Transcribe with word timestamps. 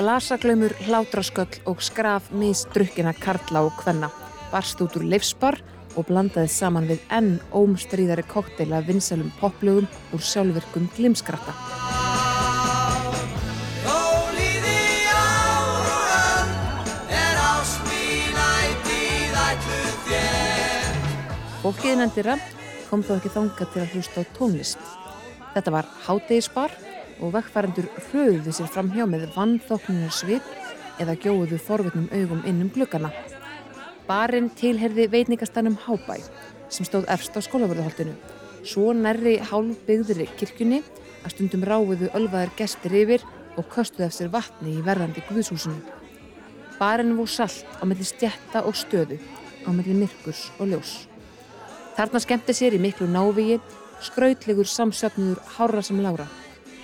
Glasaglaumur, 0.00 0.72
hlátrasköll 0.86 1.58
og 1.68 1.82
skraf 1.84 2.30
misdrukkina 2.32 3.12
karla 3.12 3.66
og 3.66 3.74
kvenna. 3.82 4.08
Barst 4.52 4.80
út 4.80 4.96
úr 4.96 5.04
leifspar 5.04 5.58
og 5.96 6.06
blandaði 6.08 6.50
saman 6.52 6.88
við 6.90 7.02
enn 7.12 7.38
ómstríðari 7.56 8.24
kokteila 8.30 8.82
vinsalum 8.86 9.32
poplugum 9.40 9.88
úr 10.14 10.22
sjálfverkum 10.24 10.90
glimskratta. 10.96 11.54
Fólkið 21.60 21.98
nefndira 22.00 22.38
kom 22.88 23.02
þó 23.04 23.18
ekki 23.18 23.30
þanga 23.34 23.66
til 23.72 23.82
að 23.82 23.92
hlusta 23.94 24.22
á 24.24 24.30
tónlist. 24.34 24.80
Þetta 25.52 25.74
var 25.74 25.90
hátegisbar 26.06 26.72
og 27.20 27.34
vekkfærandur 27.34 27.90
hröðuði 28.08 28.54
sér 28.56 28.70
fram 28.72 28.88
hjá 28.94 29.04
með 29.06 29.28
vannþóknunar 29.36 30.14
svip 30.14 30.46
eða 31.02 31.18
gjóðu 31.20 31.60
forvitnum 31.60 32.08
augum 32.16 32.42
innum 32.48 32.72
glukkana. 32.74 33.12
Barinn 34.10 34.48
tilherði 34.58 35.04
veitningastanum 35.06 35.76
Hábæ 35.84 36.16
sem 36.66 36.86
stóð 36.88 37.04
erst 37.14 37.36
á 37.38 37.40
skólaförðuholtinu. 37.46 38.16
Svo 38.66 38.90
nærri 38.90 39.36
hálf 39.38 39.84
byggðri 39.86 40.26
kirkjunni 40.40 40.80
að 41.22 41.34
stundum 41.36 41.62
ráðuðu 41.62 42.08
ölvaðar 42.18 42.50
gestir 42.58 42.96
yfir 43.04 43.22
og 43.54 43.70
köstuði 43.70 44.08
af 44.08 44.16
sér 44.16 44.32
vatni 44.34 44.74
í 44.80 44.82
verðandi 44.82 45.22
guðshúsinu. 45.28 45.78
Barinn 46.80 47.14
voru 47.14 47.30
salt 47.30 47.62
á 47.78 47.86
melli 47.86 48.08
stjætta 48.10 48.64
og 48.66 48.74
stöðu, 48.74 49.20
á 49.62 49.70
melli 49.70 49.94
myrkurs 50.02 50.48
og 50.58 50.72
ljós. 50.72 50.96
Þarna 51.94 52.26
skemmti 52.26 52.56
sér 52.56 52.74
í 52.74 52.82
miklu 52.82 53.06
návíi, 53.06 53.60
skrautlegur 54.02 54.66
samsöfnuður 54.66 55.38
hára 55.54 55.86
sem 55.86 56.02
lára 56.02 56.26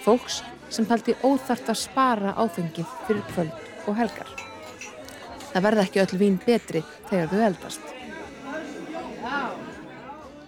fólks 0.07 0.45
sem 0.71 0.87
paldi 0.87 1.19
óþart 1.27 1.75
að 1.75 1.83
spara 1.89 2.39
áfengið 2.39 2.99
fyrir 3.09 3.27
kvöld 3.35 3.73
og 3.87 3.97
helgar. 3.99 4.46
Það 5.57 5.65
verða 5.65 5.85
ekki 5.87 6.01
öll 6.03 6.19
vín 6.21 6.35
betri 6.37 6.81
þegar 7.09 7.31
þau 7.31 7.39
eldast. 7.47 7.93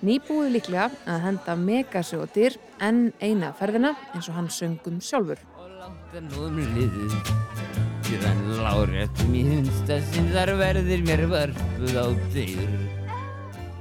Nýbúið 0.04 0.50
líklega 0.52 0.90
að 1.08 1.22
henda 1.24 1.54
megasjóðir 1.56 2.58
en 2.84 2.98
eina 3.16 3.54
ferðina 3.56 3.94
eins 4.12 4.28
og 4.28 4.36
hann 4.36 4.50
söngum 4.52 4.98
sjálfur. 5.00 5.40
Síðan 8.04 8.44
láréttum 8.60 9.32
í 9.32 9.46
hunsta 9.48 9.98
sem 10.10 10.28
þar 10.36 10.52
verðir 10.60 11.08
mér 11.08 11.24
varfuð 11.32 11.96
á 11.96 12.06
dyr. 12.36 12.76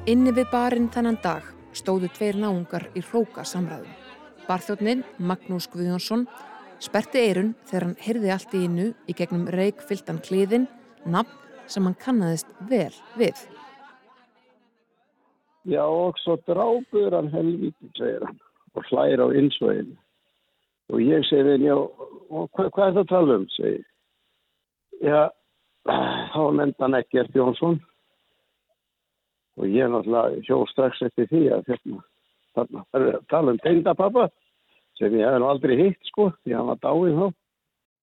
Inni 0.07 0.31
við 0.31 0.47
barinn 0.55 0.87
þennan 0.95 1.19
dag 1.27 1.51
stóðu 1.75 2.07
tveir 2.15 2.39
náungar 2.39 2.87
í 2.95 3.03
hróka 3.03 3.43
samræðum. 3.43 3.91
Barþjóttnin, 4.47 5.03
Magnús 5.19 5.67
Guðjónsson, 5.75 6.23
sperti 6.79 7.27
eirun 7.27 7.51
þegar 7.67 7.89
hann 7.89 7.99
hyrði 8.07 8.35
allt 8.39 8.55
í 8.55 8.65
innu 8.71 8.89
í 9.11 9.19
gegnum 9.19 9.49
reikfyltan 9.51 10.23
kliðin, 10.23 10.71
nafn 11.07 11.47
sem 11.67 11.85
hann 11.87 11.97
kannadist 11.99 12.49
vel 12.69 12.93
við. 13.19 13.39
Já, 15.67 15.83
og 15.83 16.15
svo 16.23 16.37
drápur 16.47 17.15
hann 17.15 17.27
helviti, 17.33 17.89
segir 17.99 18.23
hann, 18.23 18.39
og 18.75 18.85
hlægir 18.87 19.23
á 19.23 19.27
insvöginu. 19.35 19.97
Og 20.87 21.03
ég 21.03 21.25
segir 21.27 21.49
henni, 21.57 21.73
hvað, 22.31 22.69
hvað 22.71 22.85
er 22.85 22.93
það 22.95 23.01
að 23.03 23.09
tala 23.11 23.35
um, 23.35 23.47
segir. 23.57 23.83
Já, 25.03 25.21
þá 26.33 26.43
nefndi 26.55 26.85
hann 26.85 26.99
Ekkert 27.01 27.35
Jónsson 27.35 27.79
og 29.57 29.65
ég 29.73 29.89
náttúrulega 29.89 30.45
hjó 30.45 30.61
strax 30.69 31.01
eftir 31.01 31.27
því 31.31 31.41
að 31.55 31.71
hérna 31.71 32.03
þarna. 32.55 32.83
Að 32.93 33.09
tala 33.33 33.53
um 33.55 33.59
tengdapappa 33.63 34.27
sem 34.99 35.17
ég 35.17 35.27
hef 35.27 35.41
nú 35.41 35.49
aldrei 35.49 35.75
hitt 35.81 36.11
sko, 36.13 36.29
því 36.45 36.55
hann 36.55 36.71
var 36.71 36.79
dáið 36.85 37.19
þá. 37.19 37.27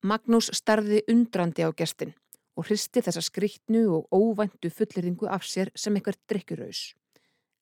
Magnús 0.04 0.50
starði 0.52 1.00
undrandi 1.08 1.64
á 1.64 1.72
gestin 1.72 2.12
og 2.54 2.68
hristi 2.68 3.02
þessa 3.02 3.22
skriktnu 3.24 3.82
og 3.96 4.14
óvæntu 4.14 4.70
fulleringu 4.70 5.26
af 5.26 5.42
sér 5.42 5.72
sem 5.74 5.96
eitthvað 5.96 6.20
drikkuraus. 6.30 6.94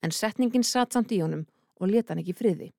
En 0.02 0.12
setningin 0.12 0.64
satt 0.66 0.92
samt 0.92 1.12
í 1.12 1.20
honum 1.22 1.46
og 1.80 1.90
leta 1.90 2.12
hann 2.12 2.22
ekki 2.22 2.36
friði. 2.36 2.72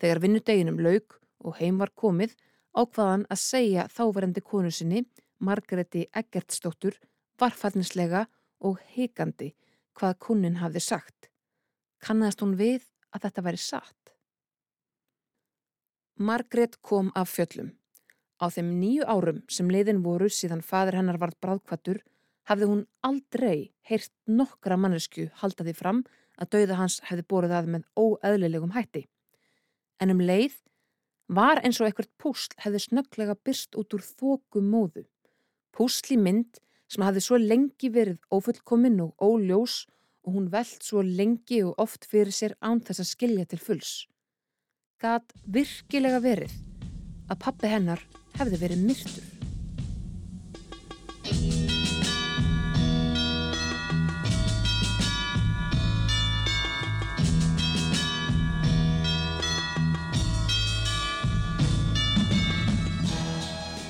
Þegar 0.00 0.22
vinnudeginum 0.24 0.80
laug 0.80 1.16
og 1.44 1.56
heim 1.60 1.78
var 1.80 1.92
komið 1.96 2.36
ákvaðan 2.76 3.26
að 3.30 3.42
segja 3.42 3.86
þáverendi 3.90 4.42
konu 4.44 4.70
sinni, 4.70 5.04
Margreti 5.40 6.04
Eggertsdóttur, 6.12 6.98
varfallinslega 7.40 8.26
og 8.60 8.80
heikandi 8.94 9.54
hvað 9.96 10.18
kunin 10.20 10.60
hafði 10.60 10.82
sagt. 10.84 11.30
Kannast 12.00 12.44
hún 12.44 12.56
við 12.60 12.84
að 13.12 13.26
þetta 13.26 13.44
væri 13.44 13.60
satt. 13.60 14.14
Margret 16.20 16.76
kom 16.82 17.08
af 17.16 17.32
fjöllum. 17.32 17.72
Á 18.40 18.48
þeim 18.48 18.72
nýju 18.80 19.04
árum 19.04 19.42
sem 19.52 19.68
leiðin 19.68 20.00
voru 20.04 20.30
síðan 20.32 20.64
fadur 20.64 20.96
hennar 20.96 21.20
varð 21.20 21.36
bráðkvattur 21.44 22.00
hafði 22.48 22.70
hún 22.70 22.82
aldrei 23.06 23.70
heyrt 23.86 24.12
nokkra 24.26 24.78
mannesku 24.80 25.28
haldaði 25.42 25.74
fram 25.76 26.00
að 26.40 26.54
dauða 26.54 26.78
hans 26.80 26.98
hefði 27.10 27.26
borðið 27.28 27.56
að 27.58 27.70
með 27.74 27.86
óeðlilegum 28.00 28.72
hætti. 28.74 29.04
En 30.00 30.14
um 30.14 30.22
leið 30.24 30.56
var 31.28 31.60
eins 31.62 31.78
og 31.82 31.90
ekkert 31.90 32.10
púsl 32.18 32.56
hefði 32.64 32.80
snögglega 32.86 33.36
byrst 33.44 33.76
út 33.78 33.94
úr 33.94 34.02
þóku 34.02 34.62
móðu. 34.64 35.04
Púsli 35.76 36.16
mynd 36.16 36.62
sem 36.90 37.04
hafði 37.06 37.22
svo 37.22 37.38
lengi 37.38 37.90
verið 37.92 38.18
ófullkominn 38.32 38.98
og 39.04 39.12
óljós 39.22 39.84
og 40.24 40.34
hún 40.34 40.48
veld 40.52 40.80
svo 40.84 41.04
lengi 41.04 41.60
og 41.66 41.76
oft 41.84 42.08
fyrir 42.08 42.34
sér 42.34 42.56
án 42.64 42.80
þess 42.80 43.04
að 43.04 43.12
skilja 43.12 43.46
til 43.52 43.60
fulls. 43.60 43.92
Gat 45.00 45.30
virkilega 45.44 46.18
verið 46.24 46.56
að 47.30 47.40
pappi 47.44 47.70
hennar 47.70 48.02
hefði 48.40 48.60
verið 48.64 48.88
myrtur. 48.88 49.28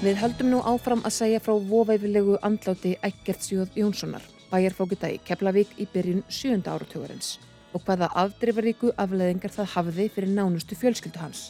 Við 0.01 0.17
höldum 0.17 0.49
nú 0.49 0.59
áfram 0.65 1.03
að 1.05 1.13
segja 1.13 1.41
frá 1.45 1.55
voveifilegu 1.55 2.39
andláti 2.47 2.95
Eggertsjóð 3.05 3.75
Jónssonar 3.77 4.25
bæjarfókita 4.51 5.11
í 5.13 5.21
Keflavík 5.27 5.77
í 5.79 5.87
byrjun 5.93 6.25
sjönda 6.33 6.75
áratugurins 6.75 7.37
og 7.77 7.85
hvaða 7.87 8.09
afdrifaríku 8.25 8.91
afleðingar 8.99 9.53
það 9.55 9.73
hafði 9.77 10.07
fyrir 10.11 10.33
nánustu 10.35 10.79
fjölskyldu 10.79 11.21
hans. 11.23 11.43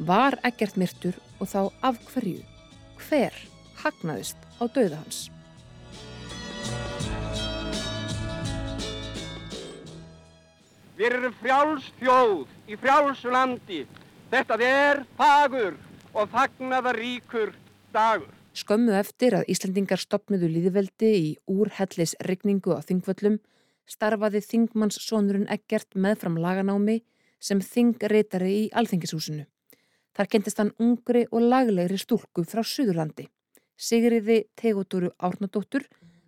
Var 0.00 0.38
ekkert 0.48 0.78
myrtur 0.80 1.16
og 1.44 1.48
þá 1.50 1.58
af 1.84 1.98
hverju? 2.08 2.40
Hver 3.04 3.34
hagnaðist 3.82 4.38
á 4.56 4.64
dauða 4.64 4.96
hans? 4.96 5.18
Við 10.96 11.04
erum 11.10 11.36
frjálsfjóð 11.42 12.72
í 12.72 12.80
frjálsulandi. 12.80 13.82
Þetta 14.32 14.58
er 14.70 15.04
fagur 15.20 15.76
og 16.16 16.32
fagnaðaríkur 16.32 17.52
dagur. 17.92 18.32
Skömmu 18.56 18.96
eftir 18.96 19.36
að 19.36 19.52
Íslandingar 19.52 20.00
stopnuðu 20.00 20.48
líðveldi 20.48 21.12
í 21.12 21.30
úrhellis 21.44 22.16
rigningu 22.24 22.72
á 22.72 22.80
þingvöllum 22.80 23.36
starfaði 23.84 24.40
þingmannssonurinn 24.48 25.48
Eggert 25.52 25.92
meðfram 25.92 26.40
laganámi 26.40 27.02
sem 27.36 27.60
þingreitari 27.60 28.52
í 28.64 28.68
Alþingishúsinu. 28.72 29.44
Þar 30.16 30.30
kentist 30.32 30.58
hann 30.58 30.72
ungri 30.82 31.26
og 31.30 31.44
laglegri 31.46 31.98
stúlku 32.00 32.42
frá 32.48 32.64
Suðurlandi, 32.66 33.28
Sigriði 33.80 34.42
Tegotúru 34.58 35.12
Árnadóttur 35.22 35.86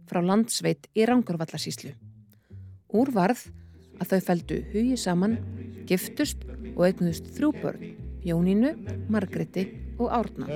frá 0.09 0.23
landsveit 0.23 0.87
í 0.95 1.07
Rángarvallarsíslu. 1.09 1.93
Úr 2.93 3.11
varð 3.13 3.49
að 4.01 4.15
þau 4.15 4.21
fældu 4.29 4.59
hugi 4.73 4.97
saman, 5.01 5.37
giftust 5.89 6.47
og 6.75 6.85
eignuðust 6.87 7.33
þrjú 7.37 7.53
börn, 7.59 7.95
Jónínu, 8.23 8.71
Margreti 9.11 9.67
og 9.99 10.13
Árna. 10.15 10.47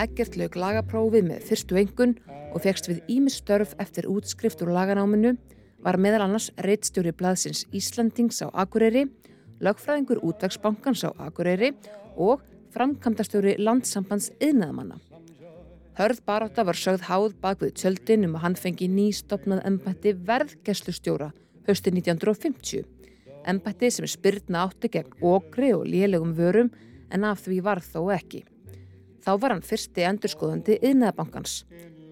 Eggert 0.00 0.36
lög 0.36 0.58
lagaprófið 0.60 1.26
með 1.30 1.46
fyrstu 1.48 1.80
engun 1.80 2.18
og 2.50 2.60
fegst 2.64 2.90
við 2.90 3.00
ímistörf 3.16 3.72
eftir 3.80 4.08
útskrift 4.10 4.60
úr 4.64 4.74
laganáminu, 4.76 5.36
var 5.84 5.98
meðal 6.00 6.26
annars 6.26 6.50
reittstjóri 6.60 7.12
blaðsins 7.16 7.64
Íslandings 7.72 8.40
á 8.44 8.48
Akureyri, 8.52 9.06
lögfræðingur 9.64 10.22
útvegsbankans 10.24 11.04
á 11.08 11.10
Akureyri 11.16 11.72
og 12.16 12.44
framkvæmdastjóri 12.74 13.56
landsambands 13.58 14.30
yðnaðamanna. 14.40 15.00
Hörð 15.98 16.22
baráta 16.24 16.64
var 16.64 16.78
sögð 16.78 17.08
háð 17.10 17.34
bak 17.42 17.60
við 17.64 17.74
tjöldin 17.80 18.24
um 18.28 18.36
að 18.38 18.44
hann 18.44 18.56
fengi 18.56 18.86
nýstopnað 18.88 19.64
ennbætti 19.68 20.14
verðgæslustjóra 20.28 21.32
hösti 21.66 21.92
1950. 21.92 22.86
Ennbætti 23.48 23.90
sem 23.90 24.06
spyrna 24.08 24.66
átti 24.68 24.88
gegn 24.92 25.18
okri 25.20 25.72
og 25.76 25.84
lélegum 25.88 26.32
vörum 26.36 26.70
en 27.10 27.26
af 27.26 27.42
því 27.44 27.60
var 27.66 27.82
þó 27.84 28.06
ekki. 28.14 28.44
Þá 29.20 29.32
var 29.42 29.54
hann 29.54 29.66
fyrsti 29.66 30.06
endurskoðandi 30.08 30.78
yðnaðabankans. 30.80 31.64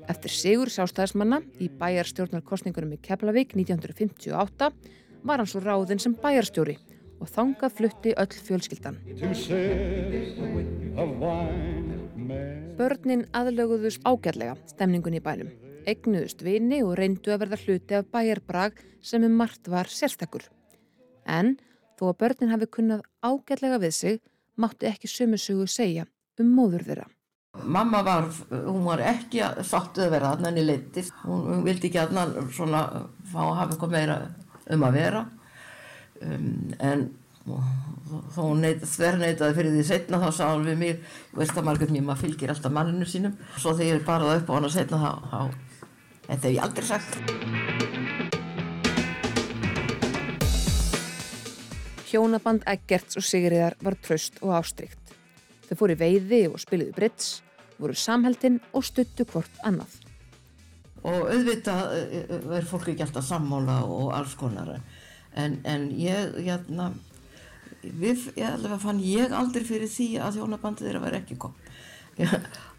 Eftir 0.09 0.33
sigur 0.33 0.71
sástæðismanna 0.73 1.43
í 1.61 1.69
bæjarstjórnarkostningunum 1.81 2.95
í 2.97 3.01
Keflavík 3.05 3.53
1958 3.53 4.71
var 5.29 5.43
hann 5.43 5.51
svo 5.51 5.61
ráðinn 5.61 6.01
sem 6.01 6.15
bæjarstjóri 6.17 6.79
og 7.21 7.29
þangað 7.29 7.75
flutti 7.77 8.15
öll 8.17 8.39
fjölskyldan. 8.47 8.97
Börnin 12.79 13.27
aðlöguðust 13.37 14.07
ágætlega 14.09 14.57
stemningun 14.71 15.19
í 15.19 15.23
bænum, 15.23 15.51
egnuðust 15.85 16.41
vini 16.47 16.81
og 16.87 16.97
reyndu 17.01 17.35
að 17.35 17.45
verða 17.45 17.61
hluti 17.67 17.99
af 17.99 18.09
bæjarbrag 18.15 18.81
sem 19.05 19.29
um 19.29 19.37
margt 19.43 19.69
var 19.69 19.93
sérstakur. 19.93 20.47
En 21.27 21.59
þó 22.01 22.15
að 22.15 22.19
börnin 22.25 22.55
hafi 22.55 22.71
kunnað 22.79 23.05
ágætlega 23.21 23.83
við 23.85 23.95
sig, 23.99 24.19
mátti 24.57 24.89
ekki 24.89 25.11
sömusugu 25.11 25.69
segja 25.69 26.09
um 26.41 26.55
móður 26.55 26.87
þeirra. 26.89 27.09
Mamma 27.57 28.03
var, 28.05 28.27
hún 28.51 28.85
var 28.85 29.01
ekki 29.03 29.41
sattuð 29.65 30.05
að 30.07 30.13
vera 30.15 30.33
þarna 30.35 30.51
henni 30.51 30.65
leittist. 30.67 31.15
Hún, 31.25 31.47
hún 31.49 31.65
vildi 31.65 31.89
ekki 31.89 32.01
að 32.03 32.13
hann 32.17 32.51
svona 32.53 32.83
fá 33.33 33.41
að 33.45 33.57
hafa 33.59 33.73
eitthvað 33.73 33.95
meira 33.95 34.17
um 34.75 34.85
að 34.85 34.99
vera. 34.99 35.23
Um, 36.19 36.75
en 36.79 37.07
þó 37.49 38.43
hún 38.43 38.65
þverneitaði 38.85 39.57
fyrir 39.57 39.75
því 39.77 39.85
setna 39.89 40.21
þá 40.21 40.29
sá 40.37 40.45
hann 40.51 40.67
við 40.69 40.79
mér, 40.83 41.01
veist 41.39 41.57
að 41.57 41.69
margur 41.71 41.93
mér 41.95 42.05
maður 42.05 42.27
fylgir 42.27 42.53
alltaf 42.53 42.75
manninu 42.75 43.09
sínum. 43.09 43.35
Svo 43.57 43.75
þegar 43.79 43.97
ég 43.97 44.07
baraði 44.07 44.43
upp 44.43 44.53
á 44.53 44.57
hann 44.59 44.69
að 44.69 44.77
setna 44.77 45.03
þá, 45.03 45.13
þá, 45.33 45.41
þetta 46.29 46.45
hef 46.45 46.53
ég 46.53 46.63
aldrei 46.69 46.87
sagt. 46.93 47.11
Hjónaband 52.09 52.65
Eggerts 52.69 53.21
og 53.21 53.25
Sigriðar 53.25 53.77
var 53.85 53.97
tröst 54.05 54.41
og 54.41 54.57
ástrykt. 54.61 55.08
Þau 55.69 55.77
fóru 55.83 55.97
veiði 56.01 56.45
og 56.49 56.61
spiliðu 56.63 56.95
brits, 56.97 57.33
voru 57.79 57.97
samheldinn 57.97 58.61
og 58.73 58.87
stuttu 58.87 59.27
hvort 59.29 59.61
annað. 59.69 59.99
Og 61.07 61.29
auðvitað 61.31 61.83
verður 62.29 62.63
eh, 62.63 62.71
fólk 62.71 62.89
ekki 62.93 63.05
alltaf 63.05 63.27
sammála 63.29 63.83
og 63.87 64.15
alls 64.17 64.35
konar. 64.39 64.79
En, 65.39 65.61
en 65.69 65.87
ég, 65.95 66.33
hérna, 66.43 66.89
við, 67.83 68.31
ég 68.39 68.49
alveg 68.49 68.81
fann 68.83 69.03
ég 69.05 69.35
aldrei 69.37 69.67
fyrir 69.69 69.91
því 69.93 70.09
að 70.25 70.41
hjónabandið 70.41 70.89
þeirra 70.89 71.05
verði 71.05 71.23
ekki 71.23 71.39
kom. 71.45 71.55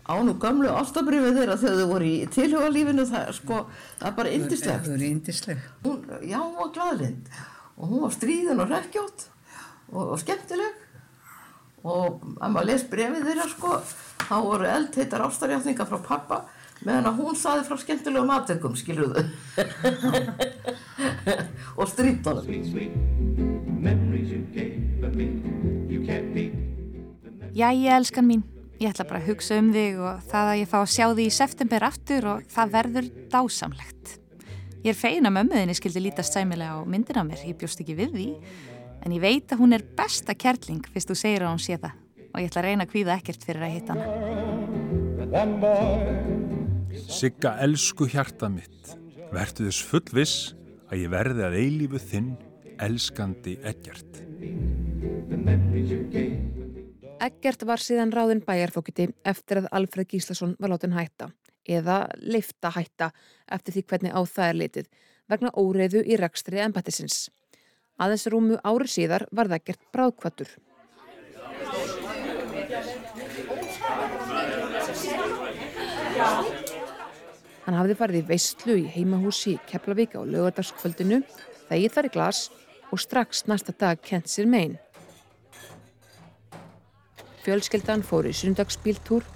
Án 0.10 0.32
og 0.32 0.40
gamlu 0.42 0.72
ástabrifið 0.74 1.38
þeirra 1.38 1.56
þegar 1.62 1.80
þau 1.80 1.90
voru 1.92 2.10
í 2.10 2.20
tilhugalífinu, 2.34 3.06
það, 3.08 3.28
sko, 3.38 3.60
það 4.00 4.08
er 4.10 4.16
bara 4.18 4.32
indislegt. 4.34 4.88
Það 4.88 4.96
er 4.96 5.04
indislegt. 5.06 5.68
Hún, 5.86 6.00
já, 6.26 6.40
hún 6.42 6.56
var 6.58 6.72
gladlind 6.76 7.34
og 7.80 7.92
hún 7.94 8.04
var 8.04 8.16
stríðin 8.18 8.60
og 8.60 8.72
rekkjótt 8.74 9.28
og, 9.94 10.02
og 10.02 10.18
skemmtileg 10.20 10.89
og 11.84 12.24
að 12.40 12.54
maður 12.54 12.70
les 12.72 12.86
brefið 12.92 13.28
þeirra 13.30 13.48
sko 13.52 13.76
þá 14.26 14.36
voru 14.46 14.66
eldheitar 14.70 15.26
ástarjáfninga 15.26 15.86
frá 15.90 16.00
pappa 16.06 16.40
meðan 16.86 17.10
að 17.10 17.20
hún 17.20 17.36
saði 17.40 17.66
frá 17.68 17.80
skemmtilegum 17.82 18.34
aðtökum 18.36 18.76
skiljuðu 18.80 19.26
og 21.80 21.86
honum 21.98 22.46
Jæja 27.60 27.98
elskan 27.98 28.28
mín. 28.28 28.44
Ég 28.80 28.94
ætla 28.94 29.04
bara 29.10 29.20
að 29.20 29.34
hugsa 29.34 29.58
um 29.60 29.74
þig 29.76 29.98
og 30.00 30.22
það 30.30 30.50
að 30.54 30.60
ég 30.62 30.70
fá 30.72 30.78
að 30.80 30.92
sjá 30.94 31.06
þig 31.10 31.26
í 31.26 31.36
september 31.36 31.84
aftur 31.84 32.28
og 32.32 32.46
það 32.54 32.74
verður 32.78 33.10
dásamlegt. 33.34 34.14
Ég 34.86 34.94
er 34.94 34.96
feina 34.96 35.32
mömmuðinni 35.34 35.76
skildi 35.76 36.04
lítast 36.06 36.36
sæmilega 36.36 36.80
á 36.80 36.88
myndina 36.88 37.26
mér, 37.28 37.42
ég 37.44 37.58
bjóst 37.60 37.82
ekki 37.84 37.98
við 37.98 38.14
því 38.16 38.28
en 39.06 39.12
ég 39.16 39.22
veit 39.24 39.52
að 39.54 39.60
hún 39.64 39.74
er 39.76 39.84
besta 39.98 40.34
kærling 40.36 40.84
fyrst 40.94 41.10
þú 41.12 41.16
segir 41.18 41.44
að 41.46 41.54
hún 41.54 41.64
sé 41.64 41.76
það 41.80 41.96
og 42.30 42.38
ég 42.42 42.48
ætla 42.50 42.62
að 42.62 42.68
reyna 42.68 42.84
að 42.86 42.92
kvíða 42.94 43.18
ekkert 43.18 43.42
fyrir 43.48 43.64
að 43.66 43.74
hitta 43.76 43.92
hana. 43.96 44.08
Sigga 47.10 47.52
elsku 47.64 48.04
hjarta 48.10 48.48
mitt, 48.54 48.84
verðu 49.34 49.70
þess 49.70 49.82
fullviss 49.90 50.36
að 50.90 51.04
ég 51.04 51.10
verði 51.14 51.42
að 51.46 51.58
eilífu 51.60 52.00
þinn 52.02 52.32
elskandi 52.80 53.58
Eggert. 53.68 54.22
Eggert 57.20 57.66
var 57.68 57.84
síðan 57.84 58.14
ráðin 58.16 58.46
bæjarfókiti 58.46 59.10
eftir 59.28 59.64
að 59.64 59.70
Alfred 59.76 60.08
Gíslason 60.10 60.56
var 60.60 60.72
látin 60.74 60.96
hætta 60.96 61.28
eða 61.70 62.08
leifta 62.24 62.72
hætta 62.74 63.12
eftir 63.52 63.76
því 63.76 63.84
hvernig 63.90 64.16
á 64.16 64.22
það 64.24 64.48
er 64.48 64.60
litið 64.64 64.88
vegna 65.30 65.52
óreiðu 65.54 66.02
í 66.08 66.18
rekstri 66.18 66.62
ennbættisins. 66.64 67.28
Aðeins 68.00 68.28
rúmu 68.32 68.58
ári 68.64 68.88
síðar 68.88 69.26
var 69.36 69.50
það 69.52 69.66
gert 69.68 69.82
bráðkvattur. 69.92 70.52
Hann 77.66 77.78
hafði 77.78 77.98
farið 78.00 78.22
í 78.22 78.28
veistlu 78.30 78.78
í 78.80 78.86
heimahúsi 78.94 79.58
í 79.58 79.60
Keflavík 79.70 80.16
á 80.16 80.24
lögadagskvöldinu, 80.24 81.20
þegið 81.68 81.96
þar 81.98 82.08
í 82.08 82.14
glas 82.16 82.40
og 82.90 83.04
strax 83.04 83.44
næsta 83.52 83.76
dag 83.78 84.00
kent 84.02 84.32
sér 84.32 84.48
megin. 84.50 84.80
Fjölskeldan 87.44 88.02
fór 88.08 88.32
í 88.32 88.34
sundagsbíltúr, 88.36 89.28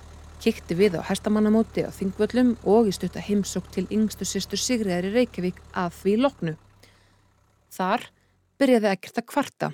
kikti 0.44 0.75
við 0.80 0.98
á 1.00 1.01
herstamannamóti 1.04 1.83
á 1.83 1.92
Þingvöllum 1.92 2.56
og 2.63 2.89
í 2.89 2.95
stutta 2.95 3.21
heimsók 3.24 3.69
til 3.75 3.86
yngstu 3.92 4.27
sýstur 4.27 4.60
Sigriðar 4.60 5.07
í 5.07 5.13
Reykjavík 5.13 5.62
að 5.71 5.95
því 6.01 6.18
loknu. 6.24 6.57
Þar 7.71 8.10
byrjaði 8.59 8.91
ekkert 8.91 9.21
að 9.21 9.29
kvarta 9.33 9.69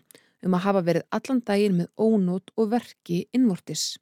um 0.45 0.55
að 0.55 0.65
hafa 0.65 0.83
verið 0.87 1.07
allan 1.15 1.41
daginn 1.47 1.79
með 1.81 1.89
ónót 1.99 2.53
og 2.55 2.71
verki 2.73 3.23
innvortis. 3.35 3.97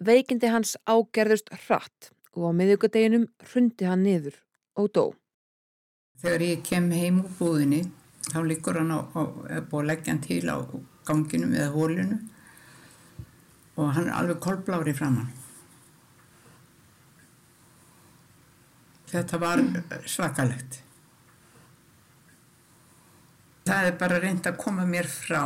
Veikindi 0.00 0.50
hans 0.52 0.76
ágerðust 0.88 1.52
hratt 1.66 2.10
og 2.36 2.48
á 2.48 2.50
miðugadeginum 2.56 3.26
hrundi 3.50 3.88
hann 3.88 4.04
niður 4.04 4.36
og 4.80 4.92
dó. 4.96 5.04
Þegar 6.20 6.44
ég 6.44 6.62
kem 6.64 6.90
heim 6.92 7.22
úr 7.24 7.32
búðinni 7.38 7.82
þá 8.30 8.40
likur 8.46 8.80
hann 8.80 8.92
á, 8.92 9.00
á, 9.16 9.20
á 9.60 9.78
leggjan 9.84 10.20
til 10.24 10.44
á 10.48 10.56
ganginum 11.08 11.56
eða 11.56 11.72
hólinu 11.74 12.20
og 13.80 13.94
hann 13.96 14.08
er 14.08 14.16
alveg 14.16 14.40
kolblári 14.44 14.94
framann. 14.96 15.32
Þetta 19.10 19.40
var 19.42 19.64
svakalegt 20.06 20.82
það 23.68 23.90
er 23.90 23.98
bara 24.00 24.20
reynd 24.22 24.46
að 24.48 24.58
koma 24.60 24.86
mér 24.88 25.08
frá. 25.10 25.42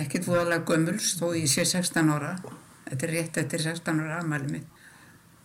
Ekkert 0.00 0.28
voðalega 0.28 0.66
gömuls 0.68 1.14
þó 1.18 1.32
ég 1.36 1.48
sé 1.50 1.64
16 1.66 2.12
ára. 2.14 2.36
Þetta 2.90 3.06
er 3.06 3.14
rétt 3.16 3.40
eftir 3.42 3.64
16 3.64 4.04
ára 4.04 4.20
afmæli 4.20 4.52
mitt. 4.54 4.78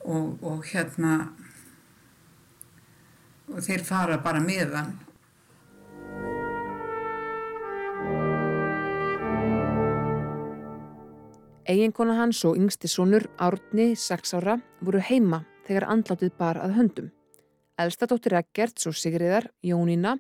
Og, 0.06 0.38
og 0.46 0.66
hérna 0.70 1.18
og 3.50 3.62
þeir 3.66 3.84
fara 3.86 4.18
bara 4.22 4.42
meðan. 4.42 4.94
Eginkona 11.66 12.14
hans 12.20 12.44
og 12.46 12.60
yngsti 12.62 12.90
sonur 12.90 13.26
Árni, 13.42 13.96
6 13.98 14.36
ára, 14.38 14.60
voru 14.86 15.02
heima 15.02 15.42
þegar 15.66 15.88
andlátið 15.96 16.36
bar 16.38 16.60
að 16.62 16.76
höndum. 16.78 17.08
Elstadóttir 17.76 18.38
Eggerts 18.38 18.88
og 18.88 18.96
Sigriðar, 18.96 19.50
Jónína, 19.60 20.14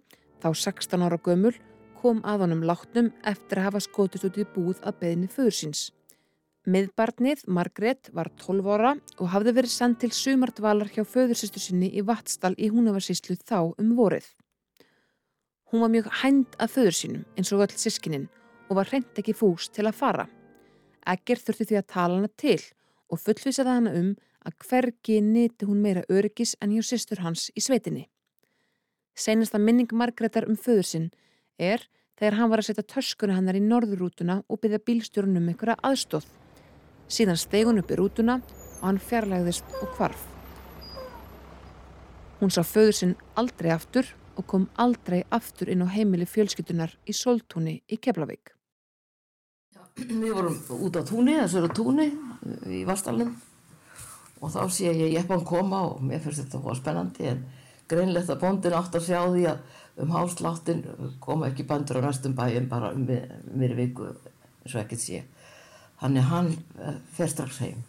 þá 0.43 0.49
16 0.51 1.03
ára 1.07 1.15
gömul, 1.23 1.53
kom 2.01 2.17
að 2.27 2.41
honum 2.43 2.65
látnum 2.67 3.13
eftir 3.23 3.61
að 3.61 3.69
hafa 3.69 3.81
skotist 3.85 4.27
út 4.27 4.39
í 4.41 4.43
búð 4.43 4.81
að 4.83 4.97
beðinni 4.99 5.29
föður 5.31 5.55
síns. 5.55 5.83
Miðbarnið, 6.67 7.45
Margret, 7.47 8.09
var 8.11 8.27
12 8.41 8.67
ára 8.75 8.91
og 9.21 9.31
hafði 9.31 9.53
verið 9.55 9.71
sendt 9.71 10.01
til 10.03 10.11
sumardvalar 10.11 10.91
hjá 10.91 11.05
föðursýstu 11.07 11.63
sinni 11.63 11.93
í 11.95 12.03
Vatstall 12.03 12.57
í 12.59 12.67
húnavarsýslu 12.73 13.37
þá 13.39 13.71
um 13.71 13.95
vorið. 13.95 14.27
Hún 15.71 15.85
var 15.85 15.95
mjög 15.95 16.11
hænd 16.25 16.59
að 16.59 16.75
föður 16.75 16.99
sínum 16.99 17.25
eins 17.37 17.53
og 17.55 17.63
öll 17.63 17.79
sískininn 17.79 18.27
og 18.67 18.81
var 18.81 18.91
hreint 18.91 19.21
ekki 19.21 19.37
fús 19.37 19.69
til 19.71 19.87
að 19.87 19.95
fara. 20.01 20.27
Eggert 21.07 21.47
þurfti 21.47 21.71
því 21.71 21.79
að 21.79 21.91
tala 21.95 22.19
hana 22.19 22.33
til 22.35 22.59
og 23.07 23.21
fullvisaði 23.23 23.77
hana 23.79 23.95
um 23.95 24.15
að 24.45 24.57
hvergi 24.67 25.21
niti 25.21 25.65
hún 25.65 25.81
meira 25.81 26.05
öryggis 26.09 26.55
en 26.61 26.73
hjá 26.75 26.83
sýstur 26.85 27.23
hans 27.25 27.49
í 27.57 27.63
sveitinni. 27.63 28.05
Seinasta 29.15 29.59
minning 29.59 29.91
Margreðar 29.95 30.47
um 30.49 30.57
föður 30.59 30.87
sinn 30.89 31.07
er 31.57 31.83
þegar 32.19 32.37
hann 32.39 32.51
var 32.51 32.61
að 32.61 32.69
setja 32.69 32.87
törskunni 32.93 33.35
hannar 33.35 33.57
í 33.57 33.63
norðurútuna 33.63 34.41
og 34.47 34.61
byggja 34.61 34.81
bílstjórnum 34.87 35.49
einhverja 35.51 35.77
aðstóð. 35.87 36.27
Síðan 37.07 37.39
steg 37.39 37.69
hún 37.69 37.79
upp 37.81 37.91
í 37.91 37.99
rútuna 37.99 38.39
og 38.41 38.83
hann 38.83 39.01
fjarlægðist 39.01 39.79
og 39.81 39.95
kvarf. 39.95 40.27
Hún 42.41 42.51
sá 42.51 42.61
föður 42.67 42.99
sinn 42.99 43.15
aldrei 43.39 43.71
aftur 43.73 44.11
og 44.35 44.47
kom 44.51 44.67
aldrei 44.75 45.23
aftur 45.31 45.71
inn 45.71 45.85
á 45.85 45.87
heimili 45.87 46.27
fjölskytunar 46.27 46.91
í 47.07 47.15
Soltúni 47.15 47.79
í 47.87 47.97
Keflavík. 47.97 48.51
við 50.21 50.31
vorum 50.35 50.57
út 50.83 50.97
á 50.99 51.01
túni, 51.07 51.37
þessu 51.39 51.61
eru 51.61 51.71
túni 51.71 52.09
í 52.67 52.83
Vastalinn 52.87 53.31
og 54.41 54.51
þá 54.51 54.61
sé 54.71 54.91
ég 54.91 55.15
jeppan 55.15 55.45
koma 55.47 55.81
og 55.89 56.03
mér 56.03 56.21
finnst 56.23 56.43
þetta 56.43 56.61
að 56.63 56.79
spennandi 56.81 57.29
en 57.31 57.43
greinlegt 57.89 58.31
að 58.33 58.41
bóndin 58.41 58.75
átt 58.75 58.97
að 58.97 59.07
sjá 59.07 59.19
því 59.23 59.45
að 59.51 59.59
um 60.03 60.11
hásláttin 60.11 60.83
koma 61.23 61.49
ekki 61.49 61.67
bandur 61.67 62.01
á 62.03 62.07
næstum 62.07 62.35
bæin 62.35 62.69
bara 62.69 62.91
um 62.93 63.05
mér 63.05 63.75
viku 63.77 64.09
eins 64.65 64.73
og 64.75 64.81
ekkert 64.81 65.01
sé. 65.01 65.23
Hann 66.01 66.17
eh, 66.17 66.97
fer 67.13 67.29
strax 67.31 67.61
heim. 67.63 67.83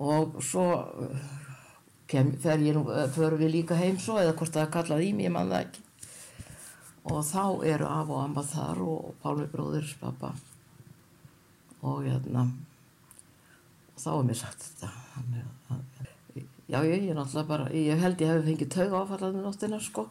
Og 0.00 0.40
svo 0.42 0.64
eh, 1.04 1.28
kem, 2.08 2.32
fer 2.40 2.58
ég 2.58 2.74
nú, 2.74 2.86
eh, 2.90 3.06
förum 3.12 3.38
við 3.38 3.54
líka 3.54 3.78
heim 3.78 3.98
svo 3.98 4.18
eða 4.18 4.34
hvort 4.34 4.56
það 4.56 4.72
kallaði 4.74 5.10
í 5.10 5.12
mig, 5.14 5.28
ég 5.28 5.34
man 5.34 5.52
það 5.52 5.66
ekki. 5.66 5.84
Og 7.10 7.22
þá 7.24 7.44
eru 7.64 7.86
af 7.86 8.10
og 8.10 8.24
amma 8.24 8.42
þar 8.44 8.82
og 8.84 9.14
Pálmi 9.22 9.46
bróður 9.52 9.86
pappa 10.00 10.34
og 11.80 12.02
hérna 12.04 12.48
þá 14.00 14.10
er 14.14 14.26
mér 14.30 14.40
sagt 14.40 14.66
þetta 14.66 14.90
já 16.70 16.80
ég, 16.86 17.06
ég 17.10 17.14
náttúrulega 17.16 17.48
bara 17.48 17.68
ég 17.74 18.00
held 18.00 18.22
ég 18.22 18.30
hef 18.30 18.46
fengið 18.46 18.72
taug 18.74 18.96
áfallaði 19.00 19.42
nóttina 19.42 19.80
sko. 19.82 20.06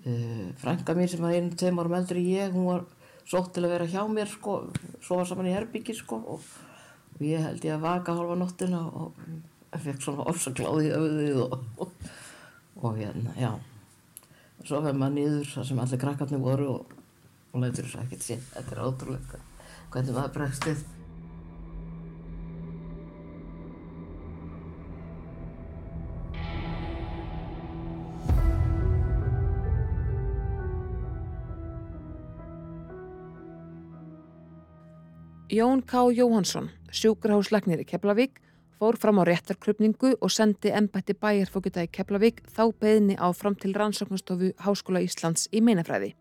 Uh, 0.00 0.48
frænga 0.60 0.94
mín 0.96 1.08
sem 1.12 1.20
var 1.20 1.36
einu 1.36 1.56
tveim 1.56 1.80
árum 1.80 1.96
eldri 1.98 2.24
ég 2.32 2.54
hún 2.54 2.68
var 2.70 2.86
sótt 3.28 3.52
til 3.54 3.66
að 3.66 3.74
vera 3.74 3.88
hjá 3.88 4.04
mér 4.08 4.30
sko 4.32 4.54
svo 5.04 5.20
var 5.20 5.28
saman 5.28 5.50
í 5.50 5.54
herbyggi 5.54 5.96
sko 5.98 6.20
og, 6.34 6.46
og 7.16 7.24
ég 7.24 7.44
held 7.44 7.64
ég 7.64 7.76
að 7.76 7.84
vaka 7.84 8.16
hálfa 8.16 8.38
nóttina 8.40 8.80
og 8.88 9.18
fekk 9.76 10.00
svona 10.04 10.24
orsakláði 10.32 10.88
í 10.88 10.94
öðuðið 10.96 11.42
og, 11.44 11.58
og, 11.84 12.08
og 12.80 12.96
hérna 12.96 13.36
já. 13.38 13.52
Svo 14.64 14.80
fyrir 14.84 14.96
maður 15.00 15.18
nýður 15.18 15.52
þar 15.54 15.68
sem 15.68 15.84
allir 15.84 16.00
krakkarnir 16.00 16.42
voru 16.44 16.72
og 16.78 16.96
hún 17.52 17.64
leitur 17.64 17.86
þess 17.86 18.00
að 18.00 18.08
ekkert 18.08 18.26
sín 18.26 18.42
þetta 18.54 18.76
er 18.76 18.82
ótrúlega 18.88 19.44
hvernig 19.90 20.16
maður 20.16 20.34
bregst 20.36 20.66
þið 20.66 20.82
Jón 35.50 35.82
K. 35.82 35.98
Jóhansson, 36.14 36.68
sjúkrahúslegnir 36.94 37.80
í 37.82 37.84
Keflavík, 37.90 38.36
fór 38.78 38.94
fram 39.02 39.18
á 39.18 39.26
réttarkrupningu 39.26 40.12
og 40.22 40.30
sendi 40.30 40.70
ennbætti 40.70 41.16
bæjarfókita 41.18 41.82
í 41.82 41.90
Keflavík 41.90 42.44
þá 42.46 42.70
beðni 42.78 43.16
áfram 43.18 43.56
til 43.58 43.74
rannsóknastofu 43.74 44.52
Háskóla 44.62 45.02
Íslands 45.02 45.48
í 45.50 45.58
meinafræði. 45.58 46.12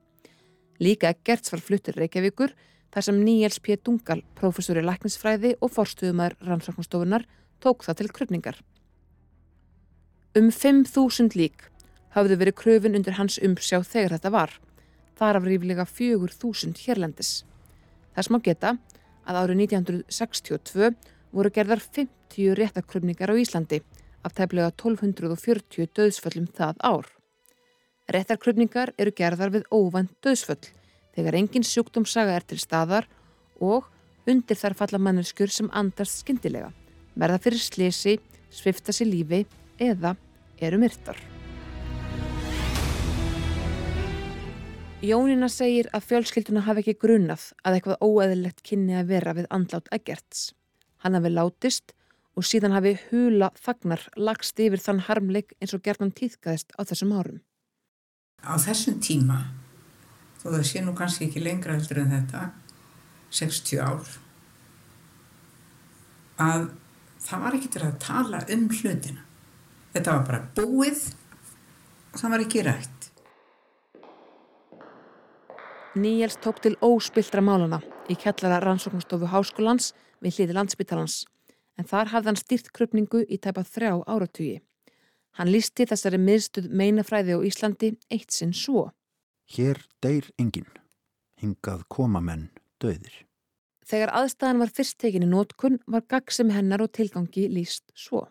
Líka 0.81 1.13
Gerts 1.13 1.53
var 1.53 1.61
fluttir 1.61 2.01
Reykjavíkur 2.01 2.55
þar 2.89 3.05
sem 3.05 3.21
Níels 3.21 3.61
P. 3.61 3.77
Dungal, 3.77 4.23
professor 4.33 4.81
í 4.81 4.87
læknisfræði 4.87 5.53
og 5.61 5.75
forstuðumar 5.77 6.33
rannsóknastofunar, 6.41 7.29
tók 7.61 7.85
það 7.85 8.01
til 8.01 8.11
krupningar. 8.17 8.57
Um 10.33 10.49
5.000 10.49 11.37
lík 11.37 11.69
hafðu 12.17 12.41
verið 12.41 12.57
kröfin 12.65 12.97
undir 12.97 13.21
hans 13.21 13.37
umsjá 13.37 13.83
þegar 13.85 14.17
þetta 14.17 14.33
var. 14.33 14.57
Þar 15.21 15.43
af 15.43 15.49
ríflega 15.53 15.85
4.000 15.85 16.81
hérlendis. 16.81 17.43
Það 18.17 18.25
smá 18.25 18.41
geta 18.41 18.79
að 19.29 19.39
árið 19.43 19.61
1962 19.67 20.89
voru 21.35 21.51
gerðar 21.53 21.83
50 21.85 22.57
réttakröfningar 22.57 23.31
á 23.31 23.35
Íslandi 23.37 23.81
af 24.25 24.35
tæplega 24.35 24.71
1240 24.73 25.89
döðsföllum 25.95 26.49
það 26.57 26.81
ár. 26.81 27.07
Réttarkröfningar 28.09 28.93
eru 28.97 29.13
gerðar 29.13 29.53
við 29.53 29.67
óvænt 29.69 30.15
döðsföll 30.25 30.71
þegar 31.15 31.37
engin 31.39 31.65
sjúkdómsaga 31.67 32.37
er 32.39 32.47
til 32.49 32.59
staðar 32.61 33.07
og 33.61 33.89
undir 34.29 34.57
þar 34.57 34.77
falla 34.81 35.01
manneskur 35.01 35.51
sem 35.53 35.69
andast 35.73 36.23
skindilega, 36.23 36.71
verða 37.15 37.41
fyrir 37.43 37.61
slesi, 37.61 38.17
svifta 38.49 38.95
sér 38.95 39.13
lífi 39.13 39.43
eða 39.77 40.15
eru 40.59 40.81
myrtar. 40.81 41.38
Jónína 44.99 45.47
segir 45.47 45.87
að 45.95 46.09
fjölskylduna 46.09 46.65
hafi 46.65 46.81
ekki 46.81 46.93
grunnað 46.99 47.45
að 47.63 47.77
eitthvað 47.77 48.01
óeðilegt 48.03 48.57
kynni 48.67 48.97
að 48.99 49.13
vera 49.13 49.31
við 49.37 49.45
andlát 49.55 49.87
Eggerts. 49.95 50.49
Hann 50.99 51.15
hafi 51.15 51.31
látist 51.31 51.93
og 52.35 52.43
síðan 52.43 52.75
hafi 52.75 52.97
hula 53.05 53.47
fagnar 53.55 54.03
lagst 54.19 54.59
yfir 54.59 54.83
þann 54.83 54.99
harmleik 55.07 55.55
eins 55.61 55.71
og 55.77 55.85
gerðan 55.87 56.11
týðkaðist 56.17 56.75
á 56.75 56.83
þessum 56.83 57.15
árum. 57.15 57.39
Á 58.43 58.59
þessum 58.59 58.99
tíma, 58.99 59.39
þó 60.43 60.49
það 60.49 60.67
sé 60.67 60.83
nú 60.83 60.97
kannski 60.99 61.29
ekki 61.29 61.47
lengra 61.47 61.79
heldur 61.79 62.03
en 62.03 62.11
þetta, 62.17 62.43
60 63.39 63.79
ár, 63.79 64.13
að 66.43 66.69
það 67.23 67.47
var 67.47 67.55
ekki 67.55 67.71
til 67.71 67.85
að 67.87 67.99
tala 68.03 68.43
um 68.51 68.67
hlutina. 68.67 69.23
Þetta 69.95 70.19
var 70.19 70.27
bara 70.27 70.45
búið 70.59 71.05
og 72.11 72.19
það 72.19 72.35
var 72.35 72.49
ekki 72.49 72.67
rætt. 72.67 72.98
Níels 75.97 76.35
tók 76.37 76.59
til 76.61 76.75
óspildra 76.85 77.41
málana 77.41 77.79
í 78.05 78.13
kjallara 78.13 78.59
rannsóknastofu 78.61 79.25
Háskólans 79.31 79.87
við 80.21 80.35
hliði 80.35 80.53
landsbyttalans 80.53 81.23
en 81.81 81.87
þar 81.89 82.11
hafði 82.11 82.29
hann 82.29 82.37
styrt 82.37 82.67
krupningu 82.77 83.23
í 83.25 83.39
tæpa 83.41 83.63
þrjá 83.65 83.95
áratugi. 84.05 84.59
Hann 85.33 85.49
lísti 85.49 85.87
þessari 85.89 86.19
miðstuð 86.21 86.67
meinafræði 86.69 87.33
á 87.33 87.39
Íslandi 87.41 87.89
eitt 88.13 88.29
sinn 88.29 88.53
svo. 88.53 88.91
Hér 89.49 89.81
deyr 90.03 90.29
enginn, 90.37 90.69
hingað 91.41 91.81
koma 91.89 92.21
menn 92.21 92.51
döðir. 92.77 93.25
Þegar 93.89 94.13
aðstæðan 94.21 94.61
var 94.61 94.73
fyrst 94.75 94.99
tekinni 95.01 95.31
nótkun 95.31 95.79
var 95.89 96.05
gagsum 96.05 96.53
hennar 96.53 96.85
og 96.85 96.93
tilgangi 96.93 97.47
líst 97.49 97.89
svo. 97.97 98.27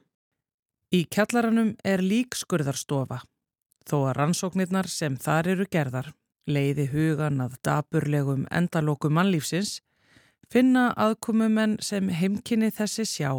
Í 0.95 1.03
kjallaranum 1.11 1.75
er 1.83 2.07
líkskurðarstofa, 2.07 3.25
þó 3.83 3.97
að 4.05 4.17
rannsóknirnar 4.21 4.87
sem 4.87 5.19
þar 5.19 5.57
eru 5.57 5.67
gerðar 5.67 6.15
leiði 6.49 6.89
hugan 6.93 7.43
að 7.45 7.59
daburlegum 7.67 8.47
endalokum 8.51 9.15
mannlífsins, 9.19 9.79
finna 10.49 10.91
aðkomumenn 10.97 11.77
sem 11.85 12.09
heimkynni 12.09 12.71
þessi 12.73 13.05
sjá 13.07 13.31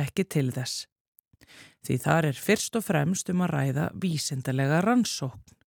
ekki 0.00 0.24
til 0.24 0.48
þess. 0.54 0.86
Því 1.84 1.98
þar 2.00 2.30
er 2.30 2.40
fyrst 2.40 2.78
og 2.78 2.86
fremst 2.86 3.28
um 3.30 3.42
að 3.44 3.52
ræða 3.52 3.88
vísindalega 4.00 4.80
rannsókn. 4.84 5.58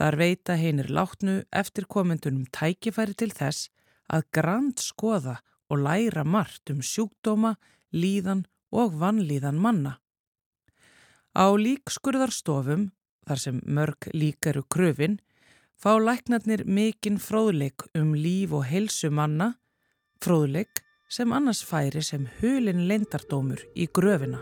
Þar 0.00 0.16
veita 0.16 0.56
hinnir 0.56 0.88
látnu 0.88 1.42
eftir 1.52 1.84
komendunum 1.84 2.46
tækifæri 2.48 3.14
til 3.14 3.28
þess 3.36 3.68
að 4.08 4.24
grand 4.32 4.80
skoða 4.80 5.36
og 5.68 5.84
læra 5.84 6.24
margt 6.24 6.72
um 6.72 6.80
sjúkdóma, 6.80 7.56
líðan 7.92 8.46
og 8.72 8.96
vannlíðan 9.00 9.60
manna. 9.60 9.98
Á 11.36 11.48
líkskurðarstofum, 11.56 12.90
þar 13.28 13.40
sem 13.40 13.60
mörg 13.64 14.08
lík 14.16 14.48
eru 14.48 14.64
kröfin, 14.64 15.20
fá 15.82 15.96
læknarnir 15.98 16.62
mikinn 16.62 17.16
fróðleik 17.18 17.82
um 17.98 18.12
líf 18.14 18.52
og 18.54 18.68
heilsu 18.68 19.08
manna, 19.10 19.56
fróðleik 20.22 20.78
sem 21.10 21.32
annars 21.34 21.64
færi 21.66 22.04
sem 22.06 22.28
hulin 22.38 22.84
leindardómur 22.86 23.64
í 23.74 23.88
gröfina. 23.90 24.38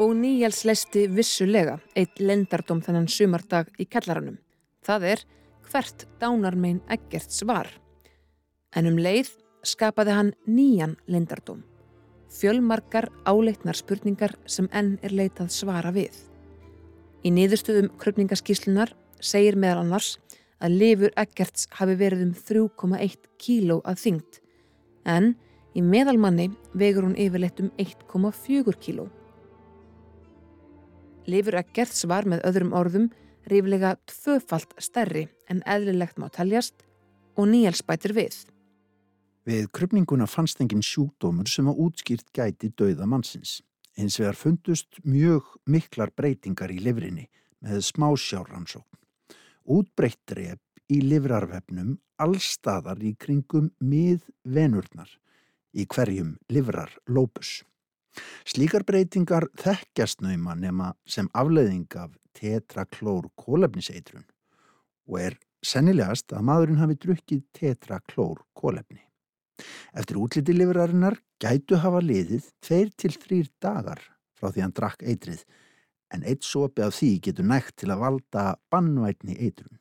Og 0.00 0.14
Níjals 0.16 0.62
lesti 0.64 1.08
vissulega 1.10 1.74
eitt 1.98 2.22
lendardóm 2.22 2.84
þennan 2.86 3.10
sumardag 3.10 3.72
í 3.82 3.88
kellaranum. 3.90 4.38
Það 4.86 5.08
er 5.10 5.24
hvert 5.66 6.06
dánarmein 6.22 6.78
Eggerts 6.88 7.42
var. 7.50 7.66
En 8.78 8.86
um 8.86 9.02
leið 9.02 9.34
skapaði 9.66 10.14
hann 10.14 10.32
nýjan 10.46 10.94
lendardóm 11.10 11.66
fjölmarkar 12.30 13.10
áleitnar 13.26 13.78
spurningar 13.78 14.36
sem 14.46 14.68
enn 14.72 14.96
er 15.02 15.14
leitað 15.14 15.52
svara 15.54 15.92
við. 15.94 16.14
Í 17.26 17.32
niðurstuðum 17.34 17.90
krupningaskíslunar 18.00 18.94
segir 19.20 19.58
meðal 19.60 19.84
annars 19.84 20.14
að 20.60 20.76
lifur 20.80 21.14
Eggerts 21.20 21.66
hafi 21.76 21.96
verið 22.00 22.26
um 22.28 22.34
3,1 22.34 23.16
kíló 23.40 23.80
að 23.84 24.02
þyngd 24.04 24.40
en 25.10 25.32
í 25.76 25.82
meðalmanni 25.84 26.50
vegur 26.76 27.06
hún 27.06 27.18
yfirleitt 27.18 27.60
um 27.62 27.70
1,4 27.80 28.76
kíló. 28.80 29.08
Lifur 31.30 31.58
Eggerts 31.60 32.06
var 32.08 32.28
með 32.28 32.44
öðrum 32.48 32.72
orðum 32.76 33.10
ríflega 33.50 33.96
tvöfalt 34.08 34.72
stærri 34.82 35.26
en 35.50 35.62
eðlilegt 35.68 36.18
má 36.20 36.28
taljast 36.32 36.84
og 37.36 37.48
nýjálsbætir 37.50 38.14
við. 38.16 38.34
Við 39.48 39.70
krupninguna 39.72 40.26
fannst 40.28 40.60
engin 40.60 40.82
sjúkdómur 40.84 41.48
sem 41.48 41.68
að 41.70 41.80
útskýrt 41.86 42.28
gæti 42.36 42.68
dauða 42.76 43.06
mannsins. 43.08 43.60
Hins 43.96 44.18
vegar 44.20 44.36
fundust 44.36 45.00
mjög 45.04 45.46
miklar 45.66 46.12
breytingar 46.16 46.72
í 46.72 46.78
livrinni 46.80 47.26
með 47.64 47.80
smásjárrannsókn. 47.88 49.00
Útbreytt 49.64 50.20
drep 50.28 50.60
í 50.92 51.00
livrarvefnum 51.04 51.96
allstaðar 52.20 53.00
í 53.00 53.14
kringum 53.16 53.70
mið 53.80 54.28
venurnar 54.44 55.10
í 55.72 55.86
hverjum 55.88 56.36
livrar 56.52 56.92
lópus. 57.08 57.62
Slíkar 58.44 58.84
breytingar 58.84 59.46
þekkjast 59.56 60.20
nauma 60.24 60.56
nema 60.58 60.94
sem 61.06 61.30
afleiðing 61.32 61.88
af 61.96 62.16
tetraklór 62.36 63.30
kólefniseitrun 63.40 64.26
og 65.08 65.20
er 65.20 65.38
sennilegast 65.64 66.34
að 66.34 66.46
maðurinn 66.48 66.82
hafi 66.82 66.98
drukkið 67.04 67.46
tetraklór 67.56 68.42
kólefni. 68.52 69.00
Eftir 69.96 70.20
útliti 70.20 70.54
livrarinnar 70.56 71.18
gætu 71.42 71.80
hafa 71.82 72.02
liðið 72.04 72.48
tveir 72.64 72.92
til 72.96 73.12
þrýr 73.16 73.50
dagar 73.62 74.02
frá 74.38 74.50
því 74.50 74.64
hann 74.64 74.76
drakk 74.76 75.04
eitrið 75.04 75.44
en 76.14 76.24
eitt 76.26 76.46
sopi 76.46 76.82
af 76.82 76.96
því 76.96 77.10
getur 77.26 77.46
nægt 77.46 77.76
til 77.82 77.90
að 77.92 78.02
valda 78.04 78.44
bannvætni 78.72 79.36
eitrun. 79.38 79.78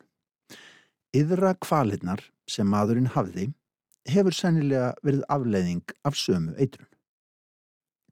Yðra 1.15 1.55
kvalinnar 1.57 2.21
sem 2.50 2.69
maðurinn 2.69 3.09
hafði 3.15 3.50
hefur 4.09 4.36
sennilega 4.36 4.93
verið 5.05 5.25
afleiðing 5.33 5.95
af 6.05 6.17
sömu 6.17 6.53
eitrun. 6.57 6.88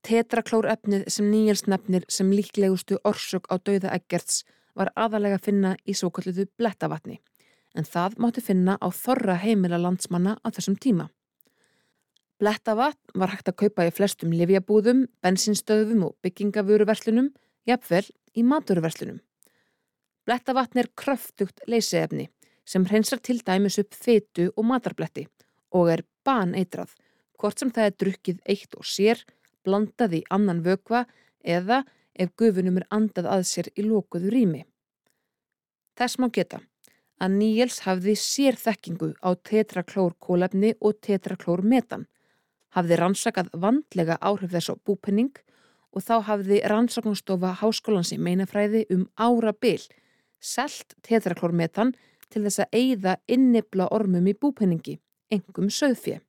Tetraklórefnið 0.08 1.08
sem 1.12 1.28
Níels 1.30 1.66
nefnir 1.68 2.06
sem 2.10 2.30
líklegustu 2.32 3.00
orsök 3.06 3.50
á 3.52 3.60
dauða 3.60 3.94
Eggerts 3.98 4.44
var 4.78 4.94
aðalega 4.96 5.40
að 5.40 5.48
finna 5.50 5.74
í 5.86 5.96
svo 5.98 6.10
kalluðu 6.14 6.48
blettavatni 6.58 7.20
en 7.78 7.86
það 7.86 8.18
mátti 8.22 8.42
finna 8.42 8.78
á 8.82 8.88
þorra 8.94 9.36
heimila 9.42 9.78
landsmanna 9.82 10.38
á 10.42 10.48
þessum 10.50 10.78
tíma. 10.82 11.10
Blettavatn 12.38 13.18
var 13.18 13.32
hægt 13.34 13.50
að 13.50 13.58
kaupa 13.64 13.88
í 13.88 13.92
flestum 13.98 14.34
livjabúðum, 14.38 15.08
bensinstöðum 15.26 16.04
og 16.06 16.18
byggingavöruverslunum, 16.22 17.32
jafnvel 17.66 18.04
í 18.38 18.44
maturverslunum. 18.46 19.24
Blettavatn 20.28 20.84
er 20.84 20.90
kröftugt 20.94 21.64
leysiefni 21.66 22.28
sem 22.68 22.86
hreinsar 22.86 23.24
til 23.24 23.40
dæmis 23.48 23.80
upp 23.82 23.96
fytu 23.96 24.52
og 24.54 24.68
matarbletti 24.70 25.24
og 25.74 25.90
er 25.96 26.04
baneitrað, 26.28 26.92
hvort 27.40 27.58
sem 27.58 27.72
það 27.74 27.90
er 27.90 27.96
drukkið 28.04 28.42
eitt 28.54 28.78
og 28.78 28.86
sér, 28.86 29.24
blandað 29.66 30.20
í 30.20 30.22
annan 30.30 30.62
vökva 30.66 31.06
eða 31.42 31.84
ef 32.14 32.34
gufunum 32.38 32.78
er 32.82 32.86
andað 32.94 33.30
að 33.34 33.46
sér 33.50 33.72
í 33.74 33.86
lókuðu 33.88 34.30
rými. 34.34 34.62
Þess 35.98 36.20
má 36.22 36.30
geta 36.30 36.62
að 37.18 37.40
Níels 37.40 37.80
hafði 37.88 38.14
sérþekkingu 38.22 39.16
á 39.26 39.34
tetraklórkólefni 39.34 40.76
og 40.78 41.00
tetraklórmetan, 41.02 42.06
hafði 42.76 42.98
rannsakað 43.00 43.52
vandlega 43.54 44.18
áhrif 44.22 44.52
þess 44.52 44.74
á 44.74 44.76
búpenning 44.76 45.34
og 45.96 46.04
þá 46.04 46.16
hafði 46.28 46.60
rannsaknumstofa 46.68 47.56
háskólans 47.62 48.14
í 48.14 48.20
meinafræði 48.22 48.86
um 48.94 49.08
ára 49.16 49.54
byl 49.54 49.82
selt 50.40 50.96
tetraklórmetan 51.06 51.94
til 52.32 52.44
þess 52.46 52.64
að 52.66 52.80
eigða 52.80 53.16
innibla 53.28 53.88
ormum 53.96 54.28
í 54.28 54.36
búpenningi, 54.36 54.98
engum 55.32 55.72
söðfjö. 55.72 56.20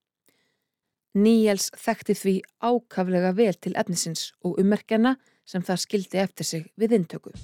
Níels 1.19 1.73
þekkti 1.75 2.15
því 2.15 2.37
ákaflega 2.63 3.33
vel 3.35 3.55
til 3.57 3.75
efnisins 3.81 4.31
og 4.45 4.61
ummerkjana 4.63 5.17
sem 5.49 5.65
það 5.65 5.85
skildi 5.85 6.23
eftir 6.23 6.47
sig 6.47 6.71
við 6.79 7.01
intöku. 7.01 7.35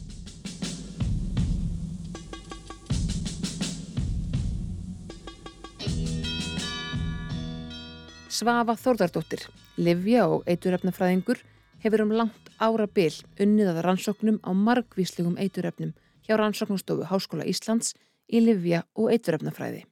Svafa 8.35 8.75
Þórðardóttir, 8.75 9.45
Livja 9.79 10.25
og 10.27 10.49
eituröfnafræðingur 10.51 11.39
hefur 11.85 12.03
um 12.03 12.15
langt 12.19 12.49
ára 12.59 12.89
byl 12.91 13.13
unnið 13.39 13.69
að 13.71 13.83
rannsóknum 13.87 14.41
á 14.43 14.51
margvíslegum 14.51 15.37
eituröfnum 15.39 15.93
hjá 16.27 16.35
rannsóknumstofu 16.41 17.07
Háskóla 17.13 17.47
Íslands 17.47 17.93
í 18.27 18.41
Livja 18.43 18.81
og 18.99 19.13
eituröfnafræði. 19.15 19.85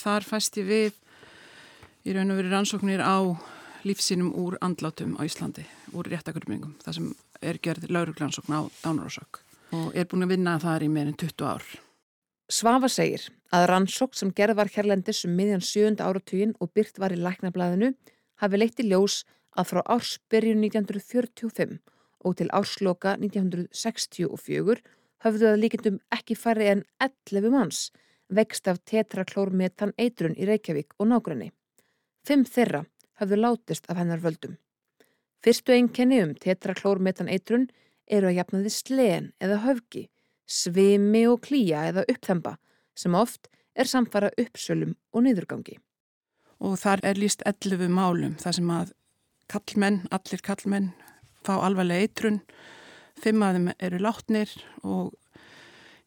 Þar 0.00 0.24
fæst 0.24 0.56
ég 0.62 0.70
við 0.70 0.96
í 2.08 2.16
raun 2.16 2.32
og 2.32 2.40
veri 2.40 2.54
rannsóknir 2.54 3.04
á 3.04 3.36
lífsínum 3.84 4.32
úr 4.40 4.56
andlátum 4.64 5.18
á 5.20 5.28
Íslandi, 5.28 5.66
úr 5.92 6.08
réttakurmingum, 6.08 6.78
það 6.80 6.96
sem 6.96 7.12
er 7.44 7.60
gerð 7.60 7.90
lauruglansókn 7.92 8.56
á 8.56 8.60
dánarásök 8.80 9.42
og 9.76 9.92
er 9.92 10.08
búin 10.08 10.24
að 10.24 10.38
vinna 10.38 10.56
þar 10.64 10.86
í 10.86 10.88
meirinn 10.88 11.20
20 11.20 11.44
ár. 11.44 11.68
Svafa 12.48 12.88
segir 12.88 13.28
að 13.52 13.66
rannsókn 13.68 14.16
sem 14.16 14.32
gerð 14.32 14.56
var 14.60 14.70
hérlendis 14.72 15.24
um 15.28 15.34
miðjan 15.36 15.64
7. 15.64 16.00
áratugin 16.00 16.54
og 16.60 16.72
byrt 16.76 16.98
var 17.02 17.12
í 17.12 17.20
læknablaðinu 17.20 17.92
hafi 18.40 18.60
leitt 18.60 18.80
í 18.80 18.88
ljós 18.88 19.22
að 19.58 19.68
frá 19.72 19.82
ársbyrjun 19.94 20.62
1945 20.64 21.76
og 22.24 22.36
til 22.38 22.48
ársloka 22.56 23.16
1964 23.18 24.80
höfðu 25.24 25.50
að 25.50 25.60
líkendum 25.60 26.00
ekki 26.16 26.38
færri 26.38 26.70
en 26.72 26.84
11 27.04 27.52
manns 27.52 27.90
vext 28.32 28.70
af 28.72 28.80
tetraklórmetan 28.88 29.92
eitrun 30.00 30.38
í 30.40 30.48
Reykjavík 30.48 30.96
og 30.98 31.10
nágræni. 31.12 31.50
Fimm 32.24 32.46
þeirra 32.48 32.86
höfðu 33.20 33.38
látist 33.42 33.90
af 33.92 34.00
hennar 34.00 34.22
völdum. 34.22 34.56
Fyrstu 35.44 35.74
einkenni 35.76 36.22
um 36.24 36.32
tetraklórmetan 36.38 37.28
eitrun 37.28 37.68
eru 38.08 38.30
að 38.30 38.38
jafna 38.40 38.64
þið 38.64 38.76
sleen 38.78 39.30
eða 39.42 39.60
höfgi 39.66 40.06
svimi 40.46 41.26
og 41.28 41.42
klíja 41.44 41.84
eða 41.90 42.06
uppþemba 42.08 42.56
sem 42.94 43.14
oft 43.14 43.48
er 43.74 43.88
samfara 43.88 44.30
uppsölum 44.38 44.96
og 45.12 45.24
niðurgangi. 45.24 45.78
Og 46.62 46.76
þar 46.78 47.02
er 47.08 47.18
líst 47.18 47.42
11 47.48 47.88
málum 47.90 48.36
þar 48.40 48.58
sem 48.58 48.70
að 48.70 48.92
kallmenn, 49.52 50.04
allir 50.14 50.42
kallmenn 50.44 50.92
fá 51.42 51.56
alvarlega 51.58 52.06
eitrun, 52.06 52.40
fimm 53.18 53.42
af 53.42 53.56
þeim 53.56 53.72
eru 53.78 54.00
látnir 54.02 54.52
og 54.82 55.12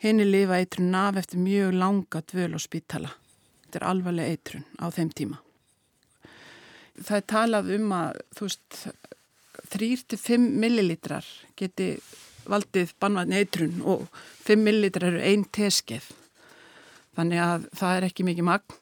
henni 0.03 0.25
lifa 0.27 0.59
eitrun 0.59 0.95
af 0.95 1.19
eftir 1.21 1.41
mjög 1.41 1.75
langa 1.79 2.21
dvöl 2.31 2.55
og 2.55 2.63
spítala. 2.63 3.11
Þetta 3.65 3.81
er 3.81 3.87
alvarlega 3.89 4.35
eitrun 4.35 4.65
á 4.79 4.85
þeim 4.93 5.11
tíma. 5.15 5.41
Það 6.95 7.17
er 7.17 7.25
talað 7.27 7.71
um 7.75 7.91
að 7.91 8.21
þú 8.37 8.47
veist 8.47 8.83
3-5 9.75 10.45
millilitrar 10.63 11.25
geti 11.59 11.95
valdið 12.45 12.93
bannvæðni 13.01 13.41
eitrun 13.41 13.81
og 13.83 14.05
5 14.45 14.63
millilitrar 14.63 15.15
eru 15.15 15.23
einn 15.25 15.43
teskeið. 15.51 16.07
Þannig 17.15 17.41
að 17.41 17.67
það 17.79 17.97
er 17.97 18.07
ekki 18.09 18.25
mikið 18.27 18.47
magn. 18.49 18.79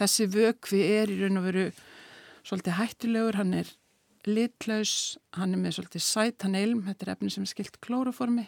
Þessi 0.00 0.26
vökvi 0.32 0.80
er 0.96 1.12
í 1.12 1.18
raun 1.20 1.40
og 1.40 1.46
veru 1.46 1.66
svolítið 2.46 2.76
hættulegur, 2.78 3.38
hann 3.38 3.54
er 3.60 3.70
litlaus, 4.26 4.94
hann 5.36 5.54
er 5.54 5.60
með 5.60 5.76
svolítið 5.78 6.04
sætan 6.04 6.56
ilm, 6.58 6.82
þetta 6.86 7.06
er 7.06 7.12
efni 7.14 7.32
sem 7.32 7.44
er 7.44 7.52
skilt 7.52 7.78
klóraformi. 7.84 8.46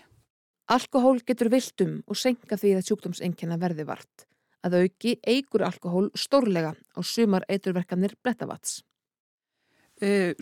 Alkohól 0.72 1.20
getur 1.26 1.50
viltum 1.52 1.98
og 2.06 2.18
senka 2.18 2.56
því 2.56 2.76
að 2.78 2.86
sjúkdómsengina 2.88 3.58
verði 3.60 3.86
vart. 3.88 4.26
Að 4.62 4.78
auki 4.84 5.16
eigur 5.26 5.64
alkohól 5.66 6.08
stórlega 6.14 6.72
á 6.72 7.00
sumar 7.02 7.44
eiturverkanir 7.50 8.14
blettavats. 8.22 8.80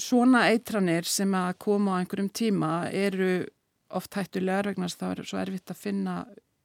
Svona 0.00 0.46
eitranir 0.53 1.09
sem 1.09 1.33
að 1.37 1.57
koma 1.61 1.96
á 1.96 2.00
einhverjum 2.00 2.31
tíma 2.33 2.70
eru 2.92 3.42
oft 3.90 4.14
hættulegar 4.14 4.70
vegna 4.70 4.87
þess 4.87 5.00
að 5.00 5.03
það 5.03 5.18
er 5.24 5.31
svo 5.31 5.40
erfitt 5.40 5.72
að 5.72 5.83
finna 5.83 6.14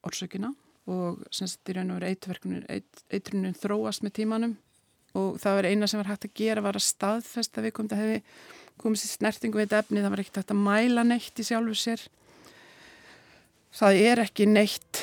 orsökina 0.06 0.52
og 0.92 1.24
semst 1.34 1.66
í 1.70 1.76
raun 1.76 1.96
og 1.96 2.02
veru 2.02 2.62
eitrunin 3.10 3.58
þróast 3.58 4.06
með 4.06 4.16
tímanum 4.20 4.56
og 5.16 5.40
það 5.42 5.58
var 5.58 5.68
eina 5.70 5.88
sem 5.88 6.02
var 6.02 6.12
hægt 6.12 6.28
að 6.28 6.38
gera 6.38 6.64
var 6.66 6.78
að 6.78 6.86
staðfesta 6.86 7.64
við 7.64 7.76
komum 7.76 7.90
þetta 7.90 8.02
hefði 8.02 8.22
komið 8.82 9.02
sér 9.02 9.14
snertingu 9.14 9.60
við 9.60 9.70
þetta 9.70 9.82
efni, 9.84 10.04
það 10.04 10.14
var 10.14 10.24
ekkert 10.24 10.42
hægt 10.42 10.54
að 10.54 10.64
mæla 10.66 11.06
neitt 11.08 11.40
í 11.40 11.46
sjálfu 11.48 11.78
sér. 11.80 12.04
Það 13.76 14.02
er 14.02 14.22
ekki 14.26 14.48
neitt 14.50 15.02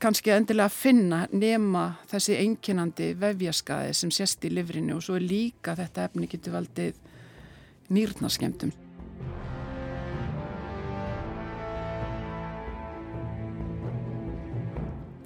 kannski 0.00 0.32
endilega 0.34 0.70
að 0.70 0.78
finna 0.80 1.20
nema 1.30 1.84
þessi 2.10 2.38
einkinandi 2.40 3.12
vefjaskaði 3.20 3.94
sem 3.98 4.12
sést 4.14 4.46
í 4.48 4.52
livrinu 4.54 4.96
og 4.96 5.04
svo 5.04 5.18
er 5.18 5.26
líka 5.26 5.76
þetta 5.78 6.06
efni 6.08 6.30
getur 6.30 6.56
valdið 6.56 7.00
nýrnaskemdum 7.92 8.72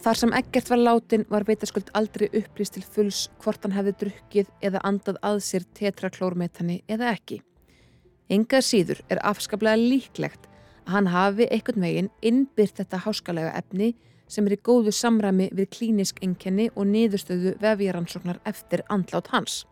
Þar 0.05 0.19
sem 0.21 0.35
ekkert 0.37 0.69
var 0.69 0.81
látin 0.83 1.23
var 1.33 1.47
veitasköld 1.49 1.89
aldrei 1.97 2.27
upplýst 2.37 2.75
til 2.77 2.83
fulls 2.85 3.23
hvort 3.41 3.63
hann 3.65 3.73
hefði 3.73 3.95
drukkið 4.03 4.51
eða 4.69 4.83
andað 4.85 5.17
að 5.25 5.39
sér 5.47 5.65
tetraklórmetani 5.79 6.83
eða 6.93 7.15
ekki. 7.15 7.39
Engað 8.29 8.67
síður 8.69 9.01
er 9.09 9.23
afskaplega 9.25 9.81
líklegt 9.81 10.45
að 10.85 10.93
hann 10.99 11.11
hafi 11.15 11.49
einhvern 11.49 11.87
veginn 11.87 12.13
innbyrt 12.21 12.83
þetta 12.83 13.01
háskalega 13.07 13.57
efni 13.57 13.95
sem 14.29 14.45
er 14.45 14.59
í 14.59 14.63
góðu 14.69 14.93
samræmi 14.93 15.49
við 15.57 15.73
klínisk 15.79 16.21
enkenni 16.21 16.69
og 16.75 16.85
niðurstöðu 16.93 17.57
vefjaransóknar 17.65 18.45
eftir 18.45 18.85
andlát 18.93 19.33
hans. 19.33 19.63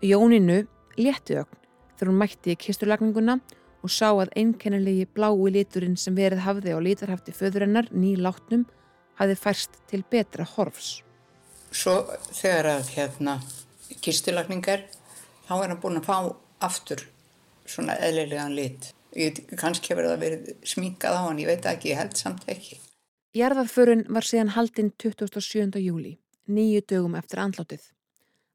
Jóninu 0.00 0.62
létti 0.96 1.42
ögn 1.44 1.64
þegar 1.98 2.08
hún 2.08 2.22
mætti 2.24 2.56
í 2.56 2.60
kisturlagninguna 2.68 3.42
og 3.84 3.92
sá 3.92 4.14
að 4.14 4.32
einkennilegi 4.32 5.10
blái 5.12 5.52
liturinn 5.52 6.00
sem 6.00 6.16
verið 6.16 6.46
hafði 6.46 6.72
á 6.72 6.80
litarhafti 6.80 7.36
föðurinnar 7.36 7.92
nýlátnum 7.92 8.64
hafði 9.22 9.38
færst 9.38 9.78
til 9.90 10.02
betra 10.10 10.46
horfs. 10.56 11.00
Svo 11.72 12.02
þegar 12.34 12.68
að 12.74 12.90
hérna 12.96 13.38
kistulagningar, 14.02 14.84
þá 15.46 15.54
er 15.56 15.72
hann 15.72 15.80
búin 15.80 16.00
að 16.00 16.08
fá 16.08 16.16
aftur 16.66 17.06
svona 17.68 17.96
eðlilegan 18.02 18.54
lit. 18.56 18.90
Ég, 19.16 19.42
kannski 19.60 19.92
hefur 19.92 20.08
það 20.08 20.22
verið 20.24 20.52
sminkað 20.66 21.16
á 21.16 21.20
hann, 21.26 21.40
ég 21.42 21.50
veit 21.50 21.68
ekki, 21.68 21.92
ég 21.92 22.00
held 22.00 22.16
samt 22.18 22.44
ekki. 22.50 22.78
Jarðarförun 23.36 24.06
var 24.12 24.26
síðan 24.28 24.52
haldinn 24.56 24.92
27. 25.00 25.80
júli, 25.80 26.18
nýju 26.48 26.84
dögum 26.88 27.16
eftir 27.16 27.40
andlátið. 27.44 27.84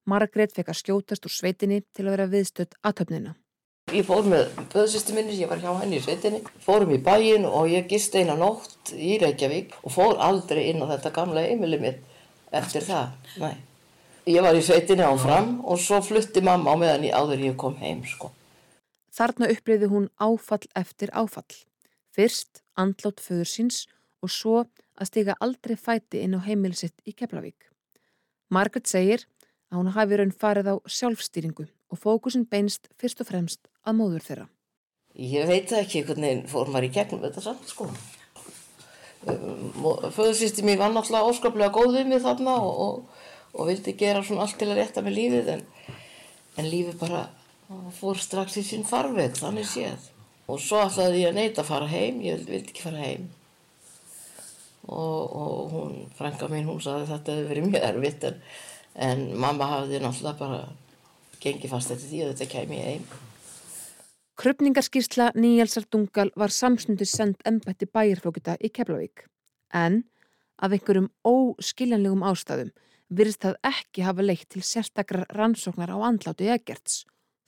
Margrét 0.07 0.53
fekk 0.55 0.71
að 0.71 0.81
skjótast 0.81 1.25
úr 1.27 1.33
sveitinni 1.33 1.81
til 1.93 2.05
að 2.05 2.13
vera 2.15 2.29
viðstödd 2.31 2.77
aðtöfnina. 2.85 3.33
Ég 3.87 4.03
fór 4.03 4.25
með 4.27 4.49
föðsýstu 4.73 5.13
minni, 5.15 5.37
ég 5.39 5.47
var 5.47 5.61
hjá 5.63 5.69
henni 5.79 5.95
í 5.95 6.03
sveitinni, 6.03 6.41
fórum 6.59 6.89
í 6.91 6.97
bæin 6.99 7.45
og 7.47 7.69
ég 7.71 7.85
gist 7.87 8.15
eina 8.19 8.33
nótt 8.35 8.89
í 8.91 9.13
Reykjavík 9.21 9.77
og 9.79 9.93
fór 9.93 10.17
aldrei 10.25 10.65
inn 10.73 10.81
á 10.83 10.91
þetta 10.91 11.11
gamla 11.15 11.45
heimili 11.45 11.79
mitt 11.79 12.01
eftir 12.51 12.83
það. 12.83 13.13
Nei. 13.39 13.53
Ég 14.27 14.43
var 14.43 14.59
í 14.59 14.63
sveitinni 14.67 15.05
áfram 15.07 15.61
og 15.63 15.79
svo 15.79 16.01
flutti 16.03 16.43
mamma 16.43 16.73
á 16.75 16.79
meðan 16.81 17.05
ég 17.07 17.15
áður 17.15 17.45
ég 17.45 17.55
kom 17.55 17.77
heim 17.79 18.01
sko. 18.03 18.33
Þarna 19.15 19.47
upplýði 19.55 19.87
hún 19.93 20.09
áfall 20.19 20.67
eftir 20.75 21.15
áfall. 21.15 21.47
Fyrst 22.11 22.59
andlátt 22.75 23.23
föður 23.23 23.47
síns 23.47 23.85
og 24.19 24.35
svo 24.35 24.65
að 24.99 25.13
stiga 25.13 25.37
aldrei 25.39 25.77
fæti 25.79 26.25
inn 26.27 26.35
á 26.35 26.43
heimilisitt 26.43 26.99
í 27.07 27.15
Keflavík. 27.15 27.71
Margaret 28.51 28.91
segir 28.91 29.23
að 29.71 29.79
hún 29.79 29.95
hafi 29.95 30.19
raun 30.19 30.35
farið 30.35 30.73
á 30.73 30.75
sjálfstýringu 30.91 31.69
og 31.87 32.03
fókusin 32.03 32.43
beinst 32.51 32.91
fyrst 32.99 33.23
og 33.23 33.31
fremst 33.31 33.63
að 33.87 33.97
móður 34.01 34.25
þeirra. 34.27 34.47
Ég 35.17 35.49
veit 35.49 35.71
ekki 35.73 36.03
hvernig 36.05 36.45
fór 36.51 36.69
maður 36.69 36.89
í 36.89 36.93
gegnum 36.93 37.23
þetta 37.23 37.41
samt 37.41 37.71
sko. 37.71 37.87
Föðursýsti 39.25 40.65
mér 40.65 40.77
var 40.83 40.93
náttúrulega 40.93 41.31
óskaplega 41.31 41.73
góð 41.73 41.97
við 41.97 42.11
mig 42.11 42.21
þarna 42.23 42.53
og, 42.61 42.83
og, 42.83 43.23
og 43.57 43.71
vildi 43.71 43.95
gera 43.97 44.21
svona 44.23 44.45
allt 44.45 44.59
til 44.61 44.69
að 44.69 44.77
rétta 44.81 45.03
með 45.03 45.17
lífið 45.17 45.49
en, 45.55 45.65
en 46.61 46.69
lífið 46.69 46.99
bara 47.01 47.25
fór 47.97 48.21
strax 48.21 48.59
í 48.61 48.63
sín 48.63 48.85
farveg, 48.87 49.35
þannig 49.41 49.67
séð. 49.67 50.05
Og 50.47 50.61
svo 50.63 50.79
ætlaði 50.85 51.25
ég 51.25 51.33
að 51.33 51.39
neyta 51.41 51.63
að 51.63 51.71
fara 51.73 51.89
heim, 51.91 52.21
ég 52.23 52.45
vildi 52.45 52.71
ekki 52.71 52.85
fara 52.85 53.01
heim. 53.03 53.27
Og, 54.87 55.35
og 55.35 55.73
hún, 55.73 55.95
frænka 56.15 56.47
mín, 56.51 56.69
hún 56.69 56.79
saði 56.83 57.09
þetta 57.09 57.33
hefði 57.33 57.49
verið 57.49 57.71
mjög 57.73 57.87
erfitt 57.89 58.27
en, 58.29 58.37
en 59.09 59.25
mamma 59.35 59.67
hafði 59.73 59.99
náttúrulega 59.99 60.39
bara 60.39 60.61
gengið 61.43 61.73
fast 61.73 61.91
eftir 61.91 62.13
því 62.13 62.21
að 62.23 62.31
þetta 62.31 62.53
kemi 62.53 62.79
einn. 62.93 63.09
Krupningarskísla 64.37 65.31
Níelsar 65.33 65.87
Dungal 65.91 66.29
var 66.37 66.51
samsnundis 66.53 67.15
send 67.17 67.39
ennbætti 67.49 67.87
bæjarflókita 67.89 68.53
í 68.61 68.69
Keflavík. 68.69 69.23
En 69.73 70.03
af 70.61 70.75
einhverjum 70.75 71.07
óskiljanlegum 71.25 72.21
ástæðum 72.21 72.69
virðist 73.09 73.41
það 73.41 73.57
ekki 73.71 74.05
hafa 74.05 74.27
leitt 74.27 74.45
til 74.53 74.61
sérstakrar 74.61 75.25
rannsóknar 75.33 75.89
á 75.89 75.97
andlátu 76.11 76.45
Egerts. 76.53 76.99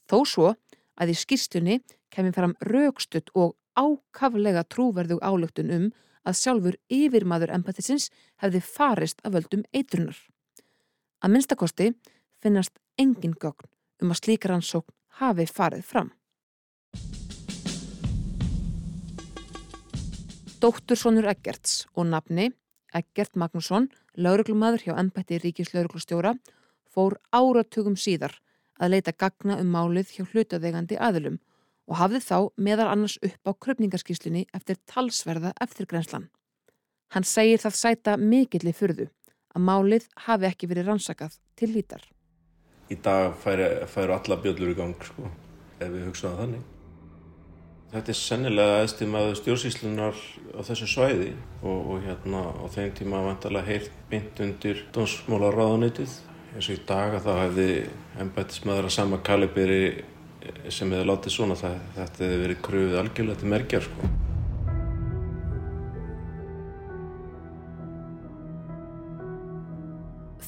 Þó 0.10 0.18
svo 0.26 0.50
að 0.98 1.14
í 1.14 1.20
skýrslunni 1.22 1.78
kemur 2.10 2.34
fram 2.34 2.58
raukstutt 2.66 3.30
og 3.38 3.54
ákaflega 3.78 4.66
trúverðug 4.66 5.22
álöktun 5.22 5.70
um 5.78 5.88
að 6.26 6.42
sjálfur 6.42 6.82
yfirmaður 6.90 7.54
ennbættisins 7.54 8.10
hefði 8.42 8.66
farist 8.66 9.22
af 9.22 9.38
völdum 9.38 9.62
eitrunar. 9.78 10.18
Að 11.22 11.38
minnstakosti 11.38 11.94
finnast 12.42 12.82
engin 12.98 13.38
gögn 13.38 13.70
um 14.02 14.10
að 14.10 14.24
slíkar 14.24 14.58
rannsókn 14.58 14.96
hafi 15.22 15.46
farið 15.46 15.86
fram. 15.86 16.16
Dóttursonur 20.60 21.24
Eggerts 21.32 21.86
og 21.96 22.10
nafni 22.12 22.50
Eggert 22.92 23.38
Magnússon, 23.40 23.86
lauruglumadur 24.20 24.82
hjá 24.84 24.98
ennbætti 25.00 25.38
ríkislauruglustjóra, 25.40 26.34
fór 26.92 27.16
áratugum 27.32 27.96
síðar 27.96 28.34
að 28.76 28.92
leita 28.92 29.14
gagna 29.16 29.56
um 29.62 29.70
málið 29.72 30.12
hjá 30.18 30.26
hlutaðegandi 30.26 30.98
aðilum 31.00 31.38
og 31.88 32.00
hafði 32.02 32.20
þá 32.26 32.38
meðal 32.60 32.90
annars 32.92 33.16
upp 33.24 33.48
á 33.48 33.52
kröpningarskíslunni 33.56 34.50
eftir 34.52 34.82
talsverða 34.84 35.54
eftirgrenslan. 35.64 36.28
Hann 37.16 37.24
segir 37.24 37.64
það 37.64 37.78
sæta 37.80 38.18
mikilli 38.20 38.74
fyrðu 38.76 39.08
að 39.56 39.64
málið 39.64 40.10
hafi 40.26 40.50
ekki 40.50 40.68
verið 40.74 40.92
rannsakað 40.92 41.40
til 41.56 41.72
lítar. 41.72 42.04
Í 42.92 43.00
dag 43.00 43.32
færu 43.40 44.12
alla 44.12 44.42
bjöllur 44.44 44.74
í 44.74 44.76
gang, 44.76 45.08
sko, 45.08 45.32
ef 45.80 45.88
við 45.88 46.06
hugsaðum 46.10 46.44
þannig. 46.44 46.68
Þetta 47.90 48.12
er 48.14 48.18
sennilega 48.20 48.82
aðstímaðu 48.84 49.38
stjórnsýslunar 49.40 50.18
á 50.54 50.62
þessu 50.68 50.88
svæði 50.92 51.32
og, 51.64 51.78
og 51.96 52.04
hérna 52.04 52.44
á 52.62 52.66
þeim 52.70 52.92
tíma 53.00 53.22
vantalega 53.26 53.66
heilt 53.66 53.96
mynd 54.12 54.42
undir 54.46 54.84
dónsmálaráðanöytið. 54.94 56.14
Eins 56.54 56.70
og 56.70 56.76
í 56.76 56.84
dag 56.86 57.18
að 57.18 57.26
þá 57.26 57.32
hefði 57.40 57.68
ennbættismæður 58.22 58.90
að 58.92 58.94
sama 58.94 59.18
kaliberi 59.26 59.82
sem 60.70 60.94
hefði 60.94 61.10
látið 61.10 61.34
svona 61.34 61.58
það, 61.58 61.82
þetta 61.98 62.24
hefði 62.28 62.40
verið 62.44 62.64
kröfuð 62.70 62.98
algjörlega 63.02 63.42
til 63.42 63.54
merkjar 63.56 63.88
sko. 63.90 64.14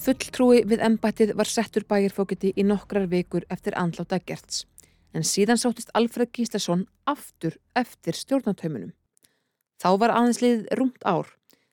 Fulltrúi 0.02 0.62
við 0.70 0.86
ennbættið 0.86 1.34
var 1.42 1.50
settur 1.50 1.90
bæjarfókiti 1.90 2.54
í 2.54 2.66
nokkrar 2.70 3.10
vikur 3.10 3.50
eftir 3.50 3.74
andláta 3.82 4.22
gerts 4.22 4.68
en 5.14 5.26
síðan 5.28 5.60
sóttist 5.60 5.92
Alfred 5.98 6.32
Gíslason 6.36 6.86
aftur 7.10 7.58
eftir 7.76 8.16
stjórnantaumunum. 8.18 8.94
Þá 9.82 9.90
var 9.98 10.14
aðeinsliðið 10.16 10.68
rúmt 10.78 11.04
ár, 11.04 11.32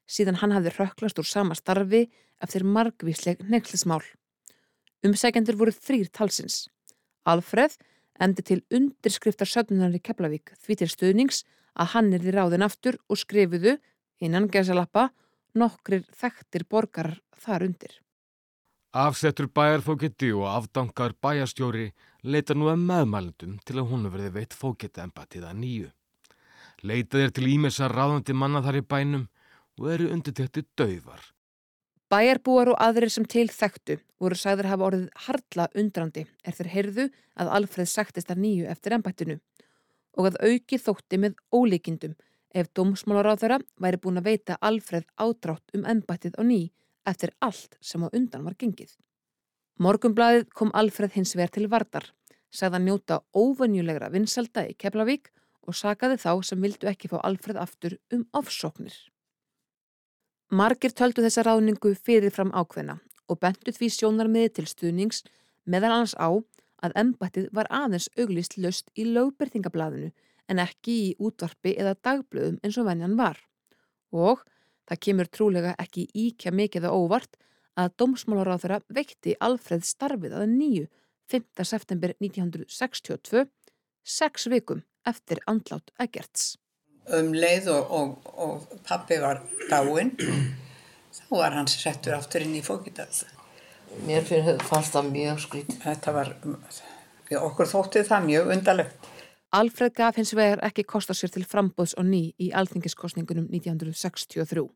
síðan 0.09 0.41
hann 0.41 0.55
hafði 0.57 0.73
röklast 0.79 1.21
úr 1.21 1.29
sama 1.29 1.57
starfi 1.59 2.07
eftir 2.43 2.65
margvísleg 2.65 3.43
nefnslismál. 3.45 4.03
Umsækjendur 5.05 5.59
voru 5.59 5.75
þrýr 5.75 6.09
talsins. 6.11 6.67
Alfred 7.29 7.77
endi 8.19 8.43
til 8.43 8.63
undirskriftar 8.75 9.47
sögnunar 9.47 9.95
í 9.95 10.03
Keflavík 10.03 10.55
því 10.59 10.79
til 10.81 10.91
stuðnings 10.91 11.45
að 11.79 11.93
hann 11.95 12.11
er 12.17 12.25
því 12.25 12.35
ráðin 12.35 12.67
aftur 12.67 12.99
og 13.07 13.21
skrifuðu, 13.21 13.77
innan 14.25 14.49
gesalappa, 14.51 15.11
nokkrir 15.55 16.05
þekktir 16.19 16.67
borgarar 16.71 17.21
þar 17.39 17.69
undir. 17.69 17.93
Afsettur 18.99 19.47
bæjarfókiti 19.53 20.33
og 20.35 20.49
afdankar 20.51 21.15
bæjarstjóri 21.23 21.93
leita 22.23 22.55
nú 22.55 22.69
að 22.71 22.83
meðmælendum 22.83 23.59
til 23.67 23.79
að 23.79 23.89
hún 23.93 24.11
verði 24.11 24.35
veitt 24.35 24.55
fókita 24.57 25.05
embættið 25.07 25.47
að 25.49 25.59
nýju. 25.63 25.89
Leitað 26.83 27.25
er 27.25 27.35
til 27.35 27.49
ímessa 27.51 27.89
ráðandi 27.91 28.35
manna 28.35 28.63
þar 28.63 28.81
í 28.81 28.87
bænum 28.87 29.27
og 29.79 29.91
eru 29.95 30.11
undirtökti 30.15 30.65
dauðvar. 30.79 31.23
Bæjarbúar 32.09 32.73
og 32.73 32.79
aðrir 32.81 33.13
sem 33.13 33.27
til 33.29 33.49
þekktu 33.53 33.99
voru 34.19 34.39
sagður 34.39 34.71
hafa 34.71 34.87
orðið 34.87 35.09
hardla 35.27 35.67
undrandi 35.77 36.25
er 36.43 36.57
þeir 36.57 36.71
heyrðu 36.75 37.09
að 37.39 37.51
Alfreð 37.59 37.91
sagtist 37.93 38.31
að 38.33 38.43
nýju 38.47 38.71
eftir 38.73 38.97
embættinu 38.97 39.37
og 40.19 40.31
að 40.31 40.39
auki 40.49 40.79
þótti 40.81 41.21
með 41.21 41.37
ólíkindum 41.55 42.17
ef 42.57 42.71
dómsmálaráð 42.75 43.43
þeirra 43.43 43.59
væri 43.85 44.01
búin 44.03 44.23
að 44.23 44.31
veita 44.31 44.57
Alfreð 44.65 45.05
ádrátt 45.21 45.77
um 45.77 45.85
embættið 45.85 46.41
á 46.41 46.43
nýj 46.49 46.71
eftir 47.07 47.35
allt 47.45 47.77
sem 47.81 48.03
á 48.03 48.09
undan 48.09 48.45
var 48.45 48.57
gengið. 48.59 48.97
Morgumblaðið 49.79 50.49
kom 50.59 50.73
Alfred 50.75 51.13
hins 51.15 51.37
vegar 51.39 51.53
til 51.55 51.69
Vardar, 51.71 52.09
sagða 52.51 52.81
njóta 52.83 53.21
óvenjulegra 53.37 54.09
vinsalda 54.11 54.65
í 54.67 54.75
Keflavík 54.75 55.31
og 55.69 55.77
sagaði 55.79 56.19
þá 56.19 56.33
sem 56.49 56.65
vildu 56.65 56.89
ekki 56.91 57.11
fá 57.13 57.21
Alfred 57.23 57.61
aftur 57.63 57.95
um 58.15 58.25
ofsóknir. 58.35 58.97
Margir 60.51 60.95
töldu 60.97 61.23
þessa 61.23 61.45
ráningu 61.47 61.95
fyrirfram 61.95 62.51
ákveðna 62.51 62.99
og 63.29 63.39
bentu 63.39 63.75
því 63.77 63.91
sjónarmiði 63.95 64.53
til 64.59 64.67
stuðnings 64.67 65.23
meðal 65.65 65.93
annars 65.93 66.17
á 66.19 66.29
að 66.83 66.99
embættið 67.05 67.51
var 67.55 67.71
aðeins 67.71 68.09
auglist 68.19 68.57
löst 68.59 68.91
í 68.99 69.07
lögbyrtingablaðinu 69.07 70.11
en 70.49 70.63
ekki 70.65 71.01
í 71.07 71.17
útvarpi 71.21 71.77
eða 71.79 71.99
dagblöðum 72.03 72.59
eins 72.65 72.79
og 72.81 72.89
venjan 72.89 73.19
var 73.21 73.45
og 74.11 74.43
Það 74.89 75.01
kemur 75.05 75.29
trúlega 75.29 75.75
ekki 75.83 76.07
íkja 76.17 76.53
mikið 76.55 76.89
á 76.89 76.91
óvart 76.97 77.37
að 77.79 77.95
dómsmálaráþara 78.03 78.81
vekti 78.95 79.37
Alfreð 79.45 79.87
starfið 79.87 80.35
að 80.41 80.47
nýju 80.55 80.87
5. 81.31 81.65
september 81.69 82.15
1962, 82.19 83.45
sex 84.05 84.49
vikum 84.49 84.83
eftir 85.07 85.43
andlát 85.47 85.93
Egerts. 86.01 86.57
Um 87.09 87.33
leið 87.33 87.71
og, 87.73 87.93
og, 87.93 88.33
og 88.37 88.81
pappi 88.85 89.19
var 89.21 89.43
dáinn, 89.71 90.15
þá 91.19 91.35
var 91.37 91.57
hans 91.57 91.77
settur 91.81 92.17
aftur 92.17 92.45
inn 92.45 92.57
í 92.59 92.65
fókitað. 92.65 93.23
Mér 94.05 94.27
fannst 94.69 94.93
það 94.93 95.13
mjög 95.15 95.39
skrít. 95.45 95.71
Þetta 95.81 96.13
var, 96.13 96.35
okkur 97.41 97.71
þóttið 97.71 98.11
það 98.11 98.27
mjög 98.27 98.53
undalegt. 98.57 99.09
Alfred 99.57 99.95
gaf 99.97 100.19
hins 100.21 100.35
vegar 100.37 100.61
ekki 100.67 100.85
kosta 100.85 101.17
sér 101.17 101.33
til 101.33 101.47
frambóðs 101.49 101.95
og 101.97 102.05
ný 102.05 102.35
í 102.37 102.51
alþingiskostningunum 102.53 103.47
1963 103.49 104.67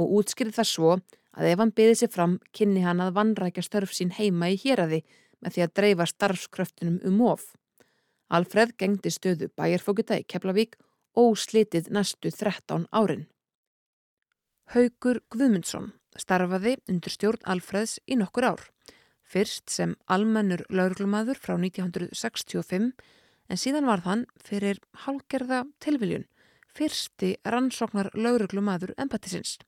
og 0.00 0.14
útskýrið 0.18 0.56
það 0.56 0.66
svo 0.66 0.90
að 0.96 1.04
ef 1.38 1.60
hann 1.62 1.72
byði 1.76 1.96
sér 2.00 2.12
fram 2.14 2.38
kynni 2.56 2.82
hann 2.84 3.02
að 3.04 3.14
vannrækja 3.18 3.62
störf 3.62 3.92
sín 3.94 4.14
heima 4.16 4.50
í 4.50 4.58
héræði 4.58 5.02
með 5.40 5.54
því 5.54 5.64
að 5.64 5.74
dreifa 5.78 6.06
starfskröftunum 6.10 6.98
um 7.06 7.20
of. 7.30 7.52
Alfred 8.30 8.76
gengdi 8.78 9.10
stöðu 9.10 9.50
bæjarfókuta 9.58 10.18
í 10.20 10.26
Keflavík 10.26 10.76
og 11.18 11.38
slitið 11.38 11.90
næstu 11.94 12.30
13 12.30 12.86
árin. 12.90 13.26
Haugur 14.74 15.22
Guðmundsson 15.30 15.92
starfaði 16.18 16.76
undir 16.90 17.14
stjórn 17.14 17.46
Alfreds 17.46 17.98
í 18.06 18.18
nokkur 18.18 18.46
ár. 18.52 18.66
Fyrst 19.22 19.70
sem 19.70 19.94
almennur 20.10 20.62
laurglumadur 20.70 21.38
frá 21.38 21.54
1965 21.56 22.92
en 23.50 23.58
síðan 23.58 23.86
var 23.86 24.02
þann 24.02 24.26
fyrir 24.38 24.78
hálgerða 25.06 25.64
tilviljun 25.82 26.26
fyrsti 26.74 27.34
rannsóknar 27.44 28.10
lauruglumadur 28.14 28.94
empatisins. 28.98 29.58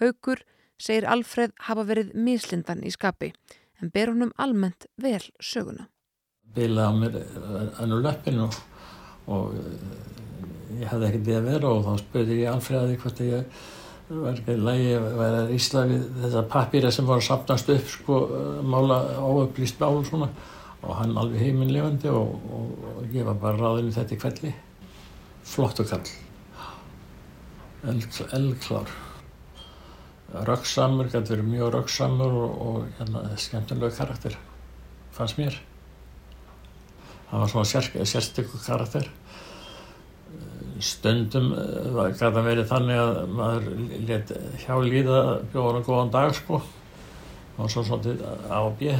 Haugur 0.00 0.42
segir 0.78 1.06
Alfred 1.08 1.54
hafa 1.68 1.84
verið 1.88 2.14
mislindan 2.14 2.84
í 2.84 2.92
skapi 2.94 3.32
en 3.80 3.92
ber 3.92 4.12
honum 4.12 4.32
almennt 4.36 4.88
vel 4.96 5.22
söguna. 5.40 5.88
bila 6.54 6.88
á 6.88 6.92
mér 6.92 7.20
önnu 7.82 8.00
löppin 8.00 8.40
og, 8.40 8.54
og 9.26 9.54
ég 10.80 10.88
hafði 10.88 11.06
ekkert 11.08 11.26
við 11.26 11.36
að 11.36 11.48
vera 11.50 11.72
og 11.72 11.82
þá 11.84 12.04
spöði 12.04 12.38
ég 12.40 12.52
Alfreði 12.52 12.96
hvort 13.02 13.20
ég 13.20 13.44
var 14.08 14.32
ekki 14.32 14.56
lægi 14.56 14.92
að 14.96 15.16
vera 15.18 15.40
ísla 15.50 15.86
við 15.90 16.04
þessa 16.22 16.44
pappýra 16.52 16.92
sem 16.94 17.06
var 17.06 17.20
sapnast 17.20 17.72
upp 17.74 17.88
sko, 17.90 18.20
mála 18.62 19.00
óupplýst 19.18 19.80
mál 19.82 20.04
svona. 20.06 20.30
Og 20.86 20.94
hann 20.94 21.16
alveg 21.18 21.40
heiminlefandi 21.42 22.08
og, 22.14 22.36
og, 22.52 22.66
og 22.92 23.14
ég 23.16 23.26
var 23.26 23.34
bara 23.42 23.58
ráðin 23.58 23.90
í 23.90 23.96
þetta 23.96 24.14
í 24.14 24.20
kvelli 24.20 24.52
flott 25.46 25.80
og 25.82 25.90
kall 25.90 26.06
eldklár 28.36 28.90
röggsamur, 30.32 31.10
gæti 31.12 31.34
verið 31.34 31.50
mjög 31.50 31.72
röggsamur 31.74 32.38
og, 32.42 32.56
og 32.66 32.88
hérna, 32.98 33.22
skemmtilega 33.40 33.94
karakter 33.96 34.36
fannst 35.16 35.38
mér. 35.40 35.54
Það 37.30 37.42
var 37.42 37.52
svona 37.52 37.68
sér, 37.70 37.90
sérstöku 38.06 38.60
karakter. 38.62 39.08
Stundum 40.82 41.52
eh, 41.56 42.00
gæti 42.12 42.26
að 42.28 42.42
verið 42.44 42.68
þannig 42.70 43.02
að 43.02 43.20
maður 43.32 43.70
let 44.10 44.34
hjá 44.64 44.74
líða 44.84 45.20
bjóður 45.52 45.80
en 45.80 45.86
góðan 45.86 46.12
dag 46.14 46.34
sko. 46.36 46.60
Og 47.56 47.70
svo 47.72 47.86
svolítið 47.86 48.20
á 48.52 48.60
bjö 48.76 48.98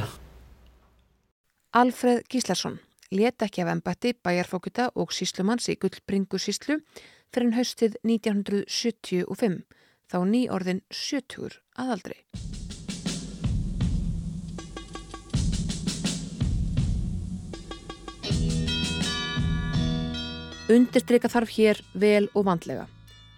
Alfred 1.77 2.23
Gíslason 2.25 2.79
let 3.11 3.43
ekki 3.45 3.61
af 3.61 3.69
embætti 3.69 4.15
bæjarfókuta 4.25 4.87
og 4.95 5.11
síslumanns 5.13 5.67
í 5.69 5.75
Gullbringu 5.77 6.39
síslu 6.41 6.79
fyrir 7.29 7.53
haustið 7.53 7.99
1975 8.01 9.59
þá 10.07 10.17
ný 10.27 10.45
orðin 10.51 10.81
70 10.91 11.59
aðaldri. 11.77 12.21
Undirstryka 20.67 21.29
þarf 21.31 21.53
hér 21.55 21.79
vel 21.95 22.25
og 22.35 22.43
vandlega 22.49 22.87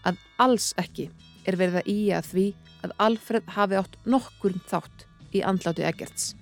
að 0.07 0.17
alls 0.41 0.71
ekki 0.81 1.11
er 1.45 1.57
verið 1.59 1.81
að 1.81 1.91
íja 1.93 2.21
að 2.21 2.31
því 2.31 2.45
að 2.85 2.95
Alfred 3.05 3.53
hafi 3.53 3.77
átt 3.77 3.97
nokkur 4.09 4.55
þátt 4.69 5.05
í 5.35 5.43
andláti 5.45 5.85
Eggerts. 5.85 6.33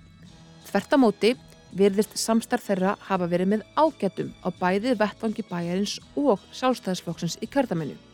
Þvertamóti 0.68 1.34
virðist 1.76 2.16
samstarf 2.16 2.64
þeirra 2.70 2.96
hafa 3.08 3.28
verið 3.28 3.52
með 3.52 3.64
ágætum 3.76 4.32
á 4.40 4.48
bæði 4.56 4.96
vettvangi 4.96 5.44
bæjarins 5.50 5.98
og 6.16 6.40
sjálfstæðisflokksins 6.56 7.36
í 7.44 7.50
kjördaminu. 7.52 8.07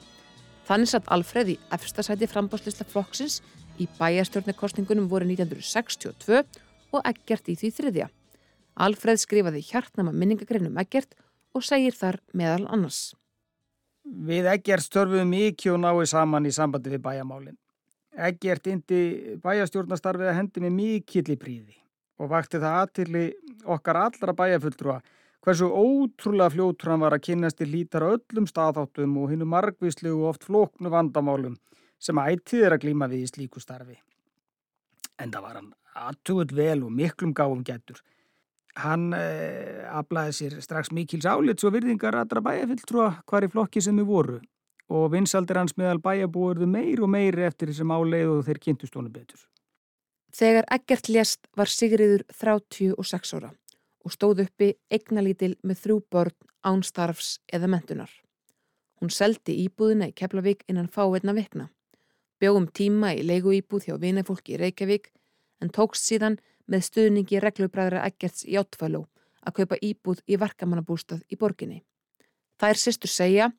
Þannig 0.64 0.88
satt 0.88 1.10
Alfred 1.12 1.50
í 1.52 1.56
efstasæti 1.76 2.28
frambáslista 2.30 2.86
flokksins 2.88 3.40
í 3.76 3.88
bæjarstjórnarkostningunum 3.98 5.10
voru 5.10 5.26
1962 5.28 6.40
og 6.94 7.02
Eggert 7.10 7.50
í 7.52 7.56
því 7.60 7.70
þriðja. 7.78 8.06
Alfred 8.86 9.20
skrifaði 9.20 9.60
hjartnama 9.66 10.14
minningagreinum 10.14 10.78
Eggert 10.80 11.12
og 11.54 11.66
segir 11.66 11.94
þar 11.94 12.18
meðal 12.32 12.64
annars. 12.72 13.12
Við 14.04 14.48
Eggert 14.54 14.84
störfum 14.84 15.28
mikið 15.30 15.76
og 15.76 15.82
náðu 15.84 16.08
saman 16.08 16.48
í 16.48 16.52
sambandi 16.54 16.92
við 16.92 17.04
bæjamálinn. 17.04 17.58
Eggert 18.14 18.68
indi 18.70 19.00
bæjastjórnastarfið 19.44 20.30
að 20.30 20.38
hendi 20.38 20.62
með 20.64 20.76
mikill 20.78 21.26
í 21.34 21.38
príði 21.40 21.76
og 22.22 22.30
vakti 22.30 22.60
það 22.62 22.76
aðtilli 22.80 23.24
okkar 23.74 23.98
allra 24.04 24.34
bæjafulltrúa 24.38 25.00
hversu 25.44 25.68
ótrúlega 25.68 26.52
fljótur 26.54 26.94
hann 26.94 27.02
var 27.04 27.16
að 27.16 27.26
kynast 27.26 27.58
til 27.60 27.68
lítar 27.68 28.06
öllum 28.06 28.46
staðáttum 28.48 29.18
og 29.20 29.30
hinnu 29.32 29.44
margvíslu 29.48 30.14
og 30.14 30.30
oft 30.32 30.46
flóknu 30.48 30.92
vandamálum 30.92 31.58
sem 32.00 32.20
ættið 32.20 32.64
er 32.64 32.76
að 32.76 32.84
glíma 32.86 33.08
við 33.12 33.26
í 33.26 33.30
slíku 33.30 33.60
starfi. 33.60 33.98
En 35.20 35.32
það 35.32 35.44
var 35.44 35.58
hann 35.60 35.70
aðtugut 36.08 36.54
vel 36.56 36.80
og 36.86 36.92
miklum 36.92 37.34
gáum 37.36 37.62
getur. 37.64 38.00
Hann 38.80 39.12
eh, 39.14 39.84
aflaði 39.86 40.34
sér 40.34 40.56
strax 40.64 40.90
mikils 40.90 41.28
álits 41.28 41.64
og 41.64 41.76
virðingar 41.76 42.16
allra 42.18 42.42
bæjafulltrúa 42.42 43.10
hvar 43.28 43.46
í 43.46 43.50
flokki 43.52 43.82
sem 43.84 44.00
þau 44.00 44.08
voru 44.08 44.38
og 44.94 45.10
vinsaldir 45.12 45.60
hans 45.60 45.76
meðal 45.80 46.00
bæjabúurðu 46.02 46.66
meir 46.68 47.00
og 47.04 47.12
meiri 47.12 47.46
eftir 47.46 47.70
þessum 47.70 47.92
áleið 47.94 48.32
og 48.32 48.40
þeir 48.48 48.60
kynntust 48.64 48.96
honum 48.98 49.12
betur. 49.12 49.44
Þegar 50.34 50.66
Eggert 50.74 51.08
lést 51.12 51.46
var 51.56 51.70
Sigriður 51.70 52.24
36 52.32 53.36
ára 53.38 53.52
og 54.04 54.12
stóð 54.12 54.44
uppi 54.44 54.74
eignalítil 54.92 55.54
með 55.64 55.80
þrjú 55.84 55.98
börn 56.12 56.36
ánstarfs 56.64 57.38
eða 57.52 57.70
mentunar. 57.72 58.10
Hún 59.00 59.10
seldi 59.12 59.56
íbúðina 59.64 60.10
í 60.10 60.14
Keflavík 60.16 60.64
innan 60.68 60.88
fáveitna 60.92 61.34
vikna, 61.36 61.68
bjóðum 62.40 62.68
tíma 62.72 63.14
í 63.16 63.24
leiguíbúð 63.26 63.88
hjá 63.88 63.96
vinafólki 64.00 64.54
í 64.54 64.60
Reykjavík 64.60 65.10
en 65.60 65.72
tókst 65.72 66.06
síðan 66.08 66.38
með 66.70 66.86
stuðningi 66.88 67.40
reglubræðra 67.42 68.04
Eggerts 68.08 68.44
í 68.48 68.56
Áttfæló 68.60 69.04
að 69.44 69.56
kaupa 69.58 69.80
íbúð 69.84 70.22
í 70.24 70.38
verkamannabústað 70.40 71.24
í 71.28 71.36
borginni. 71.40 71.82
Það 72.60 72.70
er 72.70 72.80
sýstur 72.80 73.12
segja 73.12 73.50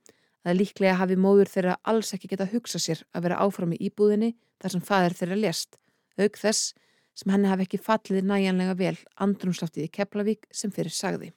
að 0.46 0.60
líklega 0.62 0.98
hafi 1.02 1.18
móður 1.18 1.52
þeirra 1.52 1.78
alls 1.90 2.14
ekki 2.16 2.30
geta 2.32 2.48
hugsað 2.50 2.84
sér 2.86 3.04
að 3.14 3.28
vera 3.28 3.42
áfram 3.46 3.74
í 3.76 3.82
íbúðinni 3.90 4.34
þar 4.62 4.74
sem 4.74 4.86
faður 4.86 5.18
þeirra 5.20 5.40
lést, 5.42 5.78
auk 6.22 6.40
þess 6.42 6.74
sem 7.15 7.32
henni 7.32 7.49
hafi 7.49 7.65
ekki 7.65 7.80
fallið 7.82 8.28
næjanlega 8.28 8.75
vel 8.80 8.95
andrumsláttið 9.23 9.88
í 9.88 9.91
Keflavík 9.97 10.47
sem 10.51 10.73
fyrir 10.75 10.93
sagði. 10.93 11.32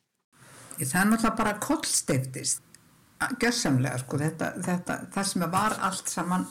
Það 0.79 1.01
er 1.01 1.11
náttúrulega 1.11 1.37
bara 1.39 1.55
kollstiftist, 1.63 2.63
gössamlega 3.43 3.99
sko, 4.03 4.19
þetta, 4.23 4.53
þetta, 4.63 4.99
það 5.15 5.29
sem 5.31 5.47
var 5.55 5.77
allt 5.89 6.11
saman 6.13 6.47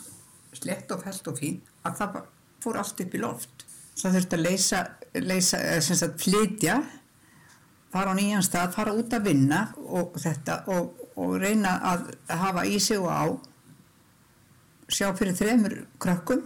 slett 0.55 0.91
og 0.91 1.03
fælt 1.03 1.29
og 1.31 1.39
fín, 1.39 1.59
að 1.87 1.99
það 2.01 2.21
fór 2.63 2.79
allt 2.81 3.03
upp 3.03 3.15
í 3.15 3.21
loft. 3.23 3.67
Það 3.97 4.17
þurfti 4.17 4.37
að 4.37 4.45
leysa, 4.45 4.81
leysa 5.23 5.61
sem 5.83 5.99
sagt 5.99 6.23
flytja, 6.23 6.81
fara 7.93 8.13
á 8.13 8.17
nýjan 8.17 8.45
stað, 8.45 8.75
fara 8.75 8.95
út 8.95 9.15
að 9.15 9.29
vinna 9.29 9.61
og 9.87 10.17
þetta 10.21 10.59
og, 10.75 11.05
og 11.19 11.37
reyna 11.41 11.77
að 11.93 12.11
hafa 12.43 12.65
í 12.67 12.79
sig 12.83 12.99
og 12.99 13.11
á, 13.11 13.25
sjá 14.91 15.09
fyrir 15.15 15.35
þremur 15.35 15.79
krökkum 15.99 16.45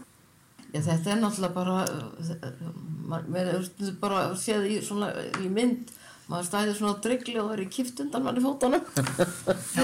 Já, 0.71 0.79
þetta 0.85 1.11
er 1.11 1.19
náttúrulega 1.19 1.53
bara, 1.55 3.23
mér 3.27 3.49
er 3.51 3.65
bara 3.99 4.21
séð 4.39 4.67
í, 4.69 4.77
svona, 4.85 5.09
í 5.43 5.49
mynd, 5.51 5.91
maður 6.31 6.47
stæði 6.47 6.75
svona 6.77 6.95
á 6.95 7.01
dryggli 7.03 7.39
og 7.41 7.51
er 7.55 7.63
í 7.65 7.71
kift 7.71 7.99
undan 8.03 8.23
manni 8.23 8.43
fótunum. 8.43 8.85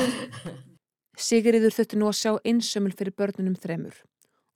Sigriður 1.27 1.73
þurfti 1.75 1.99
nú 1.99 2.07
að 2.07 2.19
sjá 2.21 2.31
einsömmul 2.45 2.93
fyrir 2.95 3.15
börnunum 3.17 3.57
þremur 3.59 3.99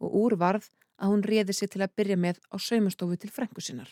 og 0.02 0.15
úr 0.24 0.38
varð 0.39 0.70
að 1.02 1.12
hún 1.12 1.26
réði 1.26 1.56
sig 1.58 1.72
til 1.74 1.82
að 1.84 1.96
byrja 1.98 2.17
með 2.22 2.39
á 2.48 2.56
saumastofu 2.62 3.17
til 3.20 3.32
frængu 3.34 3.63
sinnar. 3.65 3.89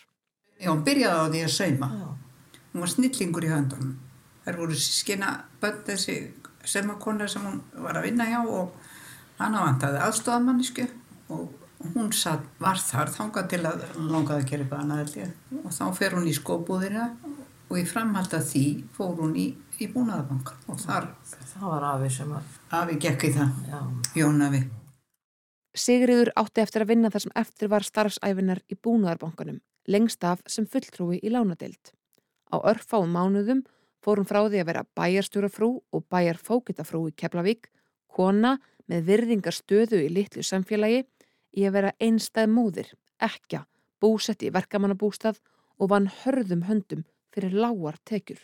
Já, 0.62 0.70
hún 0.72 0.86
byrjaði 0.86 1.20
á 1.20 1.32
því 1.34 1.44
að 1.44 1.56
sauma. 1.56 1.90
Já. 1.92 2.10
Hún 2.70 2.84
var 2.86 2.92
snillingur 2.94 3.48
í 3.48 3.52
höndunum. 3.52 3.96
Það 4.46 4.60
voru 4.62 4.78
skina 4.80 5.34
börn 5.60 5.82
þessi 5.88 6.18
saumakona 6.64 7.28
sem 7.28 7.44
hún 7.44 7.60
var 7.84 8.00
að 8.00 8.08
vinna 8.10 8.28
hjá 8.30 8.40
og 8.46 8.76
hann 9.40 9.58
ávantaði 9.58 10.04
aðstofamannisku 10.06 10.86
og 11.34 11.59
hún 11.80 12.12
satt, 12.16 12.44
var 12.60 12.80
þar 12.82 13.12
þangað 13.14 13.52
til 13.54 13.62
að 13.68 13.84
langaði 13.98 14.42
að 14.42 14.50
gera 14.50 14.66
eitthvað 14.66 14.82
annað 14.84 15.64
og 15.64 15.72
þá 15.76 15.86
fer 16.00 16.18
hún 16.18 16.28
í 16.28 16.36
skóbúðina 16.36 17.06
og 17.70 17.78
í 17.78 17.86
framhald 17.88 18.34
að 18.34 18.50
því 18.50 18.66
fór 18.96 19.16
hún 19.20 19.36
í, 19.40 19.48
í 19.80 19.88
búnaðabankan 19.94 20.68
og 20.68 20.82
þar 20.82 21.10
það 21.54 21.66
var 21.70 21.88
Afi 21.94 22.12
sem 22.18 22.34
var 22.34 22.52
Afi 22.82 23.00
gekk 23.02 23.26
í 23.30 23.32
það, 23.38 23.56
Já. 23.70 23.80
Jón 24.20 24.44
Afi. 24.46 24.62
Sigriður 25.80 26.32
átti 26.40 26.64
eftir 26.64 26.84
að 26.84 26.92
vinna 26.92 27.12
þar 27.14 27.26
sem 27.26 27.36
eftir 27.40 27.72
var 27.72 27.86
starfsæfinar 27.86 28.64
í 28.68 28.76
búnaðarbankanum 28.76 29.60
lengst 29.90 30.26
af 30.26 30.42
sem 30.50 30.68
fulltrúi 30.70 31.20
í 31.24 31.32
lánadeild. 31.34 31.94
Á 32.50 32.58
örfáum 32.60 33.14
mánuðum 33.14 33.64
fór 34.04 34.20
hún 34.20 34.28
frá 34.28 34.42
því 34.48 34.62
að 34.62 34.70
vera 34.72 34.88
bæjarstjórafrú 34.98 35.70
og 35.94 36.06
bæjarfókitafrú 36.12 37.06
í 37.10 37.16
Keflavík 37.16 37.70
kona 38.10 38.58
með 38.90 39.06
virðingar 39.10 39.56
stöðu 39.56 40.02
í 40.02 40.10
litlu 40.12 40.44
samfélagi 40.46 41.06
í 41.56 41.66
að 41.68 41.76
vera 41.78 41.94
einstæð 42.00 42.50
móðir, 42.54 42.90
ekja, 43.20 43.66
búsett 44.02 44.44
í 44.44 44.52
verkamannabústað 44.56 45.40
og 45.80 45.92
vann 45.94 46.10
hörðum 46.22 46.66
höndum 46.70 47.06
fyrir 47.34 47.56
lágar 47.56 48.00
tekjur. 48.06 48.40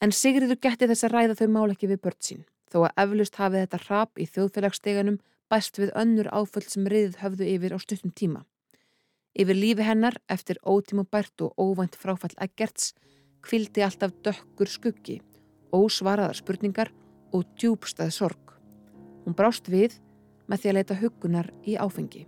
En 0.00 0.14
Sigriður 0.14 0.60
getti 0.62 0.86
þess 0.86 1.06
að 1.08 1.14
ræða 1.14 1.38
þau 1.40 1.48
mál 1.54 1.70
ekki 1.72 1.90
við 1.90 2.02
börn 2.04 2.20
sín, 2.22 2.44
þó 2.70 2.84
að 2.86 3.02
eflust 3.04 3.38
hafið 3.40 3.64
þetta 3.64 3.80
rap 3.88 4.20
í 4.20 4.28
þjóðfélagssteganum 4.30 5.18
bæst 5.50 5.80
við 5.80 5.94
önnur 5.98 6.28
áföll 6.30 6.66
sem 6.68 6.86
riðið 6.86 7.18
höfðu 7.22 7.48
yfir 7.54 7.74
á 7.74 7.78
stuttum 7.82 8.12
tíma. 8.14 8.44
Yfir 9.38 9.58
lífi 9.58 9.84
hennar, 9.86 10.16
eftir 10.28 10.60
ótíma 10.66 11.04
bært 11.04 11.42
og 11.44 11.54
óvænt 11.58 11.98
fráfall 11.98 12.34
Eggerts, 12.42 12.92
kvildi 13.42 13.84
alltaf 13.86 14.14
dökkur 14.24 14.70
skuggi, 14.70 15.20
ósvaraðar 15.74 16.38
spurningar 16.38 16.92
og 17.32 17.46
djúbstað 17.58 18.14
sorg. 18.14 18.54
Hún 19.24 19.36
brást 19.38 19.68
við 19.70 19.98
með 20.48 20.62
því 20.62 20.70
að 20.70 20.78
leita 20.78 20.98
hugunar 21.02 21.52
í 21.66 21.76
áfengi. 21.78 22.26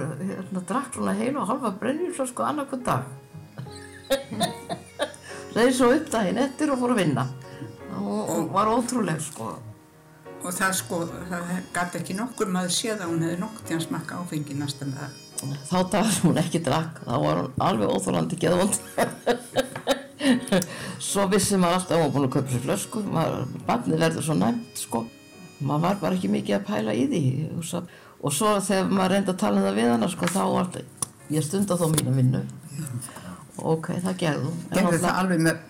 Hérna 0.00 0.62
drakk 0.68 0.94
svona 0.94 1.16
heil 1.16 1.34
og 1.36 1.48
halva 1.50 1.72
brennjúsa 1.80 2.26
sko 2.28 2.46
annarkvæm 2.46 2.82
dag 2.86 3.02
reyði 5.56 5.72
svo 5.74 5.90
upp 5.96 6.10
daginn 6.12 6.44
eftir 6.44 6.72
og 6.72 6.80
fór 6.82 6.94
að 6.94 7.02
vinna 7.02 7.26
þá 7.96 8.28
hún 8.28 8.48
var 8.52 8.70
ótrúleg 8.70 9.20
sko. 9.22 9.56
Og 10.44 10.54
það 10.54 10.74
sko, 10.78 10.98
það 11.30 11.52
gæti 11.74 12.00
ekki 12.00 12.16
nokkur 12.18 12.50
maður 12.52 12.74
séð 12.76 13.00
að 13.00 13.12
hún 13.12 13.24
hefði 13.24 13.38
nokkur 13.40 13.66
til 13.66 13.78
að 13.78 13.86
smakka 13.86 14.18
áfengi 14.20 14.56
næstan 14.58 14.92
það. 14.94 15.16
Þá 15.66 15.78
dagar 15.92 16.20
hún 16.22 16.40
ekki 16.40 16.60
drakk, 16.64 17.00
þá 17.04 17.14
var 17.24 17.40
hún 17.40 17.64
alveg 17.66 17.94
óþólandi 17.96 18.38
geðvond. 18.44 18.78
svo 21.08 21.26
vissi 21.32 21.58
maður 21.60 21.80
alltaf 21.80 21.96
að 21.96 22.02
hún 22.02 22.06
var 22.06 22.14
búin 22.14 22.28
að 22.28 22.34
köpa 22.36 22.54
sér 22.54 22.64
flösku, 22.66 23.02
barnið 23.66 24.04
verður 24.04 24.28
svo 24.28 24.38
næmt 24.38 24.80
sko. 24.84 25.04
Maður 25.58 25.86
var 25.88 26.00
bara 26.04 26.18
ekki 26.18 26.30
mikið 26.30 26.58
að 26.58 26.66
pæla 26.68 26.94
í 26.94 27.06
því. 27.10 27.24
Og 27.56 27.66
svo 28.32 28.56
þegar 28.64 28.90
maður 28.92 29.14
reyndi 29.14 29.32
að 29.32 29.40
tala 29.42 29.60
um 29.60 29.66
það 29.66 29.78
við 29.80 29.90
hana 29.92 30.10
sko, 30.12 30.30
þá 30.32 30.42
var 30.52 30.70
þetta, 30.74 31.12
ég 31.36 31.46
stunda 31.46 31.78
þó 31.80 31.86
mínu 31.92 32.16
vinnu. 32.16 32.42
Ok, 33.56 33.92
það 34.04 34.18
gerðu. 34.22 34.52
Gerðu 34.72 35.00
það 35.04 35.20
alveg 35.22 35.44
með 35.46 35.62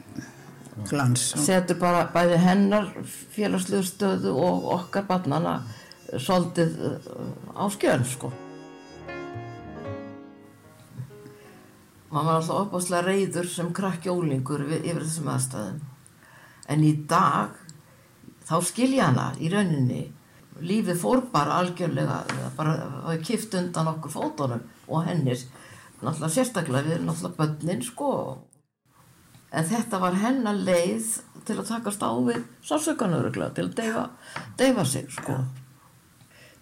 glans. 0.90 1.28
Setur 1.42 1.78
bara 1.80 2.06
bæði 2.14 2.40
hennar 2.42 2.90
félagslegu 3.34 3.84
stöðu 3.86 4.34
og 4.36 4.66
okkar 4.76 5.06
barnana 5.08 5.60
svolítið 6.16 6.74
á 7.56 7.64
skjörn 7.72 8.04
sko. 8.06 8.32
maður 12.16 12.26
var 12.26 12.38
alltaf 12.40 12.60
opáslega 12.62 13.04
reyður 13.04 13.48
sem 13.50 13.72
krakki 13.76 14.12
ólingur 14.12 14.64
yfir 14.66 15.02
þessum 15.02 15.30
aðstæðum 15.32 15.80
en 16.72 16.84
í 16.86 16.92
dag 17.10 17.56
þá 18.48 18.56
skilja 18.64 19.10
hana 19.10 19.26
í 19.42 19.50
rauninni 19.52 20.02
lífið 20.60 21.00
fór 21.00 21.22
bara 21.32 21.60
algjörlega 21.60 22.22
bara 22.56 23.16
kift 23.24 23.54
undan 23.58 23.92
okkur 23.94 24.12
fótunum 24.12 24.62
og 24.88 25.04
hennis 25.08 25.46
náttúrulega 26.00 26.32
sérstaklega 26.32 26.90
við 26.90 27.04
náttúrulega 27.06 27.36
börnin 27.40 27.84
sko. 27.84 28.10
En 29.52 29.64
þetta 29.64 30.00
var 30.02 30.18
hennar 30.20 30.58
leið 30.58 31.12
til 31.46 31.58
að 31.60 31.68
takast 31.70 32.02
á 32.02 32.10
við 32.26 32.42
sársökanuruglega 32.66 33.54
til 33.56 33.68
að 33.68 33.76
deyfa, 33.78 34.08
deyfa 34.58 34.84
sig 34.84 35.06
sko. 35.14 35.38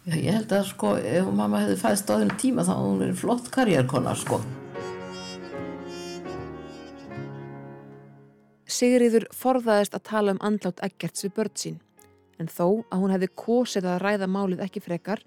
Já, 0.04 0.18
ég 0.20 0.36
held 0.36 0.52
að 0.52 0.66
sko 0.68 0.90
ef 1.00 1.30
mamma 1.32 1.62
hefði 1.62 1.78
fæðst 1.80 2.10
á 2.12 2.20
þennu 2.20 2.36
tíma 2.42 2.66
þá 2.68 2.74
hún 2.76 3.02
er 3.06 3.16
flott 3.16 3.48
karriérkona 3.54 4.12
sko. 4.20 4.42
Sigriður 8.74 9.28
forðaðist 9.32 9.96
að 9.96 10.06
tala 10.10 10.34
um 10.34 10.42
andlátt 10.44 10.82
Eggerts 10.84 11.24
við 11.24 11.34
börn 11.38 11.56
sín, 11.56 11.80
en 12.40 12.50
þó 12.50 12.84
að 12.90 13.00
hún 13.02 13.14
hefði 13.14 13.30
kosið 13.38 13.88
að 13.90 14.00
ræða 14.02 14.28
málið 14.30 14.64
ekki 14.66 14.82
frekar, 14.84 15.22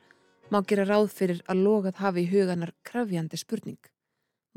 má 0.51 0.61
gera 0.67 0.87
ráð 0.87 1.09
fyrir 1.13 1.41
að 1.51 1.63
logað 1.65 2.01
hafi 2.01 2.23
í 2.23 2.29
huganar 2.31 2.73
krafjandi 2.87 3.39
spurning. 3.39 3.79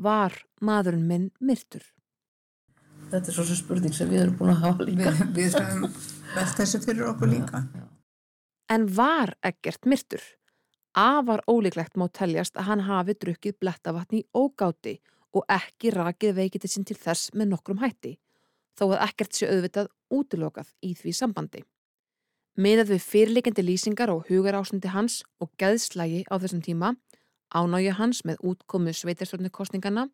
Var 0.00 0.36
maðurinn 0.64 1.06
minn 1.06 1.30
myrtur? 1.40 1.84
Þetta 3.10 3.32
er 3.32 3.36
svo 3.36 3.46
sem 3.48 3.58
spurning 3.58 3.94
sem 3.96 4.10
við 4.10 4.24
erum 4.24 4.36
búin 4.38 4.52
að 4.54 4.62
hafa 4.64 4.86
líka. 4.86 5.14
Við, 5.20 5.32
við 5.38 5.56
höfum 5.58 5.86
velt 6.36 6.60
þessu 6.60 6.82
fyrir 6.84 7.08
okkur 7.10 7.32
líka. 7.32 7.64
En 8.70 8.86
var 8.94 9.34
Eggert 9.42 9.88
myrtur? 9.90 10.22
Afar 10.94 11.42
ólíklegt 11.50 11.98
má 11.98 12.06
teljast 12.10 12.56
að 12.58 12.66
hann 12.70 12.84
hafi 12.86 13.14
drukkið 13.18 13.58
blettavatni 13.62 14.22
í 14.22 14.28
ógáti 14.34 14.98
og 15.34 15.46
ekki 15.50 15.92
rakið 15.94 16.38
veikitið 16.38 16.72
sinn 16.72 16.86
til 16.86 16.98
þess 16.98 17.30
með 17.34 17.52
nokkrum 17.52 17.82
hætti 17.82 18.16
þó 18.78 18.86
að 18.94 19.02
ekkert 19.06 19.36
sé 19.36 19.50
auðvitað 19.50 19.90
útilokað 20.10 20.72
í 20.86 20.94
því 20.98 21.12
sambandi. 21.14 21.62
Miðað 22.60 22.90
við 22.92 23.04
fyrirleikandi 23.08 23.62
lýsingar 23.64 24.10
og 24.12 24.26
hugar 24.28 24.58
ásundi 24.58 24.90
hans 24.92 25.22
og 25.40 25.48
geðslægi 25.56 26.26
á 26.28 26.36
þessum 26.36 26.60
tíma, 26.60 26.90
ánája 27.56 27.94
hans 27.96 28.20
með 28.28 28.42
útkomu 28.50 28.92
sveitarstjórnukostningana, 28.92 30.10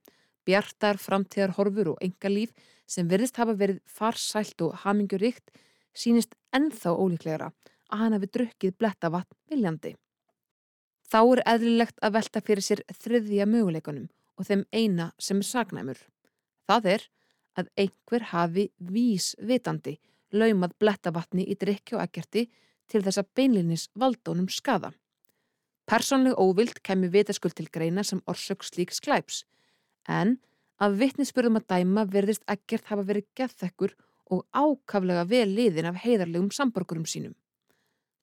bjartar 0.47 1.01
framtíðar 1.03 1.57
horfur 1.57 1.91
og 1.97 2.05
engalíf 2.07 2.53
sem 2.87 3.09
verðist 3.11 3.41
hafa 3.43 3.57
verið 3.59 3.81
farsælt 3.91 4.63
og 4.63 4.77
haminguríkt, 4.85 5.51
sínist 5.91 6.39
ennþá 6.55 6.95
ólíklegra 6.95 7.51
að 7.91 8.03
hann 8.05 8.15
hefði 8.15 8.31
drukkið 8.39 8.79
bletta 8.79 9.11
vatn 9.11 9.41
viljandi. 9.51 9.97
Þá 11.11 11.21
er 11.25 11.45
eðlilegt 11.57 11.99
að 11.99 12.19
velta 12.21 12.47
fyrir 12.47 12.69
sér 12.69 12.87
þriðja 12.95 13.51
möguleikunum 13.51 14.07
og 14.39 14.47
þeim 14.47 14.69
eina 14.71 15.11
sem 15.19 15.43
er 15.43 15.51
sagnæmur. 15.51 15.99
Það 16.71 16.93
er 16.95 17.11
að 17.59 17.75
einhver 17.75 18.31
hafi 18.31 18.71
vísvitandi 18.79 19.99
laumað 20.33 20.75
blettavatni 20.81 21.47
í 21.47 21.57
drikki 21.59 21.97
og 21.97 22.05
ekkerti 22.07 22.47
til 22.91 23.03
þess 23.03 23.21
að 23.23 23.31
beinlinis 23.39 23.89
valdónum 23.99 24.49
skada. 24.53 24.93
Personleg 25.87 26.35
óvild 26.39 26.81
kemur 26.83 27.13
vitaskuld 27.15 27.55
til 27.55 27.69
greina 27.71 28.03
sem 28.03 28.23
orsök 28.27 28.65
slík 28.67 28.95
sklæps, 28.95 29.45
en 30.09 30.39
af 30.83 30.99
vittnisspurðum 30.99 31.61
að 31.61 31.69
dæma 31.73 32.05
verðist 32.11 32.45
ekkert 32.51 32.91
hafa 32.91 33.07
verið 33.07 33.29
gethekkur 33.39 33.95
og 34.35 34.43
ákaflega 34.51 35.25
vel 35.31 35.49
liðin 35.55 35.89
af 35.91 36.01
heiðarlegum 36.03 36.51
samborgurum 36.51 37.07
sínum. 37.07 37.35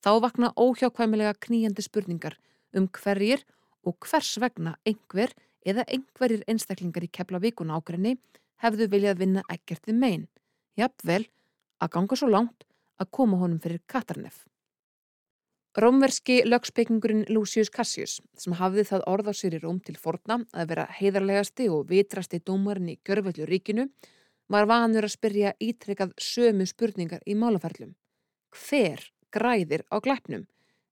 Þá 0.03 0.19
vakna 0.25 0.51
óhjákvæmilega 0.59 1.37
kníjandi 1.39 1.85
spurningar 1.85 2.35
um 2.75 2.89
hverjir 2.91 3.45
og 3.87 3.95
hvers 4.03 4.35
vegna 4.43 4.75
einhver 4.87 5.31
eða 5.63 5.85
einhverjir 5.87 6.43
einstaklingar 6.51 7.05
í 7.07 7.11
kepla 7.11 7.39
vikuna 7.39 7.77
ágrenni 7.79 8.17
hefðu 8.63 8.89
viljað 8.91 9.21
vinna 9.23 9.43
ekkert 9.51 9.87
við 9.87 9.99
megin, 9.99 10.27
jafnvel 10.75 11.23
að 11.83 11.93
ganga 11.97 12.17
svo 12.19 12.31
langt 12.31 12.65
að 13.01 13.11
koma 13.11 13.39
honum 13.41 13.61
fyrir 13.61 13.83
Katarnef. 13.89 14.43
Rómverski 15.73 16.43
lögspekingurinn 16.45 17.23
Lucius 17.33 17.71
Cassius, 17.73 18.19
sem 18.37 18.53
hafði 18.53 18.83
það 18.85 19.05
orð 19.09 19.29
á 19.29 19.33
sér 19.33 19.55
í 19.57 19.61
Róm 19.63 19.79
til 19.81 19.95
forna 19.97 20.37
að 20.53 20.67
vera 20.69 20.85
heiðarlegasti 20.99 21.65
og 21.73 21.87
vitrasti 21.89 22.43
dómarinn 22.45 22.91
í 22.93 22.99
Gjörvöldu 23.01 23.47
ríkinu, 23.49 23.87
var 24.53 24.67
vanur 24.69 25.07
að 25.07 25.15
spyrja 25.15 25.55
ítrekkað 25.57 26.13
sömu 26.21 26.67
spurningar 26.69 27.25
í 27.25 27.33
málaferlum. 27.33 27.95
Hver 28.53 29.01
græðir 29.33 29.81
á 29.89 29.97
glæpnum? 29.97 30.45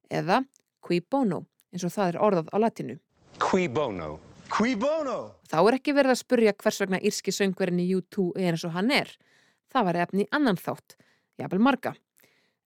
Eða 0.10 0.42
qui 0.82 0.98
bono, 1.02 1.44
eins 1.70 1.86
og 1.86 1.94
það 1.94 2.14
er 2.16 2.22
orðað 2.26 2.50
á 2.50 2.58
latinu. 2.58 2.98
Qui 3.38 3.70
bono. 3.70 4.16
Qui 4.52 4.74
bono! 4.76 5.20
Þá 5.48 5.60
er 5.62 5.78
ekki 5.78 5.94
verið 5.96 6.16
að 6.16 6.24
spurja 6.24 6.56
hvers 6.58 6.82
vegna 6.82 7.00
írski 7.06 7.32
söngverðin 7.32 7.86
í 7.86 7.92
U2 8.00 8.32
er 8.36 8.56
eins 8.56 8.66
og 8.66 8.74
hann 8.74 8.90
er. 8.92 9.14
Það 9.72 9.88
var 9.88 10.00
efni 10.04 10.26
annan 10.36 10.60
þátt, 10.60 10.98
jafnvel 11.40 11.62
marga. 11.64 11.94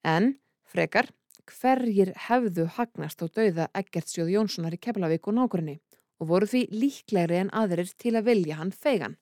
En, 0.05 0.35
frekar, 0.65 1.11
hverjir 1.45 2.13
hefðu 2.27 2.65
hagnast 2.77 3.21
á 3.21 3.29
dauða 3.29 3.67
Eggertsjóð 3.77 4.31
Jónssonar 4.33 4.73
í 4.73 4.81
Keflavík 4.81 5.29
og 5.29 5.37
nákvæmni 5.37 5.77
og 6.21 6.29
voru 6.31 6.49
því 6.49 6.63
líklegri 6.73 7.43
en 7.43 7.51
aðrir 7.53 7.91
til 8.01 8.15
að 8.17 8.31
vilja 8.31 8.57
hann 8.57 8.73
feigan. 8.73 9.17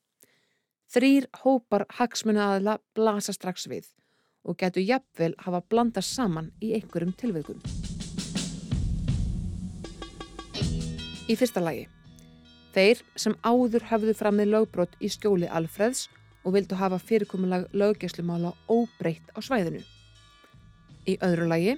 Þrýr 0.93 1.27
hópar 1.43 1.87
hagsmunu 1.97 2.39
aðla 2.39 2.77
blasa 2.95 3.33
strax 3.35 3.67
við 3.67 3.89
og 4.43 4.59
getur 4.59 4.83
jafnvel 4.83 5.33
hafa 5.43 5.63
blandast 5.67 6.15
saman 6.15 6.51
í 6.61 6.73
einhverjum 6.77 7.15
tilveikum. 7.19 7.59
Í 11.27 11.35
fyrsta 11.39 11.63
lagi. 11.63 11.87
Þeir 12.73 13.03
sem 13.15 13.35
áður 13.43 13.87
hafðu 13.91 14.15
fram 14.17 14.39
með 14.39 14.53
lögbrott 14.53 14.95
í 14.99 15.11
skjóli 15.11 15.47
Alfreðs 15.47 16.07
og 16.43 16.55
vildu 16.55 16.75
hafa 16.75 16.99
fyrirkomulag 16.99 17.67
löggeslumála 17.73 18.53
óbreytt 18.69 19.31
á 19.35 19.39
svæðinu. 19.39 19.81
Í 21.07 21.17
öðru 21.23 21.47
lagi, 21.47 21.75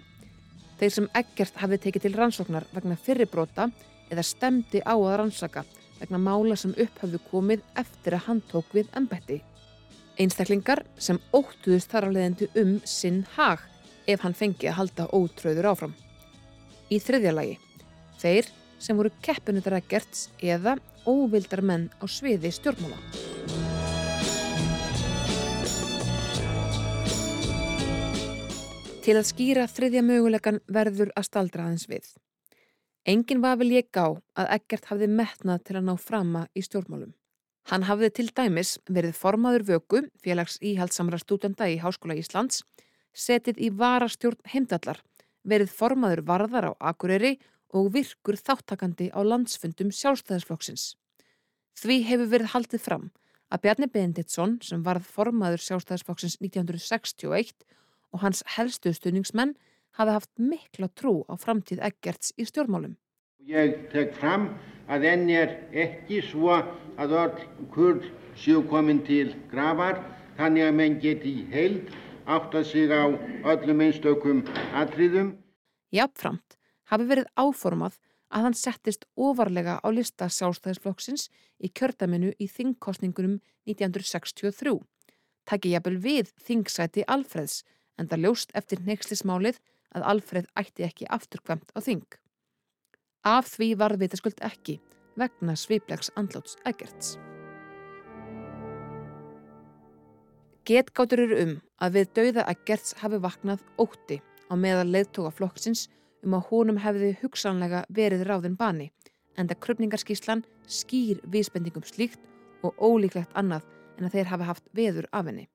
þeir 0.79 0.93
sem 0.93 1.09
ekkert 1.17 1.57
hafði 1.61 1.81
tekið 1.85 2.05
til 2.05 2.15
rannsóknar 2.17 2.67
vegna 2.73 2.97
fyrirbrota 2.97 3.69
eða 4.11 4.25
stemdi 4.25 4.81
á 4.85 4.93
að 4.93 5.17
rannsaka 5.21 5.65
vegna 5.99 6.19
mála 6.21 6.57
sem 6.59 6.73
upp 6.77 7.01
hafðu 7.01 7.21
komið 7.29 7.63
eftir 7.79 8.17
að 8.17 8.25
hann 8.27 8.41
tók 8.51 8.73
við 8.75 8.89
ennbætti. 8.97 9.41
Einstaklingar 10.19 10.83
sem 10.97 11.19
óttuðust 11.35 11.91
þar 11.91 12.09
á 12.11 12.15
leðendu 12.15 12.49
um 12.61 12.77
sinn 12.87 13.23
hag 13.35 13.63
ef 14.07 14.21
hann 14.23 14.37
fengi 14.37 14.69
að 14.69 14.79
halda 14.79 15.07
ótröður 15.11 15.71
áfram. 15.71 15.95
Í 16.93 16.99
þriðja 17.01 17.33
lagi, 17.33 17.57
þeir 18.21 18.51
sem 18.79 18.97
voru 18.97 19.11
keppinutar 19.25 19.79
að 19.79 19.89
gerts 19.95 20.27
eða 20.39 20.77
óvildar 21.09 21.63
menn 21.65 21.89
á 21.97 22.05
sviði 22.09 22.53
stjórnmála. 22.53 23.24
Til 29.05 29.13
að 29.19 29.27
skýra 29.29 29.63
þriðja 29.69 30.01
mögulegan 30.01 30.55
verður 30.65 31.11
að 31.13 31.27
staldra 31.27 31.67
aðeins 31.67 31.83
við. 31.85 32.05
Engin 33.05 33.43
var 33.43 33.59
vel 33.59 33.67
ég 33.75 33.91
gá 33.93 34.15
að 34.33 34.47
Eggert 34.55 34.87
hafði 34.89 35.09
metnað 35.19 35.59
til 35.67 35.75
að 35.77 35.83
ná 35.85 35.91
frama 36.01 36.41
í 36.57 36.63
stjórnmálum. 36.65 37.11
Hann 37.69 37.85
hafði 37.85 38.09
til 38.17 38.25
dæmis 38.33 38.71
verið 38.89 39.13
formaður 39.19 39.65
vöku, 39.67 40.01
félags 40.25 40.57
íhaldsamra 40.57 41.19
stúdenda 41.21 41.67
í 41.69 41.77
Háskóla 41.83 42.17
Íslands, 42.17 42.63
setið 43.13 43.61
í 43.61 43.69
varastjórn 43.77 44.41
heimdallar, 44.55 45.03
verið 45.45 45.77
formaður 45.77 46.23
varðar 46.25 46.69
á 46.69 46.89
Akureyri 46.89 47.35
og 47.77 47.93
virkur 47.93 48.41
þáttakandi 48.41 49.11
á 49.13 49.21
landsfundum 49.21 49.93
sjálfstæðisflokksins. 49.93 50.95
Því 51.77 52.01
hefur 52.09 52.33
verið 52.33 52.53
haldið 52.57 52.85
fram 52.89 53.07
að 53.53 53.67
Bjarni 53.67 53.85
Benditsson 53.85 54.57
sem 54.65 54.81
varð 54.81 55.05
formaður 55.05 55.61
sjálfstæðisflokksins 55.61 56.41
1961 56.41 57.53
og 58.15 58.23
hans 58.23 58.43
helstu 58.55 58.93
stuðningsmenn 58.95 59.55
hafi 59.99 60.15
haft 60.15 60.31
mikla 60.39 60.87
trú 60.95 61.23
á 61.27 61.35
framtíð 61.35 61.83
Eggerts 61.83 62.31
í 62.39 62.47
stjórnmálum. 62.47 62.95
Ég 63.45 63.89
tek 63.91 64.15
fram 64.15 64.53
að 64.89 65.07
enn 65.11 65.29
er 65.29 65.51
ekki 65.85 66.21
svo 66.23 66.55
að 66.55 67.15
öll 67.19 67.43
kurd 67.75 68.07
séu 68.39 68.63
komin 68.71 69.03
til 69.05 69.35
gravar 69.51 69.99
þannig 70.39 70.67
að 70.67 70.77
menn 70.79 70.97
geti 71.03 71.35
heild 71.51 71.91
áttað 72.25 72.67
sig 72.71 72.91
á 72.91 73.05
öllum 73.51 73.83
einstökum 73.85 74.41
atriðum. 74.73 75.35
Jáfnframt 75.93 76.57
hafi 76.89 77.07
verið 77.11 77.29
áformað 77.37 77.99
að 78.33 78.47
hann 78.47 78.57
settist 78.57 79.05
ofarlega 79.15 79.77
á 79.79 79.87
lista 79.93 80.27
sjálfstæðisflokksins 80.31 81.29
í 81.61 81.69
kjördaminu 81.69 82.33
í 82.41 82.49
þingkostningunum 82.51 83.37
1963. 83.69 84.79
Takki 85.45 85.75
jafnvel 85.75 85.99
við 86.01 86.33
þingsæti 86.41 87.05
Alfreds 87.07 87.61
en 87.99 88.09
það 88.11 88.25
ljóst 88.25 88.51
eftir 88.57 88.81
neykslismálið 88.85 89.59
að 89.95 90.07
Alfred 90.11 90.49
ætti 90.59 90.85
ekki 90.87 91.07
afturkvæmt 91.09 91.71
á 91.75 91.79
þing. 91.79 92.05
Af 93.25 93.47
því 93.55 93.69
var 93.79 93.95
vitaskuld 93.97 94.41
ekki 94.43 94.79
vegna 95.19 95.55
sviplegs 95.55 96.11
andláts 96.19 96.57
Eggerts. 96.67 97.15
Getgáttur 100.65 101.21
eru 101.21 101.41
um 101.43 101.55
að 101.81 101.99
við 101.99 102.13
dauða 102.17 102.47
Eggerts 102.51 102.95
hafi 103.01 103.19
vaknað 103.21 103.63
ótti 103.81 104.19
á 104.49 104.53
meðal 104.57 104.87
leiðtóka 104.89 105.31
flokksins 105.37 105.87
um 106.25 106.35
að 106.37 106.47
honum 106.49 106.79
hefði 106.81 107.15
hugsanlega 107.21 107.83
verið 107.93 108.25
ráðin 108.25 108.57
bani 108.57 108.91
en 109.37 109.49
það 109.49 109.61
krupningarskíslan 109.65 110.45
skýr 110.65 111.21
vísbendingum 111.31 111.85
slíkt 111.85 112.21
og 112.65 112.77
ólíklegt 112.81 113.35
annað 113.37 113.67
en 113.97 114.07
að 114.07 114.17
þeir 114.17 114.31
hafi 114.31 114.47
haft 114.49 114.71
veður 114.75 115.07
af 115.11 115.29
henni. 115.29 115.45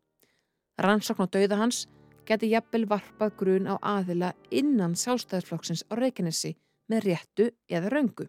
Rannsókn 0.80 1.26
á 1.26 1.32
dauða 1.34 1.58
hans 1.60 1.86
geti 2.30 2.52
jafnvel 2.52 2.86
varpað 2.90 3.36
grun 3.40 3.66
á 3.66 3.74
aðila 3.82 4.34
innan 4.54 4.94
sjálfstæðisflokksins 4.98 5.82
á 5.90 5.98
Reykjanesi 5.98 6.54
með 6.90 7.06
réttu 7.08 7.48
eða 7.66 7.90
röngu. 7.90 8.28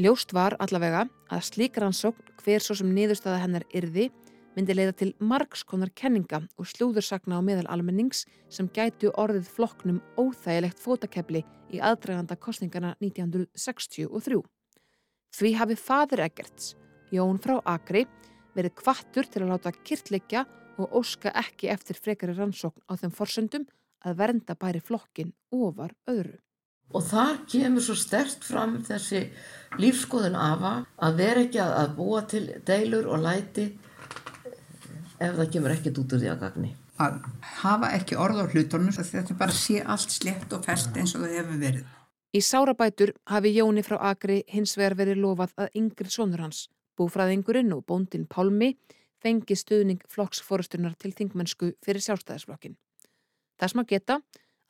Ljóst 0.00 0.32
var 0.32 0.56
allavega 0.64 1.04
að 1.28 1.42
slík 1.50 1.76
rannsókn 1.76 2.32
hver 2.40 2.64
svo 2.64 2.78
sem 2.78 2.92
niðurstaða 2.96 3.42
hennar 3.42 3.66
yrði 3.76 4.06
myndi 4.56 4.76
leiða 4.76 4.94
til 4.96 5.10
margskonar 5.20 5.92
kenninga 5.96 6.42
og 6.60 6.68
slúðursakna 6.68 7.36
á 7.36 7.44
meðal 7.44 7.68
almennings 7.72 8.24
sem 8.52 8.68
gætu 8.72 9.12
orðið 9.20 9.50
flokknum 9.52 10.00
óþægilegt 10.16 10.80
fótakepli 10.80 11.44
í 11.72 11.80
aðdraganda 11.80 12.36
kostningana 12.40 12.94
1963. 13.04 14.40
Því 15.32 15.52
hafi 15.56 15.76
fadir 15.80 16.24
Eggerts, 16.24 16.74
Jón 17.12 17.40
frá 17.40 17.58
Akri, 17.68 18.06
verið 18.56 18.76
kvattur 18.80 19.28
til 19.28 19.44
að 19.44 19.54
láta 19.54 19.72
kyrtleikja 19.72 20.44
og 20.78 20.96
óska 21.02 21.32
ekki 21.38 21.70
eftir 21.72 21.98
frekari 21.98 22.34
rannsókn 22.36 22.84
á 22.88 22.92
þeim 23.00 23.12
forsöndum 23.16 23.66
að 24.06 24.18
vernda 24.18 24.56
bæri 24.58 24.80
flokkin 24.82 25.32
ofar 25.52 25.94
öðru. 26.10 26.38
Og 26.92 27.04
þar 27.08 27.38
kemur 27.48 27.84
svo 27.84 27.96
stert 27.96 28.44
fram 28.44 28.76
þessi 28.84 29.22
lífskoðun 29.80 30.36
afa 30.36 30.72
að 31.00 31.16
vera 31.22 31.44
ekki 31.46 31.62
að 31.64 31.94
búa 31.96 32.20
til 32.28 32.44
deilur 32.66 33.08
og 33.08 33.22
læti 33.24 33.70
ef 35.22 35.36
það 35.38 35.50
kemur 35.54 35.74
ekkert 35.76 36.00
út 36.02 36.12
úr 36.12 36.22
því 36.22 36.30
að 36.34 36.42
gagni. 36.42 36.74
Að 37.00 37.18
hafa 37.62 37.92
ekki 37.96 38.18
orð 38.20 38.42
á 38.44 38.46
hlutunum 38.52 38.92
þetta 38.92 39.38
bara 39.38 39.56
sé 39.56 39.80
allt 39.80 40.12
slett 40.12 40.52
og 40.52 40.66
fest 40.66 40.92
eins 40.96 41.14
og 41.16 41.24
það 41.24 41.38
hefur 41.38 41.62
verið. 41.62 41.86
Í 42.32 42.40
sárabætur 42.40 43.12
hafi 43.28 43.52
Jóni 43.56 43.84
frá 43.84 43.98
Akri 44.08 44.42
hins 44.48 44.76
vegar 44.76 44.96
verið 44.96 45.20
lofað 45.20 45.52
að 45.60 45.74
yngri 45.76 46.12
sonur 46.12 46.40
hans, 46.40 46.66
búfræðingurinn 46.96 47.72
og 47.76 47.84
bóndin 47.88 48.24
Pálmi, 48.28 48.70
fengi 49.22 49.56
stuðning 49.58 50.02
flokksforustunar 50.10 50.96
til 51.00 51.12
þingmennsku 51.16 51.72
fyrir 51.84 52.04
sjálfstæðisflokkin. 52.04 52.78
Þess 53.60 53.76
maður 53.78 53.92
geta 53.94 54.18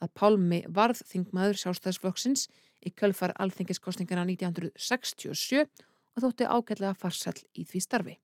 að 0.02 0.12
Pálmi 0.18 0.64
varð 0.68 1.00
þingmaður 1.08 1.62
sjálfstæðisflokksins 1.62 2.48
í 2.82 2.92
kjölfar 2.92 3.34
alþingiskostningana 3.40 4.26
1967 4.28 5.64
og 5.64 6.26
þótti 6.26 6.50
ágætlega 6.50 6.98
farsall 6.98 7.38
í 7.56 7.64
því 7.64 7.82
starfi 7.82 8.18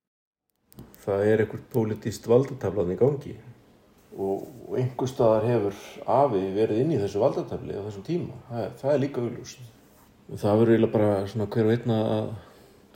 það 1.04 1.24
er 1.26 1.42
eitthvað 1.42 1.68
pólitíst 1.72 2.26
valdataflan 2.30 2.92
í 2.94 2.98
gangi 2.98 3.34
og 4.18 4.74
einhver 4.78 5.10
staðar 5.10 5.46
hefur 5.46 5.80
afi 6.10 6.42
verið 6.56 6.82
inn 6.82 6.94
í 6.96 7.00
þessu 7.00 7.22
valdatafli 7.22 7.76
á 7.78 7.86
þessum 7.86 8.06
tíma, 8.06 8.38
það 8.48 8.64
er, 8.64 8.72
það 8.80 8.92
er 8.94 9.02
líka 9.04 9.22
auglúst. 9.22 9.60
Það 10.28 10.60
verður 10.60 10.74
eiginlega 10.74 10.94
bara 10.96 11.10
svona 11.30 11.46
hver 11.54 11.68
að, 11.94 12.32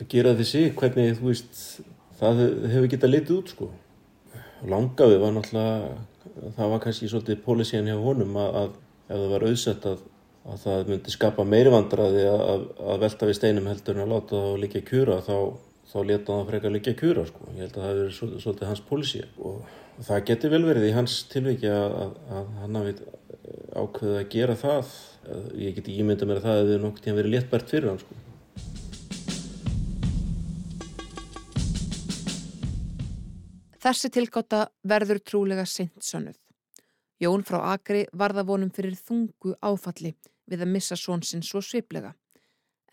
að 0.03 0.09
gera 0.15 0.35
þessi 0.41 0.65
hvernig 0.81 1.15
þú 1.21 1.29
veist 1.29 1.63
það 2.23 2.45
hefur 2.73 2.89
getað 2.95 3.15
litið 3.15 3.37
út 3.39 3.53
sko. 3.53 3.69
Langaði 4.73 5.19
var 5.19 5.35
náttúrulega, 5.35 5.99
það 6.57 6.73
var 6.73 6.83
kannski 6.87 7.11
svolítið 7.11 7.43
pólisían 7.45 7.91
hjá 7.91 7.99
honum 7.99 8.39
að, 8.39 8.57
að 8.63 8.73
ef 9.09 9.19
það 9.19 9.29
var 9.35 9.47
auðsett 9.49 9.91
að, 9.91 10.07
að 10.47 10.65
það 10.65 10.93
myndi 10.93 11.15
skapa 11.17 11.47
meiri 11.47 11.75
vandraði 11.75 12.25
að 12.31 13.03
velta 13.03 13.29
við 13.29 13.39
steinum 13.41 13.69
heldur 13.71 13.99
en 13.99 14.07
að 14.07 14.15
láta 14.15 14.43
það 14.47 14.63
líka 14.63 14.85
kjura 14.87 15.19
þá 15.27 15.37
þá 15.93 15.99
leta 16.09 16.37
hann 16.37 16.49
frekar 16.49 16.73
líka 16.73 16.95
kjura 16.97 17.25
sko. 17.29 17.49
Ég 17.57 17.67
held 17.67 17.77
að 17.77 17.83
það 17.83 17.91
hefur 17.91 18.03
verið 18.03 18.45
svolítið 18.45 18.69
hans 18.71 18.85
pólísi 18.89 19.23
og 19.37 19.75
það 20.07 20.27
getur 20.31 20.53
vel 20.55 20.63
verið 20.65 20.89
í 20.89 20.95
hans 20.97 21.17
tilviki 21.33 21.69
að, 21.69 21.97
að, 22.05 22.15
að 22.39 22.53
hann 22.63 22.79
hafi 22.81 22.95
ákveðið 23.83 24.21
að 24.21 24.31
gera 24.33 24.59
það. 24.63 24.95
Ég 25.61 25.77
geti 25.77 25.99
ímynda 26.01 26.29
mér 26.29 26.41
að 26.41 26.49
það 26.49 26.61
hefur 26.63 26.85
nokt 26.87 27.07
í 27.07 27.13
að 27.13 27.21
verið 27.21 27.37
léttbært 27.37 27.75
fyrir 27.75 27.93
hann 27.93 28.01
sko. 28.01 28.22
Þessi 33.83 34.13
tilgáta 34.15 34.69
verður 34.87 35.19
trúlega 35.27 35.65
sint 35.67 36.05
sönnuð. 36.07 36.37
Jón 37.19 37.43
frá 37.43 37.59
Akri 37.73 38.05
varða 38.15 38.45
vonum 38.47 38.71
fyrir 38.71 38.95
þungu 38.95 39.57
áfalli 39.59 40.13
við 40.47 40.61
að 40.63 40.71
missa 40.71 40.95
svonsinn 40.99 41.43
svo 41.43 41.59
sviplega. 41.67 42.13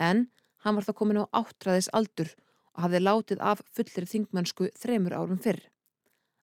En 0.02 0.24
hann 0.66 0.78
var 0.80 0.88
þá 0.88 0.94
komin 0.98 1.20
á 1.22 1.30
áttræðis 1.30 1.92
aldur 1.94 2.32
og 2.74 2.82
hafði 2.86 3.02
látið 3.04 3.44
af 3.52 3.62
fullir 3.78 4.08
þingmennsku 4.10 4.72
þremur 4.82 5.14
árum 5.20 5.38
fyrr. 5.44 5.62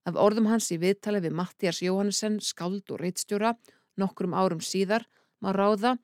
Af 0.07 0.15
orðum 0.15 0.47
hans 0.47 0.71
í 0.71 0.79
viðtali 0.79 1.25
við 1.27 1.35
Mattias 1.35 1.83
Jóhannesson, 1.83 2.39
skáld 2.39 2.87
og 2.95 3.03
reitstjóra, 3.03 3.57
nokkrum 3.99 4.39
árum 4.39 4.63
síðar, 4.63 5.09
má 5.43 5.51
ráða 5.51 5.97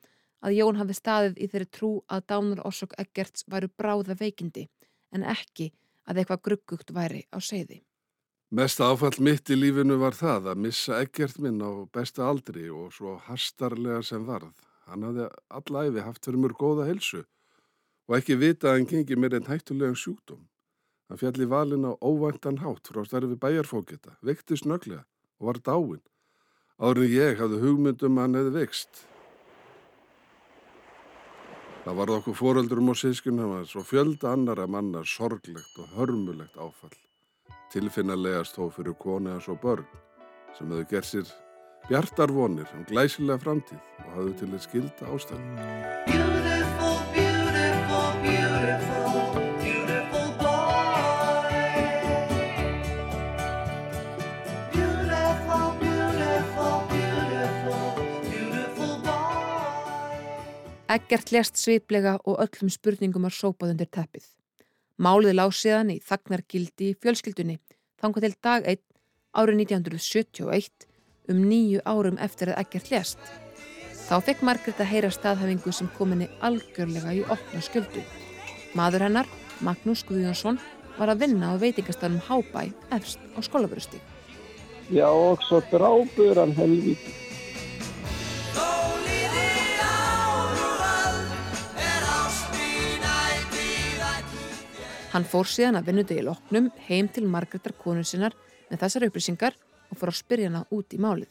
að 0.42 0.58
Jón 0.58 0.82
hafði 0.82 0.98
staðið 0.98 1.38
í 1.38 1.50
þeirri 1.54 1.70
trú 1.78 1.92
að 2.10 2.26
dánar 2.34 2.66
orsok 2.66 2.98
Eggerts 2.98 3.46
væru 3.46 3.70
bráða 3.70 4.18
veikindi 4.18 4.66
en 5.14 5.22
ekki 5.22 5.70
að 6.10 6.24
eitthvað 6.24 6.44
gruggugt 6.50 6.90
væri 6.90 7.22
á 7.30 7.38
seiði. 7.38 7.84
Mesta 8.52 8.84
áfall 8.92 9.16
mitt 9.24 9.48
í 9.48 9.56
lífinu 9.56 9.94
var 9.96 10.12
það 10.12 10.50
að 10.52 10.58
missa 10.60 10.98
Eggert 11.00 11.38
minn 11.40 11.62
á 11.64 11.88
besta 11.88 12.26
aldri 12.28 12.66
og 12.68 12.90
svo 12.92 13.14
hastarlega 13.24 14.02
sem 14.04 14.26
varð. 14.28 14.50
Hann 14.84 15.06
hafði 15.06 15.28
allæfi 15.56 16.02
haft 16.04 16.26
fyrir 16.26 16.42
mjög 16.42 16.58
góða 16.60 16.84
helsu 16.90 17.22
og 17.22 18.16
ekki 18.18 18.34
vita 18.36 18.68
að 18.68 18.74
hann 18.74 18.88
gengi 18.90 19.16
mér 19.16 19.38
einn 19.38 19.48
hættulegan 19.48 19.96
sjúkdóm. 19.96 20.42
Hann 21.08 21.20
fjalli 21.22 21.46
valin 21.48 21.86
á 21.88 21.96
óvæntan 21.96 22.60
hátt 22.60 22.90
frá 22.92 23.00
starfi 23.08 23.38
bæjarfókita, 23.40 24.18
vekti 24.20 24.58
snöglega 24.60 25.06
og 25.40 25.48
var 25.48 25.60
dáin. 25.64 26.02
Árið 26.76 27.14
ég 27.16 27.40
hafði 27.40 27.60
hugmyndum 27.62 28.20
að 28.20 28.26
hann 28.26 28.36
hefði 28.36 28.52
vext. 28.58 29.00
Það 31.86 31.96
varð 32.02 32.18
okkur 32.18 32.36
fóröldurum 32.42 32.92
og 32.92 33.00
sískunum 33.00 33.56
hans 33.56 33.72
og 33.80 33.88
fjölda 33.88 34.36
annara 34.36 34.68
mannar 34.68 35.08
sorglegt 35.08 35.80
og 35.80 35.88
hörmulegt 35.96 36.60
áfall. 36.60 36.92
Tilfinnalegast 37.72 38.58
þó 38.58 38.66
fyrir 38.68 38.92
koni 39.00 39.30
hans 39.32 39.46
og 39.48 39.56
börn 39.62 39.86
sem 40.52 40.68
hefðu 40.68 40.84
gert 40.90 41.08
sér 41.08 41.30
bjartar 41.86 42.28
vonir 42.36 42.68
um 42.76 42.82
glæsilega 42.84 43.40
framtíð 43.40 43.80
og 44.04 44.10
hafðu 44.12 44.34
til 44.42 44.48
að 44.52 44.64
skilda 44.66 45.08
ástæðum. 45.08 45.56
Eggert 60.92 61.32
lest 61.32 61.56
sviplega 61.56 62.18
og 62.28 62.36
öllum 62.44 62.68
spurningum 62.68 63.24
var 63.24 63.32
sópað 63.32 63.72
undir 63.72 63.88
teppið. 63.88 64.28
Málið 65.02 65.34
lág 65.34 65.50
síðan 65.58 65.88
í 65.90 65.96
þagnargildi 65.98 66.92
fjölskyldunni 67.02 67.56
þangað 67.98 68.26
til 68.26 68.36
dag 68.46 68.66
1 68.70 68.82
árið 69.34 69.62
1971 69.64 70.86
um 71.32 71.40
nýju 71.48 71.80
árum 71.82 72.20
eftir 72.22 72.52
að 72.52 72.60
Eggert 72.62 72.90
lest. 72.92 73.18
Þá 74.06 74.14
fekk 74.28 74.44
Margret 74.46 74.82
að 74.82 74.90
heyra 74.92 75.10
staðhafingu 75.10 75.74
sem 75.74 75.90
kominni 75.96 76.28
algjörlega 76.46 77.16
í 77.18 77.24
opna 77.24 77.62
sköldu. 77.66 78.04
Maður 78.78 79.08
hennar, 79.08 79.32
Magnús 79.66 80.04
Guðjónsson, 80.06 80.60
var 81.00 81.10
að 81.10 81.24
vinna 81.26 81.50
á 81.50 81.58
veitingastanum 81.58 82.22
Hábæ 82.28 82.70
efst 82.94 83.18
á 83.34 83.42
skólabörusti. 83.42 83.98
Já 84.92 85.08
og 85.10 85.42
svo 85.48 85.64
drápur 85.72 86.38
hann 86.38 86.54
helviti. 86.54 87.21
Hann 95.12 95.28
fór 95.28 95.48
síðan 95.48 95.76
að 95.76 95.90
vinnudegi 95.90 96.24
loknum 96.24 96.70
heim 96.86 97.08
til 97.12 97.26
Margreðar 97.28 97.74
konu 97.80 98.04
sinnar 98.06 98.36
með 98.70 98.80
þessar 98.84 99.08
upplýsingar 99.10 99.56
og 99.92 100.00
fór 100.00 100.12
að 100.12 100.20
spyrja 100.22 100.48
hana 100.48 100.62
út 100.72 100.94
í 100.96 101.00
málið. 101.02 101.30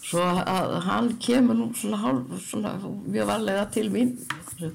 Svo 0.00 0.22
að 0.24 0.78
hann 0.86 1.10
kemur 1.20 1.58
nú 1.58 1.66
svona, 1.76 1.98
hálf, 2.00 2.30
svona 2.40 2.70
mjög 2.80 3.26
varlega 3.28 3.66
til 3.74 3.90
mín 3.92 4.14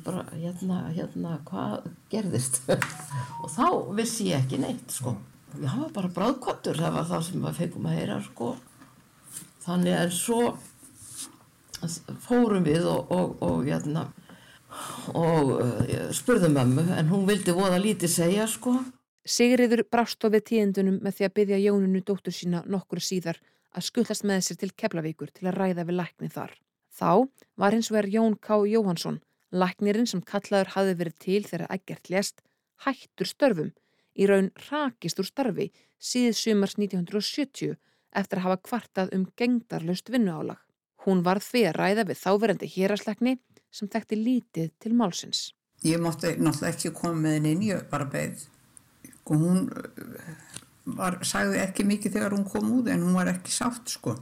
bara 0.05 0.21
hérna, 0.35 0.83
hérna, 0.93 1.39
hvað 1.47 1.87
gerðist? 2.13 2.61
og 3.41 3.49
þá 3.49 3.65
vissi 3.97 4.29
ég 4.29 4.45
ekki 4.45 4.61
neitt 4.61 4.93
sko. 4.93 5.15
Ég 5.57 5.71
hafa 5.71 5.89
bara 5.95 6.11
bráðkottur, 6.13 6.77
það 6.77 6.97
var 6.99 7.09
það 7.09 7.25
sem 7.25 7.47
við 7.47 7.59
fengum 7.61 7.89
að 7.89 7.97
heyra 7.97 8.19
sko. 8.27 8.51
Þannig 9.65 9.97
en 9.97 10.13
svo 10.13 10.39
fórum 12.25 12.65
við 12.65 12.85
og, 12.89 13.11
og, 13.13 13.35
og, 13.45 13.65
jæna, 13.65 14.05
og 15.13 15.51
uh, 15.55 16.11
spurðum 16.15 16.55
mömmu 16.57 16.85
en 16.97 17.09
hún 17.11 17.25
vildi 17.29 17.55
voða 17.55 17.79
lítið 17.81 18.11
segja 18.11 18.47
sko. 18.49 18.77
Sigriður 19.25 19.85
brást 19.89 20.21
á 20.21 20.29
við 20.29 20.45
tíðendunum 20.51 20.99
með 21.01 21.17
því 21.17 21.27
að 21.27 21.35
byggja 21.39 21.61
Jónunu 21.63 22.01
dóttur 22.05 22.35
sína 22.35 22.61
nokkur 22.69 23.01
síðar 23.01 23.39
að 23.75 23.87
skullast 23.87 24.25
með 24.27 24.43
sér 24.45 24.59
til 24.61 24.71
Keflavíkur 24.77 25.31
til 25.33 25.49
að 25.49 25.57
ræða 25.59 25.87
við 25.87 25.97
lækni 25.99 26.29
þar. 26.31 26.51
Þá 26.95 27.27
var 27.59 27.75
hins 27.75 27.89
vegar 27.91 28.07
Jón 28.13 28.35
K. 28.39 28.59
Jóhansson, 28.69 29.17
læknirinn 29.51 30.07
sem 30.07 30.21
kallaður 30.21 30.75
hafi 30.75 30.93
verið 30.99 31.17
til 31.25 31.41
þegar 31.47 31.73
ekkert 31.75 32.11
lest, 32.13 32.45
hættur 32.85 33.27
störfum, 33.27 33.73
í 34.15 34.27
raun 34.29 34.51
rakist 34.69 35.19
úr 35.19 35.27
starfi 35.27 35.71
síð 35.99 36.35
sumars 36.37 36.77
1970 36.79 37.75
eftir 38.15 38.39
að 38.39 38.45
hafa 38.47 38.61
kvartað 38.69 39.11
um 39.15 39.25
gengdarlaust 39.35 40.11
vinnuálag. 40.11 40.61
Hún 41.05 41.21
var 41.25 41.41
því 41.43 41.65
að 41.69 41.77
ræða 41.79 42.05
við 42.09 42.21
þáverandi 42.21 42.69
héraslækni 42.75 43.35
sem 43.75 43.91
þekkti 43.91 44.19
lítið 44.19 44.73
til 44.79 44.95
málsins. 44.97 45.49
Ég 45.85 45.99
mátti 46.01 46.33
náttúrulega 46.39 46.71
ekki 46.71 46.93
koma 46.95 47.25
með 47.25 47.37
henni 47.37 47.55
inn, 47.55 47.65
ég 47.73 47.87
bara 47.91 48.07
beigð 48.09 48.47
og 49.25 49.41
hún 49.41 49.69
eh, 49.73 50.33
var, 50.97 51.19
sagði 51.25 51.61
ekki 51.63 51.85
mikið 51.87 52.17
þegar 52.17 52.35
hún 52.37 52.47
kom 52.49 52.71
út 52.77 52.89
en 52.93 53.05
hún 53.05 53.17
var 53.17 53.31
ekki 53.31 53.53
sátt 53.53 53.89
sko. 53.89 54.15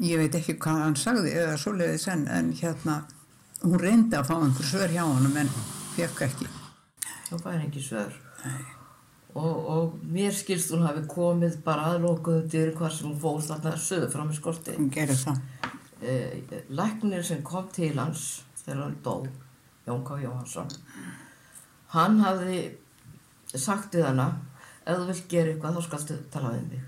Ég 0.00 0.20
veit 0.20 0.36
ekki 0.36 0.56
hvað 0.60 0.82
hann 0.84 0.96
sagði 0.96 1.32
eða 1.36 1.56
svoleiðis 1.60 2.06
en, 2.12 2.26
en 2.32 2.52
hérna 2.56 3.02
hún 3.62 3.80
reyndi 3.80 4.16
að 4.16 4.28
fá 4.30 4.36
einhver 4.38 4.68
svör 4.68 4.92
hjá 4.92 5.04
hann 5.04 5.40
en 5.42 5.54
fekk 5.96 6.26
ekki. 6.28 6.50
Það 7.30 7.46
fær 7.46 7.64
ekki 7.64 7.84
svör. 7.84 8.20
Og, 9.30 9.56
og 9.72 9.98
mér 10.10 10.34
skilst 10.34 10.72
hún 10.74 10.86
hafi 10.86 11.04
komið 11.08 11.60
bara 11.64 11.92
aðlókuðu 11.92 12.46
dyrir 12.50 12.72
hvað 12.76 12.96
sem 12.96 13.10
hún 13.10 13.20
fóð 13.20 13.44
þarna 13.50 13.74
söðu 13.78 14.08
frá 14.12 14.24
með 14.24 14.40
skorti. 14.40 14.76
Hún 14.78 14.90
gerir 14.92 15.20
það. 15.20 15.42
Eh, 16.00 16.62
læknir 16.72 17.24
sem 17.28 17.44
kom 17.46 17.68
til 17.72 17.92
hans 18.00 18.40
þegar 18.64 18.84
hann 18.84 19.00
dó 19.04 19.16
Jón 19.86 20.04
K. 20.06 20.20
Jóhansson 20.22 20.70
hann 21.94 22.20
hafði 22.22 22.60
sagt 23.50 23.96
við 23.96 24.06
hana 24.06 24.28
ef 24.84 24.96
þú 25.00 25.08
vilt 25.08 25.26
gera 25.30 25.52
eitthvað 25.52 25.76
þá 25.78 25.86
skalstu 25.86 26.18
tala 26.32 26.52
við 26.54 26.68
mig. 26.74 26.86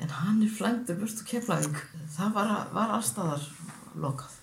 En 0.00 0.12
hann 0.14 0.38
er 0.44 0.52
flendur 0.52 1.00
burt 1.00 1.22
og 1.22 1.28
kemlaðing 1.28 1.80
það 2.14 2.30
var, 2.36 2.52
var 2.72 2.94
allstaðar 2.96 3.44
lokað. 3.98 4.38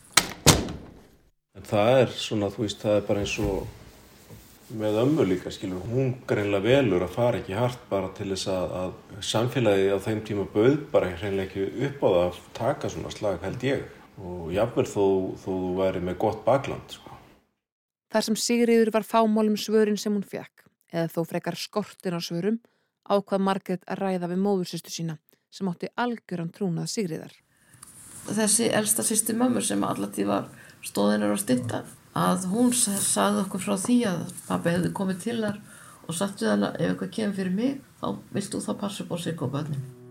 En 1.55 1.65
það 1.65 2.01
er 2.03 2.13
svona 2.19 2.51
þú 2.51 2.65
veist 2.65 2.83
það 2.83 2.99
er 2.99 3.07
bara 3.07 3.23
eins 3.23 3.35
og 3.41 4.75
með 4.75 4.99
ömmu 5.03 5.25
líka 5.29 5.53
skilur. 5.53 5.83
Hún 5.87 6.15
greinlega 6.27 6.65
velur 6.65 7.05
að 7.05 7.15
fara 7.15 7.39
ekki 7.39 7.55
hart 7.55 7.83
bara 7.89 8.11
til 8.17 8.31
þess 8.33 8.49
að, 8.51 8.75
að 8.81 9.25
samfélagi 9.31 9.91
á 9.95 9.97
þeim 10.05 10.23
tíma 10.27 10.47
bauð 10.51 10.79
bara 10.91 11.13
hreinlega 11.15 11.47
ekki 11.47 11.87
upp 11.89 12.03
á 12.03 12.07
það 12.07 12.23
að 12.25 12.41
taka 12.59 12.91
svona 12.91 13.13
slag 13.15 13.39
held 13.45 13.65
ég 13.65 13.85
og 14.21 14.51
jáfnveg 14.55 14.87
þó, 14.89 15.05
þó 15.39 15.49
þú 15.49 15.71
væri 15.79 16.03
með 16.03 16.17
gott 16.21 16.43
bakland 16.45 16.95
sko. 16.97 17.11
Þar 18.13 18.27
sem 18.29 18.37
Sigriður 18.39 18.93
var 18.95 19.07
fámálum 19.07 19.57
svörin 19.59 19.99
sem 19.99 20.13
hún 20.13 20.23
fekk 20.23 20.63
eða 20.93 21.11
þó 21.11 21.21
frekar 21.27 21.57
skortin 21.59 22.15
á 22.15 22.21
svörum 22.23 22.61
ákvað 23.05 23.43
Margret 23.43 23.83
að 23.89 24.01
ræða 24.01 24.29
við 24.31 24.43
móðursystu 24.45 24.93
sína 24.93 25.17
sem 25.51 25.67
átti 25.71 25.91
algjöran 25.99 26.53
trúnað 26.53 26.91
Sigriðar. 26.93 27.33
Þessi 28.25 28.71
elsta 28.73 29.03
sýsti 29.05 29.35
mömmur 29.37 29.65
sem 29.65 29.83
alltaf 29.85 30.17
var 30.25 30.47
stóðinur 30.85 31.35
á 31.35 31.39
stitta 31.39 31.83
að 32.15 32.47
hún 32.53 32.71
sagði 32.73 33.43
okkur 33.43 33.63
frá 33.65 33.75
því 33.81 33.97
að 34.09 34.23
pappi 34.47 34.73
hefði 34.73 34.93
komið 34.95 35.21
til 35.25 35.37
þar 35.43 35.59
og 36.05 36.15
sagt 36.15 36.41
við 36.41 36.53
hann 36.53 36.65
að 36.69 36.79
ef 36.79 36.89
eitthvað 36.93 37.13
kemur 37.17 37.37
fyrir 37.39 37.55
mig 37.59 37.77
þá 37.99 38.07
viltu 38.37 38.63
þá 38.63 38.73
passa 38.79 39.03
upp 39.03 39.13
á 39.13 39.17
sig 39.19 39.41
og 39.41 39.53
börnum. 39.53 40.04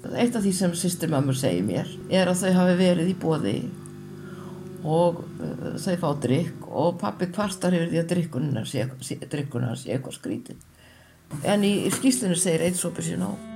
Eitt 0.00 0.36
af 0.36 0.44
því 0.44 0.52
sem 0.56 0.74
sýstir 0.78 1.10
mömmur 1.12 1.36
segir 1.36 1.64
mér 1.66 1.88
er 2.08 2.30
að 2.30 2.44
þau 2.44 2.52
hafi 2.56 2.76
verið 2.78 3.12
í 3.12 3.16
bóði 3.20 3.56
og 4.80 5.20
uh, 5.20 5.76
þau 5.76 5.96
fá 6.00 6.08
drikk 6.24 6.68
og 6.70 6.96
pappi 7.02 7.28
kvartar 7.28 7.76
yfir 7.76 7.90
því 7.92 8.00
að 8.00 8.10
drikkunar 8.14 8.68
sé, 8.68 8.86
sé, 9.04 9.18
sé 9.20 9.92
eitthvað 9.92 10.16
skrítið 10.16 11.44
en 11.44 11.66
í, 11.66 11.74
í 11.84 11.90
skýslinu 11.92 12.38
segir 12.38 12.64
eitt 12.64 12.80
sopið 12.80 13.10
sér 13.10 13.20
ná 13.20 13.49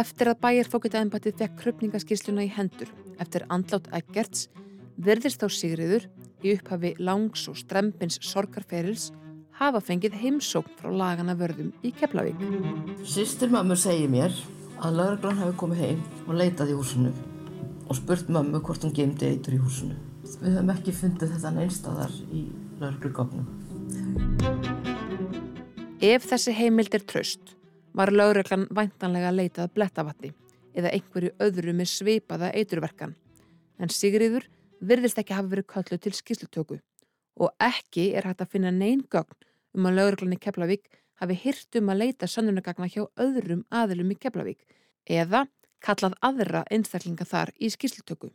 Eftir 0.00 0.30
að 0.30 0.38
bæjarfókita 0.40 1.00
ennbættið 1.02 1.34
fekk 1.42 1.56
krupningaskísluna 1.60 2.44
í 2.46 2.50
hendur 2.54 2.88
eftir 3.20 3.42
andlátt 3.52 3.90
Eggerts 3.98 4.46
verðist 4.96 5.42
þá 5.42 5.52
Sigriður 5.52 6.06
í 6.40 6.54
upphafi 6.54 6.94
langs 7.02 7.42
og 7.50 7.58
strempins 7.60 8.16
sorgarferils 8.24 9.10
hafa 9.58 9.82
fengið 9.84 10.16
heimsókn 10.22 10.78
frá 10.78 10.88
lagana 11.02 11.34
vörðum 11.36 11.74
í 11.84 11.92
Keflavík. 11.98 12.40
Sýstir 13.04 13.52
mömmu 13.52 13.76
segir 13.76 14.08
mér 14.08 14.32
að 14.80 14.96
lauruglan 15.02 15.42
hafi 15.42 15.58
komið 15.60 15.84
heim 15.84 16.02
og 16.24 16.34
leitað 16.40 16.72
í 16.72 16.80
húsinu 16.80 17.12
og 17.84 18.00
spurt 18.00 18.32
mömmu 18.32 18.64
hvort 18.64 18.86
hún 18.86 18.96
gemdi 18.96 19.34
eitur 19.34 19.58
í 19.58 19.60
húsinu. 19.60 20.00
Við 20.40 20.50
höfum 20.54 20.74
ekki 20.78 20.96
fundið 20.96 21.36
þetta 21.36 21.56
neinstadar 21.58 22.18
í 22.32 22.46
lauruglugögnum. 22.80 23.46
Ef 26.00 26.30
þessi 26.30 26.56
heimild 26.56 26.96
er 26.96 27.04
tröst 27.04 27.59
var 27.96 28.12
lauruglan 28.12 28.68
væntanlega 28.70 29.32
leitað 29.34 29.74
blettavatni 29.74 30.32
eða 30.76 30.92
einhverju 30.94 31.34
öðru 31.42 31.74
með 31.74 31.92
svipaða 31.94 32.52
eiturverkan 32.54 33.16
en 33.80 33.92
Sigriður 33.92 34.46
virðist 34.80 35.18
ekki 35.20 35.36
hafa 35.36 35.52
verið 35.54 35.68
köllu 35.74 35.98
til 35.98 36.14
skýslutöku 36.16 36.80
og 37.40 37.54
ekki 37.62 38.10
er 38.16 38.28
hægt 38.28 38.44
að 38.44 38.52
finna 38.54 38.72
neyn 38.74 39.02
gögn 39.12 39.48
um 39.76 39.86
að 39.86 39.96
lauruglan 39.98 40.36
í 40.36 40.40
Keflavík 40.40 40.90
hafi 41.20 41.38
hyrt 41.44 41.78
um 41.80 41.90
að 41.92 42.02
leita 42.04 42.28
sönnunagagna 42.30 42.88
hjá 42.90 43.02
öðrum 43.20 43.64
aðilum 43.70 44.12
í 44.14 44.18
Keflavík 44.20 44.64
eða 45.06 45.46
kallað 45.84 46.16
aðra 46.24 46.64
einstaklinga 46.70 47.24
þar 47.24 47.52
í 47.56 47.70
skýslutöku. 47.72 48.30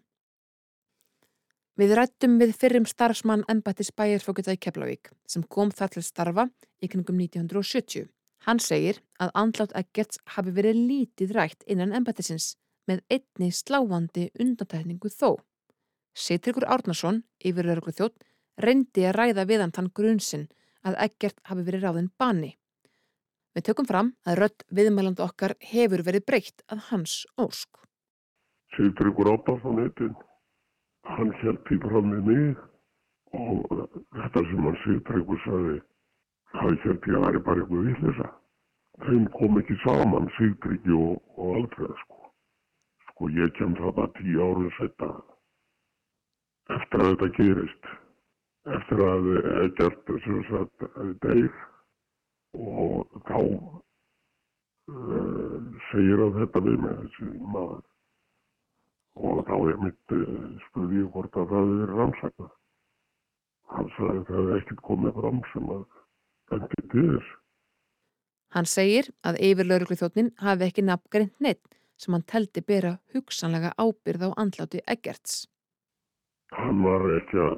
Við 1.76 1.92
rættum 2.00 2.38
við 2.40 2.54
fyrrum 2.56 2.86
starfsmann 2.88 3.44
ennbættis 3.52 3.92
bæjarfókita 3.92 4.56
í 4.56 4.62
Keflavík 4.62 5.12
sem 5.28 5.44
kom 5.44 5.74
þar 5.76 5.96
til 5.96 6.06
starfa 6.08 6.48
í 6.80 6.88
kringum 6.88 7.20
1970. 7.20 8.08
Hann 8.46 8.62
segir 8.62 9.00
að 9.18 9.32
andlátt 9.42 9.74
Eggerts 9.80 10.20
hafi 10.36 10.52
verið 10.54 10.82
lítið 10.90 11.34
rætt 11.34 11.64
innan 11.66 11.96
ennbættisins 11.98 12.54
með 12.86 13.02
einni 13.10 13.50
sláandi 13.50 14.28
undantækningu 14.38 15.10
þó. 15.10 15.40
Seytryggur 16.16 16.68
Árnason, 16.70 17.24
yfir 17.42 17.72
öruglu 17.74 17.96
þjótt, 17.96 18.22
reyndi 18.62 19.08
að 19.10 19.18
ræða 19.18 19.48
við 19.50 19.64
hann 19.64 19.74
þann 19.76 19.90
grunnsinn 19.98 20.46
að 20.86 21.00
ekkert 21.08 21.42
hafi 21.50 21.66
verið 21.66 21.88
ráðinn 21.88 22.12
bani. 22.22 22.52
Við 23.56 23.66
tökum 23.70 23.90
fram 23.90 24.14
að 24.28 24.40
rött 24.44 24.64
viðmæland 24.78 25.20
okkar 25.26 25.56
hefur 25.64 26.06
verið 26.06 26.26
breykt 26.30 26.64
að 26.70 26.86
hans 26.92 27.24
ósk. 27.42 27.82
Seytryggur 28.76 29.32
Árnason 29.32 29.82
heitinn, 29.82 30.16
hann 31.10 31.34
því 31.42 31.82
fram 31.82 32.14
með 32.14 32.30
mig 32.30 32.64
og 33.36 34.00
þetta 34.22 34.46
sem 34.52 34.66
hann 34.70 34.82
Seytryggur 34.86 35.44
saði, 35.48 35.78
það 36.54 36.62
held 36.62 36.86
ég 36.86 37.16
að 37.18 37.24
það 37.26 37.30
er 37.30 37.44
bara 37.46 37.64
eitthvað 37.64 37.88
villisa. 37.90 38.28
Þeim 39.06 39.26
kom 39.36 39.60
ekki 39.60 39.76
saman 39.84 40.28
Seytryggi 40.38 40.94
og, 40.96 41.16
og 41.36 41.56
Alfred 41.60 41.96
sko. 42.02 42.20
Sko 43.10 43.30
ég 43.36 43.54
kem 43.60 43.74
það 43.80 43.96
bara 44.00 44.16
tíu 44.20 44.38
árun 44.46 44.74
setna 44.78 45.10
eftir 46.76 47.04
að 47.04 47.10
þetta 47.12 47.28
gerist. 47.38 47.90
Eftir 48.76 49.02
að 49.06 49.32
Egert 49.64 50.14
sem 50.26 50.40
sagt 50.50 50.86
degir 51.22 51.56
og 52.56 53.20
þá 53.28 53.40
uh, 53.40 53.76
segir 55.92 56.24
að 56.26 56.40
þetta 56.40 56.60
við 56.66 56.78
með 56.86 56.96
þessi 57.04 57.32
maður. 57.54 57.84
Og 59.16 59.44
þá 59.48 59.56
er 59.58 59.78
mitt 59.84 60.16
uh, 60.16 60.46
spurði 60.70 61.04
ég 61.04 61.12
hvort 61.14 61.42
að 61.42 61.52
það 61.52 61.76
er 61.86 61.98
rannsakna 62.00 62.50
hann 63.74 63.92
sagði 63.96 64.20
að 64.20 64.26
það 64.30 64.40
hefði 64.40 64.58
ekkert 64.60 64.82
komið 64.90 65.16
fram 65.20 65.40
sem 65.52 65.70
að 65.76 65.86
til 66.52 67.08
þess 67.16 67.34
Hann 68.56 68.68
segir 68.72 69.10
að 69.28 69.40
yfirlauruglu 69.44 69.98
þjóttnin 70.00 70.32
hafi 70.40 70.70
ekki 70.70 70.86
nafngreint 70.88 71.34
neitt 71.44 71.64
sem 72.00 72.16
hann 72.16 72.28
teldi 72.32 72.64
bera 72.64 72.98
hugsanlega 73.16 73.74
ábyrð 73.80 74.28
á 74.28 74.30
andláti 74.44 74.84
Egerts 74.88 75.46
Hann 76.56 76.84
var 76.86 77.04
ekki 77.18 77.42
að 77.48 77.58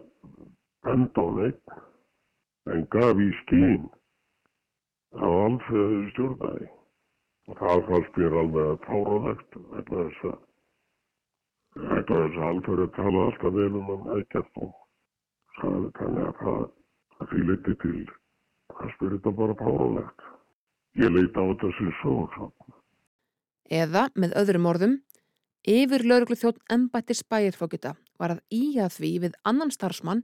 benda 0.88 1.22
á 1.22 1.28
neitt 1.42 1.78
en 2.72 2.84
gaf 2.94 3.22
í 3.24 3.30
skín 3.44 3.86
á 5.18 5.28
alþjóðu 5.28 6.02
stjórnæði 6.12 6.68
og 7.48 7.62
það 7.62 7.86
fannst 7.88 8.20
mér 8.20 8.38
alveg 8.42 8.72
að 8.72 8.82
táraðegt 8.88 9.58
vegna 9.72 10.04
þess 10.08 10.28
að 10.32 10.38
vegna 11.88 12.22
þess 12.24 12.40
að 12.42 12.48
alþjóðu 12.50 12.88
tala 12.98 13.26
alltaf 13.28 13.58
vel 13.58 13.70
um 13.82 13.92
hann 13.94 14.10
ekkert 14.18 14.64
og 14.66 14.74
það 15.60 15.90
þannig 16.00 16.26
að 16.26 16.42
það 16.42 16.66
að 17.18 17.32
því 17.32 17.46
liti 17.52 17.78
til 17.84 18.02
það 18.80 18.94
spyrir 18.96 19.18
þetta 19.18 19.36
bara 19.42 19.58
táraðegt 19.62 20.28
ég 21.04 21.14
leita 21.14 21.44
á 21.44 21.46
þetta 21.52 21.74
sem 21.78 21.94
svo 22.02 22.52
Eða 23.68 24.08
með 24.16 24.34
öðrum 24.40 24.68
orðum 24.70 24.94
Yfir 25.68 26.06
lauruglu 26.08 26.38
þjótt 26.40 26.62
embættis 26.72 27.26
bæjarfókita 27.28 27.98
var 28.22 28.38
að 28.38 28.44
íja 28.56 28.86
því 28.88 29.10
við 29.26 29.34
annan 29.50 29.74
starfsmann 29.74 30.22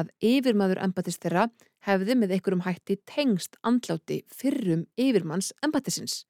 að 0.00 0.08
yfirmaður 0.24 0.80
embættis 0.86 1.18
þeirra 1.20 1.50
hefði 1.84 2.16
með 2.16 2.32
einhverjum 2.32 2.62
hætti 2.64 2.96
tengst 3.04 3.58
andláti 3.60 4.22
fyrrum 4.32 4.86
yfirmanns 4.96 5.50
embættisins. 5.66 6.24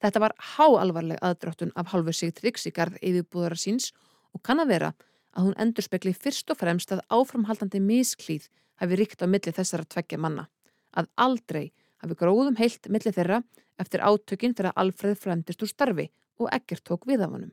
Þetta 0.00 0.22
var 0.24 0.34
háalvarleg 0.56 1.20
aðdráttun 1.20 1.74
af 1.76 1.92
hálfu 1.92 2.16
sig 2.16 2.72
garð 2.72 2.96
yfirbúðara 3.02 3.60
síns 3.60 3.92
og 4.32 4.40
kann 4.42 4.64
að 4.64 4.72
vera 4.72 4.92
að 5.36 5.50
hún 5.50 5.58
endur 5.60 5.84
spekli 5.84 6.14
fyrst 6.16 6.48
og 6.50 6.56
fremst 6.56 6.96
að 6.96 7.04
áframhaldandi 7.12 7.80
misklíð 7.80 8.48
hafi 8.80 8.96
ríkt 8.96 9.20
á 9.20 9.28
milli 9.28 9.52
þessara 9.52 9.84
tveggja 9.84 10.16
manna. 10.16 10.48
Að 10.92 11.08
aldrei 11.16 11.72
hafi 12.02 12.18
gróðum 12.18 12.58
heilt 12.60 12.88
milli 12.92 13.12
þeirra 13.14 13.42
eftir 13.80 14.04
átökinn 14.04 14.54
þegar 14.56 14.76
Alfreð 14.76 15.18
fremdist 15.22 15.62
úr 15.64 15.70
starfi 15.70 16.08
og 16.40 16.50
ekkert 16.52 16.84
tók 16.88 17.06
við 17.08 17.24
af 17.24 17.34
honum. 17.34 17.52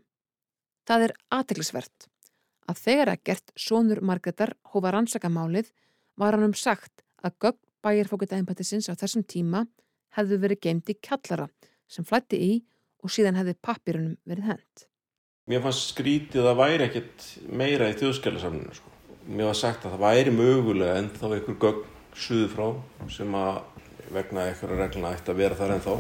Það 0.88 1.06
er 1.08 1.16
aðteglisvert 1.38 2.10
að 2.70 2.82
þegar 2.84 3.14
ekkert 3.16 3.54
sonur 3.58 4.02
Margreðar 4.06 4.56
hófa 4.74 4.94
rannsakamálið 4.94 5.72
var 6.20 6.36
hann 6.36 6.50
um 6.50 6.58
sagt 6.58 7.04
að 7.24 7.38
gögn 7.46 7.62
bæjarfókita 7.86 8.40
empatisins 8.40 8.90
á 8.92 8.94
þessum 9.00 9.24
tíma 9.24 9.66
hefðu 10.18 10.40
verið 10.44 10.64
geimt 10.66 10.92
í 10.92 10.98
kjallara 11.00 11.48
sem 11.90 12.06
flætti 12.06 12.40
í 12.42 12.54
og 13.04 13.14
síðan 13.14 13.38
hefði 13.40 13.56
pappirunum 13.64 14.18
verið 14.28 14.52
hend. 14.52 14.86
Mér 15.50 15.64
fannst 15.64 15.94
skrítið 15.94 16.44
að 16.44 16.50
það 16.50 16.60
væri 16.60 16.86
ekkert 16.86 17.28
meira 17.62 17.88
í 17.90 17.96
þjóðskjálasamninu. 17.98 18.76
Sko. 18.78 18.92
Mér 19.30 19.50
var 19.50 19.58
sagt 19.58 19.86
að 19.86 19.96
það 19.96 20.04
væri 20.04 20.34
mögulega 20.36 21.00
en 21.00 21.10
þá 21.16 21.26
einhver 21.30 21.58
gögn 21.64 21.88
suðu 22.18 22.50
frá 22.54 22.68
sem 23.12 23.36
að 23.38 23.62
vegna 24.14 24.48
einhverja 24.50 24.80
regluna 24.80 25.14
ætti 25.16 25.34
að 25.34 25.42
vera 25.44 25.60
þar 25.60 25.76
en 25.76 25.86
þá. 25.86 25.94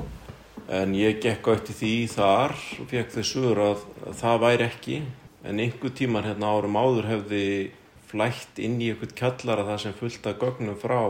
En 0.79 0.93
ég 0.97 1.17
gekk 1.23 1.49
átti 1.53 1.73
því 1.73 1.93
þar 2.13 2.53
og 2.81 2.89
fekk 2.91 3.15
þau 3.15 3.25
suður 3.25 3.63
að 3.65 3.83
það 4.19 4.43
væri 4.45 4.67
ekki. 4.67 5.01
En 5.49 5.61
einhver 5.63 5.93
tíman 5.95 6.27
hérna 6.27 6.51
árum 6.51 6.77
áður 6.77 7.09
hefði 7.09 7.45
flætt 8.09 8.59
inn 8.61 8.79
í 8.81 8.89
einhvert 8.91 9.15
kjallara 9.17 9.67
það 9.67 9.83
sem 9.85 9.97
fullt 9.97 10.29
að 10.29 10.39
gögnum 10.43 10.77
frá 10.79 11.01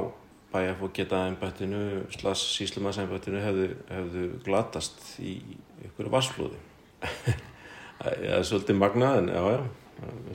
bæjaf 0.53 0.81
og 0.81 0.93
geta 0.93 1.25
einbættinu, 1.27 2.05
slags 2.13 2.41
síslumarseinbættinu 2.57 3.41
hefðu, 3.43 3.67
hefðu 3.89 4.23
glatast 4.45 5.03
í 5.21 5.35
einhverju 5.83 6.13
vassflóði. 6.15 6.61
Það 7.99 8.25
er 8.31 8.47
svolítið 8.47 8.79
magnað 8.79 9.17
en 9.19 9.29
já, 9.33 9.41
já, 9.53 9.61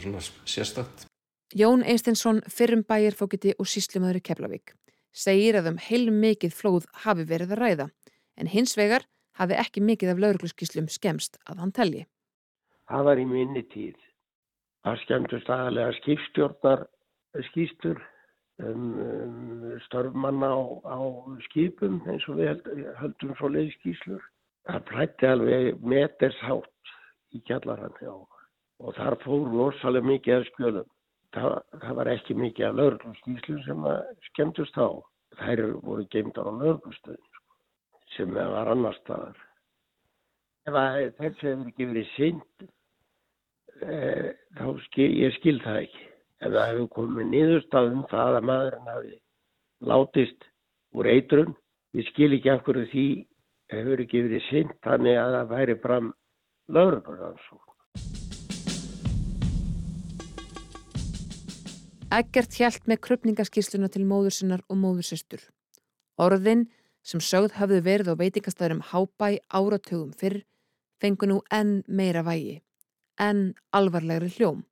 svona 0.04 0.22
sérstakt. 0.44 1.06
Jón 1.55 1.84
Einstinsson, 1.86 2.40
fyrrum 2.50 2.80
bæjarfókiti 2.82 3.52
og 3.62 3.68
síslumöður 3.70 4.16
Keflavík, 4.26 4.72
segir 5.14 5.55
að 5.55 5.68
um 5.70 5.76
heil 5.78 6.09
mikið 6.11 6.50
flóð 6.50 6.88
hafi 7.05 7.22
verið 7.30 7.52
að 7.55 7.61
ræða, 7.61 7.84
en 8.34 8.48
hins 8.50 8.72
vegar 8.74 9.05
hafi 9.38 9.55
ekki 9.62 9.82
mikið 9.86 10.11
af 10.11 10.22
laurugluskíslum 10.24 10.88
skemst 10.90 11.38
að 11.46 11.61
hann 11.62 11.72
telji. 11.76 12.00
Það 12.90 13.07
var 13.07 13.22
í 13.22 13.26
minni 13.30 13.62
tíð. 13.70 13.94
Það 14.82 14.98
skemmtust 15.05 15.52
aðalega 15.55 15.92
skipstjórnar 16.00 16.82
skýstur 17.52 18.02
um, 18.59 18.90
um 19.07 19.78
störfmanna 19.86 20.50
á, 20.59 20.62
á 20.90 20.98
skipum 21.46 22.00
eins 22.11 22.26
og 22.26 22.40
við 22.40 22.50
held, 22.50 22.72
höldum 22.98 23.36
svo 23.38 23.52
leiðskíslur. 23.55 24.26
Það 24.66 24.90
flætti 24.90 25.30
alveg 25.30 25.86
metershátt 25.86 26.94
í 27.30 27.44
kjallarann 27.46 27.94
hjá 28.02 28.11
og 28.11 28.98
þar 28.98 29.20
fór 29.22 29.46
rosalega 29.55 30.11
mikið 30.11 30.40
af 30.40 30.50
skjölum. 30.50 30.90
Það, 31.35 31.55
það 31.82 31.97
var 31.99 32.11
ekki 32.12 32.37
mikið 32.39 32.68
af 32.68 32.76
laurugluskíslum 32.78 33.62
sem 33.66 33.87
skemmtust 34.28 34.76
á. 34.78 34.89
Þær 35.35 35.62
voru 35.82 36.05
geimdar 36.12 36.47
á 36.47 36.53
lauruglustöðin 36.55 37.35
sem 38.14 38.37
var 38.37 38.70
annar 38.70 38.95
staðar. 39.01 39.39
Ef 40.64 40.76
þessi 41.18 41.49
hefur 41.51 41.68
ekki 41.68 41.89
verið 41.91 42.12
synd, 42.14 42.68
e, 43.82 43.97
þá 44.57 44.66
skil 44.87 45.11
ég 45.18 45.35
skil 45.41 45.59
það 45.64 45.80
ekki. 45.82 46.07
Ef 46.45 46.55
það 46.55 46.70
hefur 46.70 46.89
komið 46.95 47.30
niðurstaðum 47.32 48.07
það 48.12 48.39
að 48.39 48.49
maðurinn 48.51 48.93
hafi 48.93 49.12
látist 49.91 50.49
úr 50.95 51.11
eitrun, 51.11 51.55
við 51.95 52.11
skil 52.12 52.30
ekki 52.39 52.53
af 52.55 52.64
hverju 52.68 52.87
því 52.95 53.07
hefur 53.74 54.07
ekki 54.07 54.24
verið 54.28 54.49
synd 54.49 54.74
þannig 54.87 55.20
að 55.20 55.37
það 55.39 55.53
væri 55.57 55.78
fram 55.82 56.11
lauruglansók. 56.78 57.63
Eggert 62.14 62.54
hjælt 62.54 62.84
með 62.86 63.00
krupningaskísluna 63.02 63.88
til 63.90 64.04
móður 64.06 64.34
sinnar 64.36 64.60
og 64.70 64.76
móður 64.78 65.06
sýstur. 65.08 65.40
Orðin 66.20 66.68
sem 67.02 67.18
sögð 67.18 67.56
hafðu 67.58 67.80
verið 67.82 68.10
á 68.12 68.20
veitingastæðurum 68.20 68.82
Hábæ 68.92 69.40
áratugum 69.50 70.12
fyrr, 70.14 70.44
fengu 71.02 71.26
nú 71.26 71.40
enn 71.50 71.80
meira 71.88 72.22
vægi, 72.22 72.60
enn 73.18 73.56
alvarlegri 73.74 74.30
hljóm. 74.36 74.62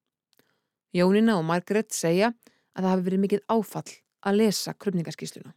Jónina 0.95 1.34
og 1.40 1.49
Margaret 1.49 1.90
segja 1.90 2.30
að 2.30 2.84
það 2.84 2.90
hafi 2.93 3.07
verið 3.09 3.22
mikið 3.24 3.43
áfall 3.57 3.90
að 4.22 4.38
lesa 4.38 4.76
krupningaskísluna. 4.78 5.51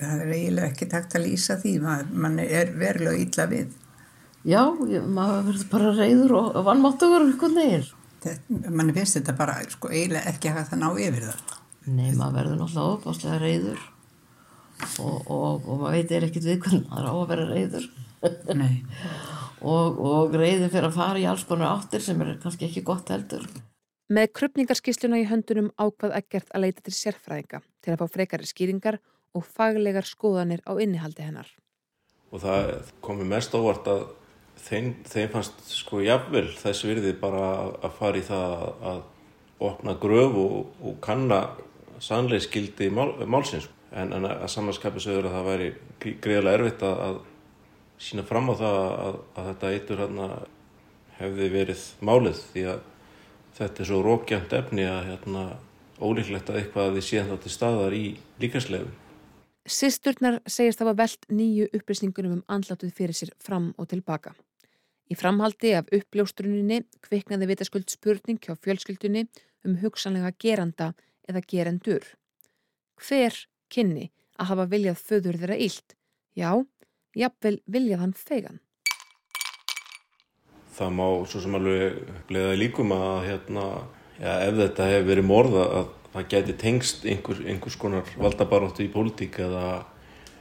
Það 0.00 0.24
er 0.24 0.32
eiginlega 0.40 0.72
ekki 0.72 0.88
takt 0.90 1.14
að 1.14 1.28
lýsa 1.28 1.58
því, 1.60 1.76
mann 2.24 2.40
er 2.42 2.72
verulega 2.74 3.22
illa 3.22 3.46
við. 3.52 3.78
Já, 4.42 4.62
maður 4.74 5.52
verður 5.52 5.70
bara 5.70 5.94
reyður 6.00 6.36
og 6.40 6.58
vannmáttugur 6.66 7.22
og 7.22 7.30
eitthvað 7.30 7.56
neyr. 7.60 7.94
Mann 8.68 8.94
finnst 8.96 9.18
þetta 9.18 9.34
bara 9.38 9.58
sko, 9.70 9.90
eiginlega 9.92 10.32
ekki 10.32 10.50
að 10.52 10.64
það 10.70 10.82
ná 10.82 10.88
yfir 11.06 11.28
það. 11.28 11.54
Nei, 11.86 12.08
maður 12.18 12.36
verður 12.40 12.58
náttúrulega 12.60 12.96
opáslega 12.96 13.38
reyður 13.42 13.84
og, 15.00 15.28
og, 15.30 15.68
og 15.68 15.78
maður 15.80 15.94
veit 15.94 16.14
er 16.16 16.26
ekkit 16.26 16.48
við 16.48 16.58
hvernig 16.64 16.88
maður 16.90 17.06
á 17.06 17.14
að 17.14 17.28
vera 17.30 17.46
reyður 17.52 17.86
og, 19.74 20.00
og 20.10 20.34
reyður 20.34 20.72
fyrir 20.72 20.88
að 20.88 20.98
fara 20.98 21.22
í 21.22 21.28
alls 21.30 21.46
konar 21.48 21.76
áttir 21.76 22.02
sem 22.04 22.20
er 22.24 22.34
kannski 22.42 22.68
ekki 22.68 22.84
gott 22.86 23.12
heldur. 23.14 23.46
Með 24.06 24.28
krupningarskísluna 24.38 25.18
í 25.22 25.26
höndunum 25.26 25.72
ákvað 25.82 26.14
ekkert 26.20 26.50
að 26.54 26.66
leita 26.66 26.84
til 26.86 26.94
sérfræðinga 26.94 27.62
til 27.82 27.94
að 27.94 28.02
fá 28.02 28.12
frekari 28.18 28.46
skýringar 28.46 29.00
og 29.36 29.46
faglegar 29.46 30.06
skoðanir 30.06 30.62
á 30.66 30.72
innihaldi 30.78 31.26
hennar. 31.26 31.48
Og 32.30 32.42
það 32.42 32.92
komi 33.02 33.26
mest 33.28 33.54
ávart 33.54 33.88
að 33.90 34.06
þeim, 34.66 34.90
þeim 35.06 35.30
fannst 35.34 35.62
sko 35.70 36.02
jafnvel 36.04 36.48
þess 36.58 36.86
virði 36.86 37.14
bara 37.20 37.44
að 37.84 37.94
fara 37.98 38.20
í 38.20 38.26
það 38.26 38.66
að 38.92 39.04
opna 39.66 39.96
gröf 40.00 40.36
og, 40.42 40.58
og 40.84 40.98
kanna 41.04 41.40
sannleiskildi 42.02 42.90
mál, 42.92 43.14
málsins 43.24 43.70
en, 43.92 44.12
en 44.12 44.26
að 44.28 44.44
samanskapi 44.52 45.00
sögur 45.00 45.30
að 45.30 45.38
það 45.38 45.48
væri 45.50 45.70
greiðilega 46.02 46.58
erfitt 46.58 46.84
að, 46.84 47.00
að 47.06 48.04
sína 48.06 48.26
fram 48.28 48.52
á 48.52 48.54
það 48.58 48.76
að, 48.82 49.16
að 49.32 49.48
þetta 49.50 49.72
eitur 49.72 50.02
hérna 50.04 50.28
hefði 51.16 51.48
verið 51.54 51.86
málið 52.04 52.42
því 52.52 52.66
að 52.74 52.84
þetta 53.56 53.82
er 53.82 53.88
svo 53.88 54.02
rókjant 54.04 54.54
efni 54.58 54.84
að 54.84 55.10
hérna, 55.10 55.44
ólíklegt 55.96 56.50
að 56.52 56.60
eitthvað 56.60 56.90
að 56.90 56.98
þið 56.98 57.06
séðan 57.08 57.30
þá 57.30 57.44
til 57.44 57.52
staðar 57.54 57.96
í 57.96 58.04
líkanslegum. 58.42 58.90
Sisturnar 59.66 60.42
segist 60.46 60.82
hafa 60.82 60.92
veld 60.98 61.24
nýju 61.32 61.70
upplýsningunum 61.74 62.36
um 62.36 62.42
andlátuð 62.52 62.92
fyrir 62.94 63.16
sér 63.16 63.32
fram 63.42 63.72
og 63.80 63.88
tilbaka. 63.90 64.36
Í 65.06 65.14
framhaldi 65.14 65.70
af 65.78 65.90
uppljóstruninni 65.94 66.80
kviknaði 67.06 67.46
vitaskuld 67.52 67.90
spurning 67.92 68.40
hjá 68.42 68.56
fjölskyldunni 68.58 69.26
um 69.66 69.76
hugsanlega 69.78 70.32
geranda 70.42 70.92
eða 71.30 71.42
gerendur. 71.46 72.02
Hver 72.98 73.36
kynni 73.70 74.10
að 74.34 74.50
hafa 74.50 74.66
viljað 74.72 75.02
föður 75.02 75.38
þeirra 75.42 75.58
ílt. 75.62 75.94
Já, 76.34 76.50
jafnvel 77.14 77.60
viljað 77.70 78.02
hann 78.02 78.16
fegan. 78.18 78.60
Það 80.76 80.90
má 80.98 81.06
svo 81.30 81.40
sem 81.40 81.54
alveg 81.56 82.00
bleið 82.28 82.56
líkum 82.60 82.92
að 82.92 83.28
hérna, 83.30 83.66
já, 84.18 84.32
ef 84.44 84.58
þetta 84.58 84.88
hefur 84.90 85.10
verið 85.12 85.28
morða 85.30 85.66
að 85.78 85.92
það 86.16 86.30
geti 86.34 86.56
tengst 86.60 87.06
einhver, 87.06 87.44
einhvers 87.46 87.78
konar 87.80 88.10
valdabaróttu 88.18 88.84
í 88.84 88.92
pólitík 88.92 89.38
eða, 89.46 89.84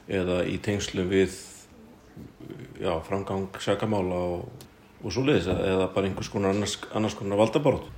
eða 0.09 0.41
í 0.49 0.57
tengslu 0.63 1.05
við 1.07 1.37
já, 2.79 2.91
framgang 3.07 3.47
sakamála 3.61 4.19
og, 4.35 4.67
og 5.03 5.13
svo 5.13 5.23
leiðis 5.25 5.47
eða 5.51 5.87
bara 5.93 6.09
einhvers 6.09 6.29
konar 6.31 6.55
annars, 6.55 6.77
annars 6.95 7.15
konar 7.17 7.39
valdabaróttu. 7.39 7.91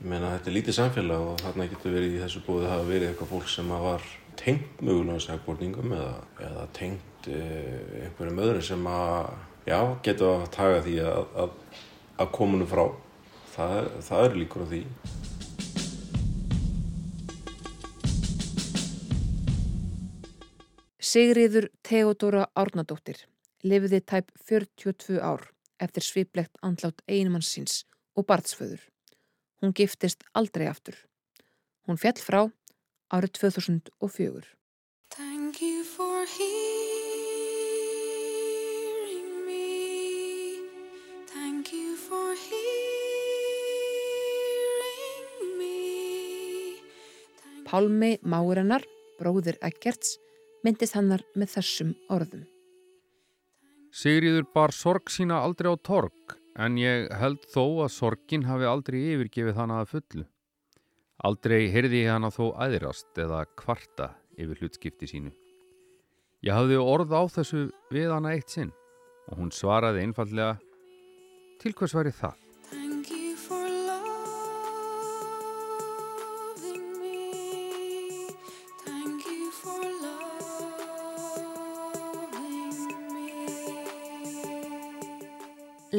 Ég 0.00 0.10
meina 0.10 0.34
þetta 0.34 0.50
er 0.50 0.56
lítið 0.58 0.76
samfélag 0.76 1.22
og 1.30 1.40
þarna 1.40 1.66
getur 1.70 1.94
verið 1.94 2.18
í 2.18 2.20
þessu 2.20 2.42
búið 2.44 2.66
að 2.66 2.72
hafa 2.74 2.86
verið 2.90 3.08
eitthvað 3.08 3.30
fólk 3.30 3.48
sem 3.48 3.74
var 3.86 4.06
tengt 4.36 4.82
mögulega 4.84 5.22
sakborningum 5.22 5.94
eða, 5.96 6.14
eða 6.44 6.64
tengt 6.76 7.28
uh, 7.30 8.02
einhverjum 8.02 8.42
öðru 8.44 8.64
sem 8.66 8.88
að, 8.90 9.32
já, 9.70 9.78
getur 10.04 10.32
að 10.34 10.48
taka 10.58 10.82
því 10.84 10.96
að, 11.08 11.34
að, 11.44 11.58
að 12.20 12.32
komunu 12.36 12.68
frá. 12.68 12.86
Það, 13.54 13.92
það 14.08 14.24
er 14.28 14.40
líkur 14.42 14.66
á 14.66 14.66
því. 14.72 14.82
Sigriður 21.14 21.70
Theodora 21.86 22.48
Árnadóttir 22.58 23.22
lifiði 23.64 24.00
tæp 24.04 24.30
42 24.44 25.18
ár 25.24 25.48
eftir 25.82 26.04
sviplegt 26.04 26.54
andlátt 26.62 27.00
einumann 27.08 27.42
síns 27.44 27.84
og 28.14 28.26
barnsföður. 28.28 28.82
Hún 29.60 29.72
giftist 29.72 30.24
aldrei 30.36 30.68
aftur. 30.68 30.96
Hún 31.88 31.98
fjall 32.00 32.20
frá 32.20 32.42
árið 33.12 33.30
2004. 33.40 34.44
Thank 35.14 35.62
you 35.62 35.84
for 35.84 36.26
hearing 36.36 36.66
me 39.46 40.58
Thank 41.32 41.72
you 41.72 41.96
for 41.96 42.34
hearing 42.34 42.64
me 45.58 46.80
Pálmi 47.64 48.18
Márennar, 48.22 48.84
bróðir 49.20 49.56
Eggerts, 49.62 50.18
myndist 50.64 50.94
hannar 50.98 51.22
með 51.34 51.48
þessum 51.58 51.94
orðum. 52.12 52.53
Sigriður 53.94 54.48
bar 54.50 54.72
sorg 54.74 55.10
sína 55.12 55.36
aldrei 55.46 55.68
á 55.70 55.78
torg 55.78 56.34
en 56.58 56.78
ég 56.80 57.12
held 57.14 57.44
þó 57.52 57.84
að 57.84 57.92
sorgin 57.94 58.46
hafi 58.48 58.66
aldrei 58.66 58.98
yfirgefið 59.12 59.54
hana 59.54 59.76
að 59.84 59.92
fullu. 59.92 60.24
Aldrei 61.22 61.68
heyrði 61.70 62.00
hana 62.08 62.32
þó 62.34 62.48
æðirast 62.58 63.22
eða 63.22 63.44
kvarta 63.54 64.10
yfir 64.34 64.58
hlutskipti 64.64 65.06
sínu. 65.12 65.30
Ég 66.42 66.58
hafði 66.58 66.80
orð 66.82 67.14
á 67.14 67.22
þessu 67.38 67.68
við 67.94 68.10
hana 68.10 68.34
eitt 68.34 68.50
sinn 68.50 68.74
og 69.30 69.38
hún 69.38 69.54
svaraði 69.54 70.02
einfallega 70.08 70.58
til 71.62 71.72
hvers 71.78 71.94
væri 71.94 72.10
það? 72.18 72.43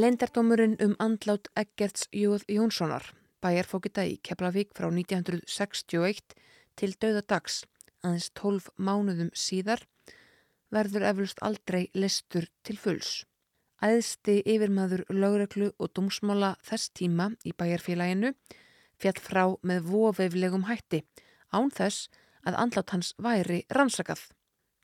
Leindardómurinn 0.06 0.76
um 0.86 0.94
andlát 1.02 1.48
Eggerts 1.58 2.04
Jóð 2.12 2.44
Jónssonar, 2.46 3.08
bæjarfókita 3.42 4.04
í 4.06 4.20
Keflavík 4.22 4.76
frá 4.78 4.86
1961 4.94 6.36
til 6.78 6.92
dauðadags, 7.02 7.64
aðeins 8.06 8.28
12 8.38 8.68
mánuðum 8.78 9.32
síðar, 9.34 9.82
verður 10.70 11.08
eflust 11.10 11.42
aldrei 11.42 11.88
listur 11.98 12.46
til 12.62 12.78
fulls. 12.84 13.24
Æðsti 13.82 14.38
yfirmaður 14.46 15.08
lögreglu 15.10 15.72
og 15.80 15.96
dómsmála 15.98 16.54
þess 16.70 16.94
tíma 16.94 17.32
í 17.42 17.58
bæjarfélaginu 17.58 18.36
fjall 19.02 19.18
frá 19.18 19.44
með 19.66 19.90
vofeiflegum 19.90 20.70
hætti 20.70 21.02
án 21.50 21.74
þess 21.74 22.12
að 22.46 22.62
andlát 22.62 22.94
hans 22.94 23.16
væri 23.18 23.64
rannsakað. 23.74 24.22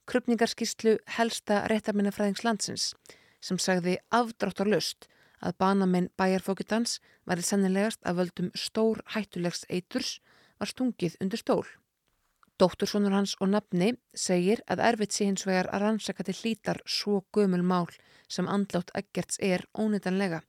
Krupningarskíslu 0.10 0.98
helsta 1.20 1.68
réttarminnafræðings 1.70 2.48
landsins 2.48 2.94
sem 3.42 3.60
sagði 3.60 3.98
afdráttarlust 4.14 5.08
að 5.42 5.58
banamenn 5.64 6.10
bæjarfókitans 6.20 7.00
væri 7.26 7.46
sennilegast 7.46 8.02
að 8.06 8.22
völdum 8.22 8.52
stór 8.56 9.02
hættulegs 9.16 9.66
eiturs 9.70 10.20
var 10.62 10.70
stungið 10.70 11.18
undir 11.24 11.42
stól. 11.42 11.66
Dóttursonur 12.62 13.16
hans 13.16 13.34
og 13.42 13.50
nafni 13.50 13.96
segir 14.14 14.62
að 14.70 14.84
erfitt 14.92 15.16
sé 15.16 15.26
hins 15.26 15.48
vegar 15.50 15.72
að 15.74 15.88
rannsaka 15.88 16.26
til 16.28 16.38
hlítar 16.38 16.82
svo 16.86 17.24
gömul 17.34 17.64
mál 17.66 17.90
sem 18.30 18.48
andlátt 18.48 18.94
eggerts 19.00 19.42
er 19.42 19.66
ónýtanlega 19.74 20.44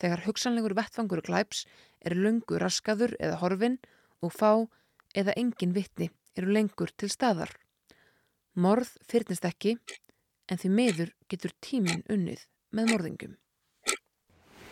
þegar 0.00 0.24
hugsanlegur 0.24 0.76
vettfangur 0.78 1.20
glæps 1.26 1.66
er 2.00 2.16
lungu 2.16 2.56
raskaður 2.62 3.12
eða 3.20 3.40
horfin 3.42 3.76
og 4.24 4.32
fá 4.32 4.52
eða 5.14 5.36
engin 5.36 5.74
vittni 5.76 6.08
eru 6.38 6.54
lengur 6.54 6.92
til 6.96 7.10
staðar. 7.12 7.50
Morð 8.54 8.94
fyrnist 9.10 9.44
ekki 9.44 9.76
en 10.48 10.60
því 10.60 10.70
meður 10.72 11.12
getur 11.30 11.52
tímin 11.64 12.02
unnið 12.08 12.46
með 12.74 12.92
morðingum. 12.92 13.36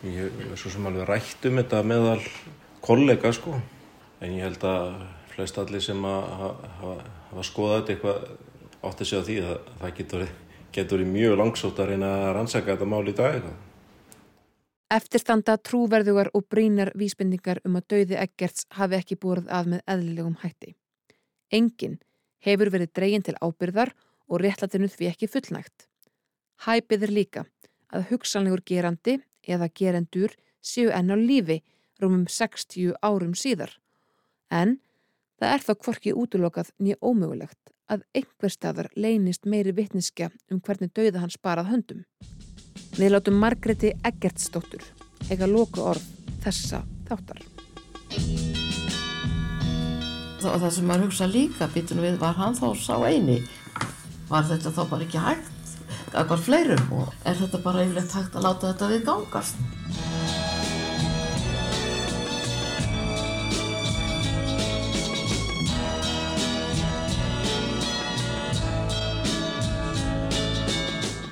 Ég 0.05 0.33
er 0.45 0.57
svo 0.59 0.71
sem 0.73 0.85
alveg 0.85 1.07
rætt 1.09 1.45
um 1.49 1.57
þetta 1.57 1.83
meðal 1.85 2.21
kollega 2.85 3.31
sko 3.33 3.55
en 4.21 4.33
ég 4.35 4.45
held 4.45 4.65
að 4.67 4.91
flest 5.33 5.57
allir 5.61 5.83
sem 5.83 6.03
að 6.05 6.27
hafa 6.81 7.45
skoðað 7.45 7.79
þetta 7.79 7.93
eitthvað 7.93 8.27
átt 8.87 9.01
að 9.01 9.09
segja 9.09 9.23
því 9.27 9.37
að 9.43 9.71
það 9.81 9.95
getur, 9.99 10.27
getur 10.73 11.05
mjög 11.05 11.37
langsótt 11.41 11.81
að 11.81 11.93
reyna 11.93 12.11
að 12.21 12.33
rannsaka 12.37 12.73
þetta 12.73 12.89
mál 12.89 13.05
í 13.05 13.15
dag 13.17 13.37
eitthvað. 13.37 13.63
Eftirstanda 14.97 15.57
trúverðugar 15.59 16.29
og 16.37 16.45
brínar 16.47 16.93
vísbendingar 16.95 17.59
um 17.67 17.75
að 17.75 17.87
dauði 17.91 18.19
Eggerts 18.21 18.67
hafi 18.77 18.95
ekki 18.95 19.17
búið 19.19 19.49
að 19.51 19.73
með 19.73 19.81
eðlilegum 19.93 20.37
hætti. 20.45 20.77
Engin 21.51 21.97
hefur 22.45 22.71
verið 22.71 22.93
dregin 22.95 23.25
til 23.25 23.35
ábyrðar 23.41 23.91
og 24.27 24.41
réttlatinu 24.43 24.89
því 24.91 25.11
ekki 25.11 25.29
fullnægt. 25.31 25.87
Hæpið 26.65 27.07
er 27.07 27.13
líka 27.13 27.45
að 27.93 28.09
hugsanlegur 28.11 28.63
gerandi 28.65 29.19
eða 29.47 29.69
gerendur 29.79 30.33
séu 30.61 30.91
enn 30.91 31.13
á 31.13 31.17
lífi 31.17 31.61
rúmum 32.01 32.27
60 32.29 32.97
árum 33.01 33.33
síðar. 33.37 33.71
En 34.51 34.77
það 35.39 35.53
er 35.53 35.65
þá 35.65 35.73
kvorki 35.83 36.13
útlokað 36.13 36.71
nýja 36.81 36.99
ómögulegt 37.01 37.73
að 37.87 38.03
einhver 38.17 38.51
staðar 38.51 38.89
leynist 38.99 39.45
meiri 39.47 39.71
vittniska 39.75 40.29
um 40.51 40.59
hvernig 40.59 40.91
dauða 40.93 41.23
hans 41.23 41.37
barað 41.39 41.71
höndum. 41.71 42.03
Við 42.97 43.13
látum 43.13 43.37
Margreti 43.39 43.93
Eggertsdóttur 44.07 44.83
eiga 45.31 45.47
loku 45.47 45.83
orð 45.83 46.03
þessa 46.43 46.83
þáttar. 47.07 47.43
Og 50.47 50.61
það 50.61 50.71
sem 50.71 50.85
maður 50.87 51.07
hugsa 51.07 51.27
líka 51.27 51.67
bitur 51.73 51.99
við 52.01 52.19
var 52.21 52.35
hann 52.37 52.55
þá 52.55 52.69
sá 52.79 52.95
eini 53.07 53.41
var 54.27 54.47
þetta 54.47 54.73
þá 54.75 54.81
bara 54.89 55.07
ekki 55.07 55.23
hægt 55.23 55.53
akkar 56.17 56.39
fleirum 56.41 56.93
og 56.95 57.11
er 57.27 57.35
þetta 57.37 57.59
bara 57.63 57.83
yfirlegt 57.85 58.15
hægt 58.15 58.35
að 58.37 58.47
láta 58.47 58.71
þetta 58.71 58.89
við 58.91 59.03
gangast. 59.07 59.59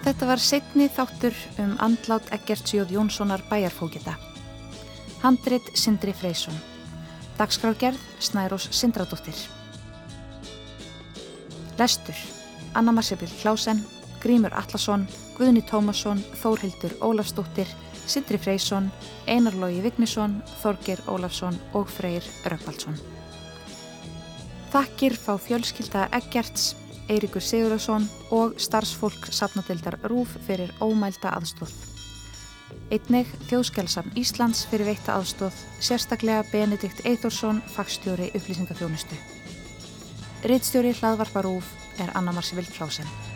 Þetta 0.05 0.27
var 0.29 0.41
setni 0.43 0.85
þáttur 0.93 1.33
um 1.63 1.73
andlát 1.81 2.29
Egert 2.35 2.69
Sjóð 2.69 2.93
Jónssonar 2.93 3.41
bæjarfókita. 3.49 4.13
Handrit 5.23 5.71
Sindri 5.73 6.13
Freysson. 6.13 6.53
Dagskrárgerð 7.39 7.99
Snærós 8.21 8.69
Sindradóttir. 8.69 9.35
Lestur 11.81 12.44
Anna 12.75 12.91
Marsebill 12.91 13.31
Klásen, 13.41 13.81
Grímur 14.21 14.53
Allarsson, 14.53 15.07
Guðni 15.37 15.61
Tómasson, 15.63 16.21
Þórhildur 16.41 16.95
Ólafsdóttir, 17.01 17.67
Sindri 18.05 18.37
Freysson, 18.37 18.91
Einar 19.27 19.55
Lógi 19.57 19.81
Vignisson, 19.83 20.41
Þorgir 20.61 21.01
Ólafsson 21.07 21.57
og 21.73 21.89
Freyr 21.89 22.25
Rökkvaldsson. 22.45 22.97
Þakkir 24.73 25.15
fá 25.15 25.35
fjölskylda 25.39 26.07
Eggerts, 26.13 26.73
Eirikur 27.07 27.43
Sigurðarsson 27.43 28.09
og 28.33 28.57
starfsfólk 28.59 29.29
sapnadildar 29.31 29.99
Rúf 30.09 30.35
fyrir 30.47 30.73
ómælda 30.81 31.31
aðstóð. 31.37 31.71
Einnig 32.91 33.29
Þjóðskjálsam 33.47 34.11
Íslands 34.19 34.65
fyrir 34.69 34.89
veitta 34.89 35.15
aðstóð, 35.15 35.55
sérstaklega 35.79 36.43
Benedikt 36.51 37.05
Eithorsson, 37.05 37.61
fagstjóri 37.77 38.31
upplýsingafjónustu. 38.33 39.17
Rittstjóri 40.45 40.93
hlaðvarpa 40.97 41.45
Rúf 41.45 41.71
er 41.99 42.11
Anna 42.13 42.31
Marsi 42.31 42.55
Vilklásen. 42.55 43.34